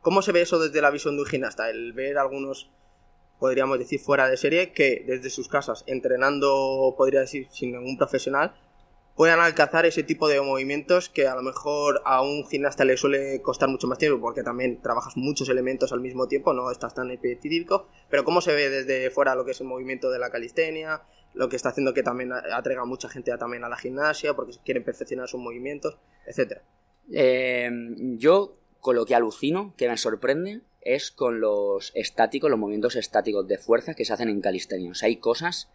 ¿Cómo 0.00 0.22
se 0.22 0.32
ve 0.32 0.42
eso 0.42 0.58
desde 0.58 0.80
la 0.80 0.90
visión 0.90 1.16
de 1.16 1.22
un 1.22 1.28
gimnasta? 1.28 1.70
El 1.70 1.92
ver 1.92 2.18
algunos, 2.18 2.70
podríamos 3.38 3.78
decir, 3.78 4.00
fuera 4.00 4.28
de 4.28 4.36
serie, 4.36 4.72
que 4.72 5.04
desde 5.06 5.30
sus 5.30 5.48
casas, 5.48 5.84
entrenando, 5.86 6.94
podría 6.96 7.20
decir, 7.20 7.46
sin 7.50 7.72
ningún 7.72 7.96
profesional, 7.96 8.54
puedan 9.18 9.40
alcanzar 9.40 9.84
ese 9.84 10.04
tipo 10.04 10.28
de 10.28 10.40
movimientos 10.40 11.08
que 11.08 11.26
a 11.26 11.34
lo 11.34 11.42
mejor 11.42 12.00
a 12.04 12.22
un 12.22 12.46
gimnasta 12.46 12.84
le 12.84 12.96
suele 12.96 13.42
costar 13.42 13.68
mucho 13.68 13.88
más 13.88 13.98
tiempo 13.98 14.20
porque 14.20 14.44
también 14.44 14.80
trabajas 14.80 15.16
muchos 15.16 15.48
elementos 15.48 15.92
al 15.92 15.98
mismo 15.98 16.28
tiempo, 16.28 16.54
no 16.54 16.70
estás 16.70 16.94
tan 16.94 17.10
específico, 17.10 17.88
pero 18.08 18.22
cómo 18.22 18.40
se 18.40 18.54
ve 18.54 18.70
desde 18.70 19.10
fuera 19.10 19.34
lo 19.34 19.44
que 19.44 19.50
es 19.50 19.60
el 19.60 19.66
movimiento 19.66 20.12
de 20.12 20.20
la 20.20 20.30
calistenia, 20.30 21.02
lo 21.34 21.48
que 21.48 21.56
está 21.56 21.70
haciendo 21.70 21.94
que 21.94 22.04
también 22.04 22.32
atraiga 22.32 22.84
mucha 22.84 23.08
gente 23.08 23.32
a, 23.32 23.38
también 23.38 23.64
a 23.64 23.68
la 23.68 23.76
gimnasia 23.76 24.34
porque 24.34 24.52
quieren 24.64 24.84
perfeccionar 24.84 25.26
sus 25.26 25.40
movimientos, 25.40 25.98
etcétera. 26.24 26.62
Eh, 27.12 27.68
yo 28.18 28.54
con 28.78 28.94
lo 28.94 29.04
que 29.04 29.16
alucino, 29.16 29.74
que 29.76 29.88
me 29.88 29.96
sorprende, 29.96 30.60
es 30.80 31.10
con 31.10 31.40
los 31.40 31.90
estáticos, 31.96 32.50
los 32.50 32.58
movimientos 32.60 32.94
estáticos 32.94 33.48
de 33.48 33.58
fuerza 33.58 33.94
que 33.94 34.04
se 34.04 34.12
hacen 34.12 34.28
en 34.28 34.40
calistenia. 34.40 34.92
O 34.92 34.94
sea, 34.94 35.08
hay 35.08 35.16
cosas 35.16 35.68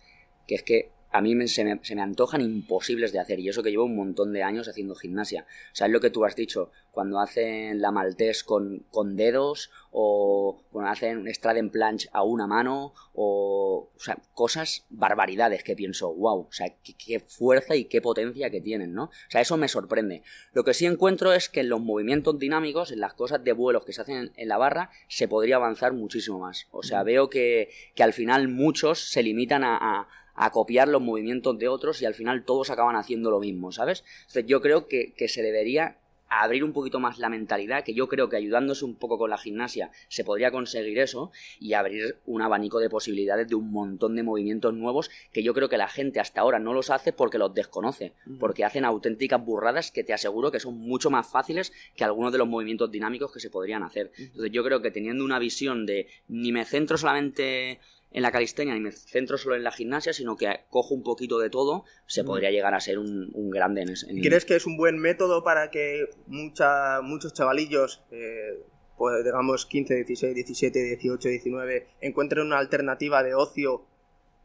que 0.48 0.56
es 0.56 0.64
que 0.64 0.92
a 1.14 1.22
mí 1.22 1.48
se, 1.48 1.64
me, 1.64 1.80
se, 1.84 1.96
me, 1.96 2.02
antojan 2.02 2.42
imposibles 2.42 3.14
de 3.14 3.20
hacer 3.20 3.40
y 3.40 3.48
eso 3.48 3.62
que 3.62 3.70
llevo 3.70 3.86
un 3.86 3.96
montón 3.96 4.34
de 4.34 4.42
años 4.42 4.68
haciendo 4.68 4.96
gimnasia. 4.96 5.46
O 5.72 5.76
sea, 5.76 5.86
es 5.86 5.94
lo 5.94 6.02
que 6.02 6.10
tú 6.10 6.26
has 6.26 6.36
dicho, 6.36 6.72
cuando 6.92 7.20
hacen 7.20 7.82
la 7.82 7.92
maltés 7.92 8.44
con, 8.44 8.86
con 8.90 9.16
dedos 9.16 9.70
o 9.92 10.64
cuando 10.72 10.90
hacen 10.92 11.28
en 11.28 11.70
planche 11.70 12.10
a 12.14 12.24
una 12.24 12.48
mano 12.48 12.94
o, 13.14 13.92
o 13.96 14.00
sea, 14.00 14.18
cosas, 14.34 14.86
barbaridades 14.90 15.64
que 15.64 15.76
pienso, 15.76 16.12
wow, 16.16 16.48
o 16.50 16.52
sea, 16.52 16.76
qué, 16.84 16.96
qué, 16.96 17.20
fuerza 17.20 17.76
y 17.76 17.86
qué 17.86 18.02
potencia 18.02 18.50
que 18.50 18.60
tienen, 18.60 18.96
¿no? 18.96 19.04
O 19.04 19.12
sea, 19.30 19.42
eso 19.42 19.56
me 19.56 19.68
sorprende. 19.68 20.24
Lo 20.54 20.64
que 20.64 20.74
sí 20.74 20.88
encuentro 20.88 21.32
es 21.32 21.48
que 21.48 21.60
en 21.60 21.70
los 21.70 21.80
movimientos 21.80 22.40
dinámicos, 22.40 22.92
en 22.92 23.02
las 23.02 23.14
cosas 23.14 23.44
de 23.44 23.54
vuelos 23.54 23.86
que 23.86 23.94
se 23.94 24.02
hacen 24.02 24.18
en, 24.18 24.32
en 24.36 24.48
la 24.48 24.58
barra, 24.58 24.90
se 25.08 25.28
podría 25.28 25.58
avanzar 25.58 25.94
muchísimo 25.94 26.40
más. 26.40 26.68
O 26.72 26.82
sea, 26.82 27.04
veo 27.04 27.30
que, 27.30 27.70
que 27.94 28.02
al 28.02 28.14
final 28.14 28.48
muchos 28.48 29.12
se 29.12 29.22
limitan 29.22 29.64
a, 29.64 29.78
a 29.78 30.08
a 30.36 30.52
copiar 30.52 30.88
los 30.88 31.02
movimientos 31.02 31.58
de 31.58 31.68
otros 31.68 32.02
y 32.02 32.06
al 32.06 32.14
final 32.14 32.44
todos 32.44 32.70
acaban 32.70 32.96
haciendo 32.96 33.32
lo 33.32 33.40
mismo, 33.40 33.72
¿sabes? 33.72 34.04
Entonces 34.22 34.46
yo 34.48 34.62
creo 34.62 34.88
que, 34.88 35.14
que, 35.14 35.28
se 35.28 35.42
debería 35.42 35.98
abrir 36.42 36.64
un 36.64 36.74
poquito 36.74 37.00
más 37.00 37.20
la 37.20 37.30
mentalidad, 37.30 37.84
que 37.84 37.94
yo 37.94 38.08
creo 38.08 38.30
que 38.30 38.38
ayudándose 38.38 38.86
un 38.86 38.96
poco 38.96 39.18
con 39.18 39.30
la 39.30 39.38
gimnasia 39.38 39.92
se 40.08 40.24
podría 40.24 40.52
conseguir 40.52 41.00
eso 41.00 41.32
y 41.60 41.74
abrir 41.74 42.18
un 42.26 42.42
abanico 42.42 42.80
de 42.80 42.90
posibilidades 42.90 43.48
de 43.48 43.56
un 43.56 43.72
montón 43.72 44.16
de 44.16 44.24
movimientos 44.24 44.74
nuevos 44.74 45.10
que 45.32 45.44
yo 45.44 45.54
creo 45.54 45.70
que 45.70 45.78
la 45.78 45.88
gente 45.88 46.20
hasta 46.20 46.42
ahora 46.42 46.60
no 46.60 46.74
los 46.74 46.90
hace 46.90 47.14
porque 47.14 47.38
los 47.38 47.54
desconoce, 47.54 48.14
porque 48.40 48.66
hacen 48.66 48.86
auténticas 48.86 49.44
burradas 49.44 49.92
que 49.92 50.04
te 50.04 50.14
aseguro 50.14 50.52
que 50.52 50.60
son 50.60 50.78
mucho 50.78 51.10
más 51.10 51.30
fáciles 51.30 51.72
que 51.96 52.04
algunos 52.04 52.32
de 52.32 52.40
los 52.40 52.48
movimientos 52.48 52.92
dinámicos 52.92 53.32
que 53.32 53.40
se 53.40 53.50
podrían 53.50 53.84
hacer. 53.84 54.12
Entonces 54.18 54.52
yo 54.52 54.64
creo 54.64 54.82
que 54.82 54.92
teniendo 54.92 55.24
una 55.24 55.40
visión 55.40 55.86
de 55.86 56.08
ni 56.28 56.52
me 56.52 56.66
centro 56.66 56.98
solamente 56.98 57.80
en 58.14 58.22
la 58.22 58.32
calistenia 58.32 58.76
y 58.76 58.80
me 58.80 58.92
centro 58.92 59.38
solo 59.38 59.56
en 59.56 59.64
la 59.64 59.72
gimnasia, 59.72 60.14
sino 60.14 60.38
que 60.38 60.48
cojo 60.70 60.94
un 60.94 61.04
poquito 61.04 61.40
de 61.40 61.50
todo, 61.50 61.84
se 62.06 62.24
podría 62.24 62.52
llegar 62.52 62.76
a 62.76 62.80
ser 62.80 63.00
un, 63.00 63.32
un 63.34 63.50
grande 63.50 63.82
en, 63.82 63.90
ese, 63.90 64.10
en 64.10 64.22
¿Crees 64.22 64.46
que 64.46 64.56
es 64.56 64.68
un 64.68 64.78
buen 64.78 65.00
método 65.00 65.44
para 65.44 65.72
que 65.72 66.06
mucha, 66.28 67.02
muchos 67.02 67.34
chavalillos, 67.34 68.04
eh, 68.12 68.64
pues 68.98 69.24
digamos 69.26 69.66
15, 69.66 69.96
16, 69.96 70.36
17, 70.36 70.80
18, 70.80 71.30
19, 71.30 71.88
encuentren 72.02 72.46
una 72.46 72.60
alternativa 72.60 73.24
de 73.24 73.34
ocio 73.34 73.88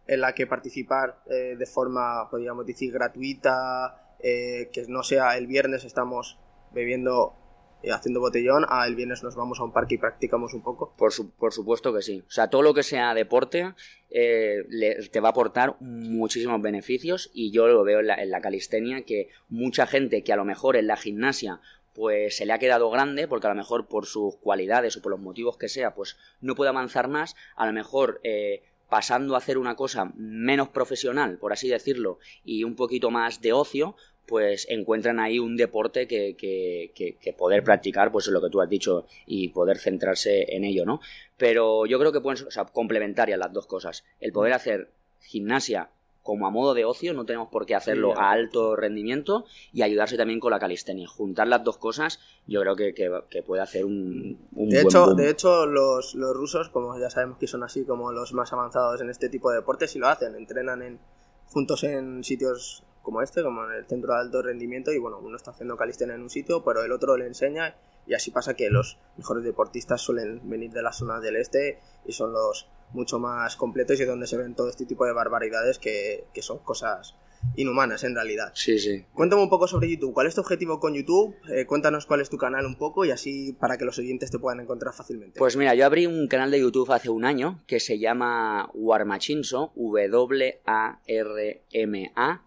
en 0.07 0.23
la 0.23 0.35
que 0.35 0.47
participar 0.47 1.23
eh, 1.31 1.55
de 1.59 1.67
forma, 1.67 2.29
podríamos 2.31 2.67
decir, 2.67 2.91
gratuita, 2.91 4.17
eh, 4.21 4.71
que 4.73 4.87
no 4.89 5.03
sea 5.03 5.37
el 5.37 5.47
viernes 5.47 5.85
estamos 5.85 6.39
bebiendo 6.73 7.37
haciendo 7.85 8.21
botellón, 8.21 8.67
a 8.69 8.87
el 8.87 8.97
viernes 8.97 9.23
nos 9.23 9.37
vamos 9.37 9.61
a 9.61 9.65
un 9.65 9.73
parque 9.73 9.95
y 9.95 9.99
practicamos 9.99 10.55
un 10.55 10.63
poco. 10.63 10.95
Por, 10.97 11.13
su, 11.13 11.31
por 11.31 11.53
supuesto 11.53 11.95
que 11.95 12.03
sí. 12.03 12.25
O 12.27 12.31
sea, 12.31 12.49
todo 12.49 12.63
lo 12.63 12.75
que 12.75 12.83
sea 12.83 13.15
deporte 13.15 13.75
eh, 14.11 14.65
le, 14.69 15.09
te 15.09 15.21
va 15.21 15.29
a 15.29 15.31
aportar 15.31 15.77
muchísimos 15.81 16.61
beneficios 16.61 17.31
y 17.33 17.51
yo 17.51 17.69
lo 17.69 17.85
veo 17.85 18.01
en 18.01 18.09
la, 18.09 18.15
en 18.17 18.31
la 18.31 18.41
calistenia 18.41 19.03
que 19.03 19.29
mucha 19.49 19.87
gente 19.87 20.23
que 20.23 20.33
a 20.33 20.37
lo 20.37 20.45
mejor 20.45 20.77
en 20.77 20.87
la 20.87 20.97
gimnasia 20.97 21.61
pues 21.99 22.37
se 22.37 22.47
le 22.47 22.53
ha 22.53 22.61
quedado 22.61 22.91
grande 22.91 23.27
porque 23.27 23.49
a 23.49 23.51
lo 23.51 23.57
mejor 23.57 23.89
por 23.89 24.07
sus 24.07 24.37
cualidades 24.37 24.97
o 24.97 25.03
por 25.03 25.11
los 25.11 25.21
motivos 25.21 25.57
que 25.57 25.69
sea 25.69 25.95
pues 25.95 26.17
no 26.41 26.55
puede 26.55 26.69
avanzar 26.69 27.09
más 27.09 27.35
a 27.57 27.67
lo 27.67 27.73
mejor 27.73 28.21
eh, 28.23 28.63
pasando 28.89 29.35
a 29.35 29.39
hacer 29.39 29.59
una 29.59 29.75
cosa 29.75 30.13
menos 30.15 30.69
profesional 30.69 31.39
por 31.39 31.53
así 31.53 31.69
decirlo 31.69 32.21
y 32.45 32.63
un 32.63 32.77
poquito 32.77 33.11
más 33.11 33.41
de 33.41 33.53
ocio 33.53 33.97
pues 34.29 34.67
encuentran 34.69 35.19
ahí 35.19 35.39
un 35.39 35.57
deporte 35.57 36.07
que, 36.07 36.37
que, 36.37 36.93
que, 36.95 37.17
que, 37.17 37.33
poder 37.33 37.65
practicar, 37.65 38.13
pues 38.13 38.27
es 38.27 38.33
lo 38.33 38.43
que 38.43 38.51
tú 38.51 38.61
has 38.61 38.69
dicho, 38.69 39.07
y 39.27 39.49
poder 39.49 39.79
centrarse 39.79 40.55
en 40.55 40.65
ello, 40.65 40.85
¿no? 40.85 41.01
Pero 41.37 41.87
yo 41.87 41.99
creo 41.99 42.13
que 42.13 42.21
pueden 42.21 42.37
ser 42.37 42.49
o 42.49 42.51
sea, 42.51 42.67
complementarias 42.67 43.39
las 43.39 43.53
dos 43.53 43.67
cosas. 43.67 44.05
El 44.21 44.33
poder 44.33 44.53
hacer 44.53 44.91
gimnasia 45.21 45.91
como 46.29 46.47
a 46.47 46.51
modo 46.51 46.75
de 46.75 46.85
ocio, 46.85 47.15
no 47.15 47.25
tenemos 47.25 47.49
por 47.49 47.65
qué 47.65 47.75
hacerlo 47.75 48.11
sí, 48.11 48.21
a 48.21 48.31
alto 48.31 48.77
rendimiento 48.77 49.47
y 49.73 49.81
ayudarse 49.81 50.19
también 50.19 50.41
con 50.41 50.51
la 50.51 50.59
calistenia. 50.59 51.09
Juntar 51.09 51.49
las 51.49 51.65
dos 51.65 51.79
cosas, 51.79 52.21
yo 52.47 52.61
creo 52.61 52.77
que, 52.77 52.93
que, 52.93 53.11
que 53.31 53.43
puede 53.43 53.63
hacer 53.63 53.87
un, 53.87 54.39
un 54.53 54.69
de 54.69 54.83
buen 54.83 54.87
hecho, 54.87 55.07
boom. 55.07 55.17
De 55.17 55.31
hecho, 55.31 55.65
los, 55.65 56.15
los 56.15 56.37
rusos, 56.37 56.69
como 56.69 56.99
ya 57.01 57.09
sabemos 57.09 57.39
que 57.39 57.47
son 57.47 57.63
así 57.63 57.87
como 57.87 58.13
los 58.13 58.35
más 58.35 58.53
avanzados 58.53 59.01
en 59.01 59.09
este 59.09 59.31
tipo 59.31 59.49
de 59.49 59.57
deportes, 59.57 59.91
sí 59.91 59.99
lo 59.99 60.07
hacen, 60.07 60.35
entrenan 60.35 60.83
en, 60.83 60.99
juntos 61.47 61.83
en 61.85 62.23
sitios 62.23 62.85
como 63.09 63.23
este, 63.23 63.43
como 63.43 63.65
en 63.65 63.73
el 63.73 63.87
centro 63.87 64.13
de 64.13 64.21
alto 64.21 64.43
rendimiento, 64.43 64.93
y 64.93 64.99
bueno, 64.99 65.19
uno 65.19 65.35
está 65.35 65.53
haciendo 65.53 65.79
calistenia 65.79 66.15
en 66.15 66.21
un 66.21 66.29
sitio, 66.29 66.63
pero 66.63 66.85
el 66.85 66.93
otro 66.93 67.17
le 67.17 67.25
enseña, 67.25 67.75
y 68.07 68.13
así 68.13 68.31
pasa 68.31 68.53
que 68.53 68.69
los 68.69 68.99
mejores 69.17 69.45
deportistas 69.45 70.03
suelen 70.03 70.43
venir 70.45 70.73
de 70.73 70.83
las 70.83 70.99
zonas 70.99 71.23
del 71.23 71.37
este 71.37 71.79
y 72.05 72.13
son 72.13 72.35
los 72.35 72.69
mucho 72.93 73.19
más 73.19 73.57
completos 73.57 73.99
y 73.99 74.05
donde 74.05 74.27
se 74.27 74.37
ven 74.37 74.55
todo 74.55 74.69
este 74.69 74.85
tipo 74.85 75.07
de 75.07 75.15
barbaridades 75.15 75.79
que, 75.79 76.27
que 76.35 76.43
son 76.43 76.59
cosas 76.59 77.15
inhumanas 77.57 78.05
en 78.05 78.15
realidad. 78.15 78.53
Sí, 78.55 78.79
sí. 78.79 79.05
Cuéntame 79.15 79.43
un 79.43 79.49
poco 79.49 79.67
sobre 79.67 79.91
YouTube. 79.91 80.13
¿Cuál 80.15 80.27
es 80.27 80.35
tu 80.35 80.41
objetivo 80.41 80.79
con 80.81 80.95
YouTube? 80.95 81.35
Eh, 81.53 81.67
cuéntanos 81.67 82.07
cuál 82.07 82.21
es 82.21 82.31
tu 82.31 82.37
canal 82.37 82.67
un 82.67 82.77
poco 82.77 83.05
y 83.05 83.11
así 83.11 83.53
para 83.59 83.77
que 83.79 83.85
los 83.85 83.99
oyentes 83.99 84.31
te 84.31 84.39
puedan 84.39 84.61
encontrar 84.61 84.95
fácilmente. 84.95 85.39
Pues 85.39 85.57
mira, 85.57 85.75
yo 85.75 85.85
abrí 85.85 86.07
un 86.07 86.29
canal 86.29 86.51
de 86.51 86.61
YouTube 86.61 86.93
hace 86.93 87.11
un 87.11 87.25
año 87.25 87.63
que 87.67 87.81
se 87.81 87.99
llama 87.99 88.71
Warmachinso, 88.75 89.73
W-A-R-M-A 89.75 90.63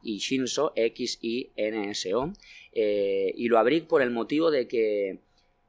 y 0.04 0.18
Shinso, 0.18 0.72
X-I-N-S-O. 0.76 2.34
Eh, 2.74 3.34
y 3.36 3.48
lo 3.50 3.60
abrí 3.60 3.82
por 3.82 4.02
el 4.02 4.12
motivo 4.12 4.50
de 4.50 4.68
que 4.68 5.20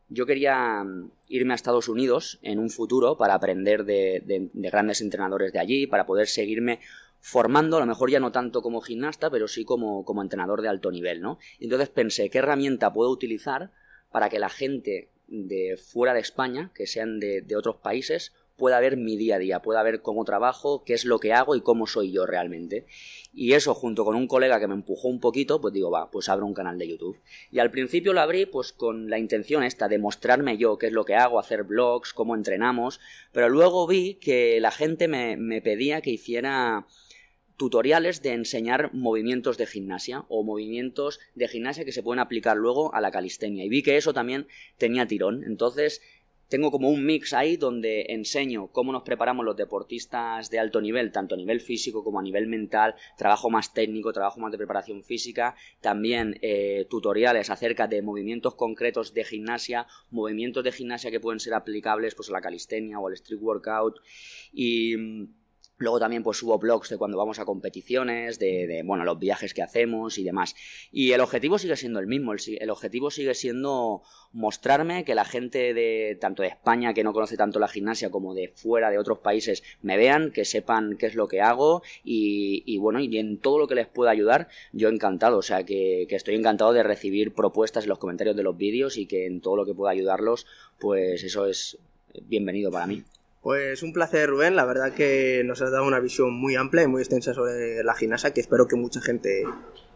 yo 0.08 0.26
quería 0.26 0.84
irme 1.28 1.52
a 1.52 1.56
Estados 1.56 1.88
Unidos 1.88 2.38
en 2.42 2.58
un 2.58 2.70
futuro 2.70 3.16
para 3.16 3.34
aprender 3.34 3.84
de, 3.84 4.22
de, 4.24 4.50
de 4.52 4.70
grandes 4.70 5.00
entrenadores 5.00 5.52
de 5.52 5.58
allí, 5.58 5.86
para 5.86 6.06
poder 6.06 6.28
seguirme 6.28 6.80
formando, 7.22 7.76
a 7.76 7.80
lo 7.80 7.86
mejor 7.86 8.10
ya 8.10 8.20
no 8.20 8.32
tanto 8.32 8.60
como 8.62 8.80
gimnasta, 8.80 9.30
pero 9.30 9.46
sí 9.46 9.64
como, 9.64 10.04
como 10.04 10.22
entrenador 10.22 10.60
de 10.60 10.68
alto 10.68 10.90
nivel, 10.90 11.20
¿no? 11.22 11.38
Entonces 11.60 11.88
pensé, 11.88 12.28
¿qué 12.28 12.38
herramienta 12.38 12.92
puedo 12.92 13.10
utilizar 13.10 13.70
para 14.10 14.28
que 14.28 14.40
la 14.40 14.50
gente 14.50 15.08
de 15.28 15.76
fuera 15.76 16.14
de 16.14 16.20
España, 16.20 16.72
que 16.74 16.86
sean 16.86 17.20
de, 17.20 17.40
de 17.40 17.56
otros 17.56 17.76
países, 17.76 18.32
pueda 18.56 18.80
ver 18.80 18.96
mi 18.96 19.16
día 19.16 19.36
a 19.36 19.38
día, 19.38 19.62
pueda 19.62 19.82
ver 19.82 20.02
cómo 20.02 20.24
trabajo, 20.24 20.84
qué 20.84 20.94
es 20.94 21.04
lo 21.04 21.18
que 21.18 21.32
hago 21.32 21.56
y 21.56 21.62
cómo 21.62 21.86
soy 21.86 22.12
yo 22.12 22.26
realmente. 22.26 22.86
Y 23.32 23.54
eso, 23.54 23.74
junto 23.74 24.04
con 24.04 24.14
un 24.14 24.26
colega 24.28 24.60
que 24.60 24.68
me 24.68 24.74
empujó 24.74 25.08
un 25.08 25.20
poquito, 25.20 25.60
pues 25.60 25.72
digo, 25.72 25.90
va, 25.90 26.10
pues 26.10 26.28
abro 26.28 26.46
un 26.46 26.54
canal 26.54 26.78
de 26.78 26.88
YouTube. 26.88 27.18
Y 27.50 27.60
al 27.60 27.70
principio 27.70 28.12
lo 28.12 28.20
abrí 28.20 28.46
pues 28.46 28.72
con 28.72 29.08
la 29.08 29.18
intención 29.18 29.62
esta 29.62 29.88
de 29.88 29.98
mostrarme 29.98 30.58
yo 30.58 30.76
qué 30.76 30.88
es 30.88 30.92
lo 30.92 31.04
que 31.04 31.14
hago, 31.14 31.38
hacer 31.38 31.64
vlogs, 31.64 32.12
cómo 32.12 32.34
entrenamos, 32.34 33.00
pero 33.32 33.48
luego 33.48 33.86
vi 33.86 34.14
que 34.14 34.60
la 34.60 34.70
gente 34.70 35.08
me, 35.08 35.36
me 35.36 35.62
pedía 35.62 36.00
que 36.00 36.10
hiciera 36.10 36.86
tutoriales 37.62 38.22
de 38.22 38.32
enseñar 38.32 38.92
movimientos 38.92 39.56
de 39.56 39.68
gimnasia 39.68 40.24
o 40.28 40.42
movimientos 40.42 41.20
de 41.36 41.46
gimnasia 41.46 41.84
que 41.84 41.92
se 41.92 42.02
pueden 42.02 42.18
aplicar 42.18 42.56
luego 42.56 42.92
a 42.92 43.00
la 43.00 43.12
calistenia. 43.12 43.64
Y 43.64 43.68
vi 43.68 43.84
que 43.84 43.96
eso 43.96 44.12
también 44.12 44.48
tenía 44.78 45.06
tirón. 45.06 45.44
Entonces 45.44 46.02
tengo 46.48 46.72
como 46.72 46.90
un 46.90 47.06
mix 47.06 47.32
ahí 47.32 47.56
donde 47.56 48.06
enseño 48.08 48.72
cómo 48.72 48.90
nos 48.90 49.04
preparamos 49.04 49.44
los 49.44 49.56
deportistas 49.56 50.50
de 50.50 50.58
alto 50.58 50.80
nivel, 50.80 51.12
tanto 51.12 51.36
a 51.36 51.38
nivel 51.38 51.60
físico 51.60 52.02
como 52.02 52.18
a 52.18 52.22
nivel 52.24 52.48
mental, 52.48 52.96
trabajo 53.16 53.48
más 53.48 53.72
técnico, 53.72 54.12
trabajo 54.12 54.40
más 54.40 54.50
de 54.50 54.58
preparación 54.58 55.04
física, 55.04 55.54
también 55.80 56.40
eh, 56.42 56.88
tutoriales 56.90 57.48
acerca 57.48 57.86
de 57.86 58.02
movimientos 58.02 58.56
concretos 58.56 59.14
de 59.14 59.22
gimnasia, 59.22 59.86
movimientos 60.10 60.64
de 60.64 60.72
gimnasia 60.72 61.12
que 61.12 61.20
pueden 61.20 61.38
ser 61.38 61.54
aplicables 61.54 62.16
pues 62.16 62.28
a 62.28 62.32
la 62.32 62.40
calistenia 62.40 62.98
o 62.98 63.06
al 63.06 63.14
street 63.14 63.40
workout 63.40 64.00
y 64.52 64.96
Luego 65.82 65.98
también 65.98 66.22
pues 66.22 66.38
subo 66.38 66.60
blogs 66.60 66.90
de 66.90 66.96
cuando 66.96 67.18
vamos 67.18 67.40
a 67.40 67.44
competiciones, 67.44 68.38
de, 68.38 68.82
bueno, 68.84 69.04
los 69.04 69.18
viajes 69.18 69.52
que 69.52 69.62
hacemos 69.62 70.16
y 70.16 70.22
demás. 70.22 70.54
Y 70.92 71.10
el 71.10 71.20
objetivo 71.20 71.58
sigue 71.58 71.76
siendo 71.76 71.98
el 71.98 72.06
mismo, 72.06 72.32
el, 72.32 72.70
objetivo 72.70 73.10
sigue 73.10 73.34
siendo 73.34 74.02
mostrarme 74.32 75.04
que 75.04 75.16
la 75.16 75.24
gente 75.24 75.74
de 75.74 76.16
tanto 76.20 76.42
de 76.42 76.50
España 76.50 76.94
que 76.94 77.02
no 77.02 77.12
conoce 77.12 77.36
tanto 77.36 77.58
la 77.58 77.66
gimnasia 77.66 78.10
como 78.10 78.32
de 78.32 78.46
fuera 78.46 78.90
de 78.90 78.98
otros 78.98 79.18
países 79.18 79.64
me 79.82 79.96
vean, 79.96 80.30
que 80.30 80.44
sepan 80.44 80.96
qué 80.96 81.06
es 81.06 81.16
lo 81.16 81.26
que 81.26 81.40
hago 81.40 81.82
y, 82.04 82.78
bueno, 82.78 83.00
y 83.00 83.18
en 83.18 83.38
todo 83.38 83.58
lo 83.58 83.66
que 83.66 83.74
les 83.74 83.88
pueda 83.88 84.12
ayudar, 84.12 84.48
yo 84.72 84.88
encantado, 84.88 85.38
o 85.38 85.42
sea 85.42 85.64
que, 85.64 86.06
que 86.08 86.14
estoy 86.14 86.36
encantado 86.36 86.72
de 86.72 86.84
recibir 86.84 87.34
propuestas 87.34 87.84
en 87.84 87.90
los 87.90 87.98
comentarios 87.98 88.36
de 88.36 88.44
los 88.44 88.56
vídeos 88.56 88.96
y 88.98 89.06
que 89.06 89.26
en 89.26 89.40
todo 89.40 89.56
lo 89.56 89.66
que 89.66 89.74
pueda 89.74 89.90
ayudarlos, 89.90 90.46
pues 90.78 91.24
eso 91.24 91.46
es 91.46 91.76
bienvenido 92.28 92.70
para 92.70 92.86
mí. 92.86 93.02
Pues 93.42 93.82
un 93.82 93.92
placer, 93.92 94.30
Rubén. 94.30 94.54
La 94.54 94.64
verdad 94.64 94.92
que 94.92 95.42
nos 95.44 95.60
has 95.62 95.72
dado 95.72 95.84
una 95.84 95.98
visión 95.98 96.32
muy 96.32 96.54
amplia 96.54 96.84
y 96.84 96.86
muy 96.86 97.02
extensa 97.02 97.34
sobre 97.34 97.82
la 97.82 97.94
gimnasia 97.94 98.32
que 98.32 98.40
espero 98.40 98.68
que 98.68 98.76
mucha 98.76 99.00
gente 99.00 99.44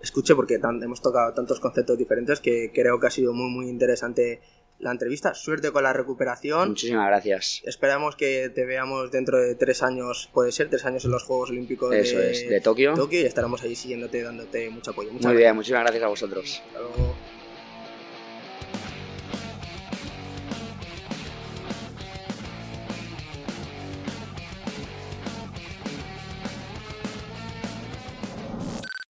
escuche 0.02 0.34
porque 0.34 0.60
hemos 0.60 1.00
tocado 1.00 1.32
tantos 1.32 1.60
conceptos 1.60 1.96
diferentes 1.96 2.40
que 2.40 2.72
creo 2.74 2.98
que 2.98 3.06
ha 3.06 3.10
sido 3.10 3.32
muy, 3.32 3.48
muy 3.48 3.68
interesante 3.68 4.40
la 4.80 4.90
entrevista. 4.90 5.32
Suerte 5.32 5.70
con 5.70 5.84
la 5.84 5.92
recuperación. 5.92 6.70
Muchísimas 6.70 7.06
gracias. 7.06 7.62
Esperamos 7.64 8.16
que 8.16 8.50
te 8.50 8.64
veamos 8.64 9.12
dentro 9.12 9.40
de 9.40 9.54
tres 9.54 9.82
años, 9.84 10.28
puede 10.34 10.50
ser, 10.50 10.68
tres 10.68 10.84
años 10.84 11.04
en 11.04 11.12
los 11.12 11.22
Juegos 11.22 11.50
Olímpicos 11.50 11.90
de, 11.90 12.60
Tokio. 12.62 12.94
Tokio 12.94 13.20
y 13.20 13.24
estaremos 13.24 13.62
ahí 13.62 13.76
siguiéndote, 13.76 14.22
dándote 14.22 14.68
mucho 14.70 14.90
apoyo. 14.90 15.12
muy 15.12 15.36
bien, 15.36 15.54
muchísimas 15.54 15.82
gracias 15.84 16.02
a 16.02 16.08
vosotros. 16.08 16.62
Hasta 16.66 16.80
luego. 16.80 17.35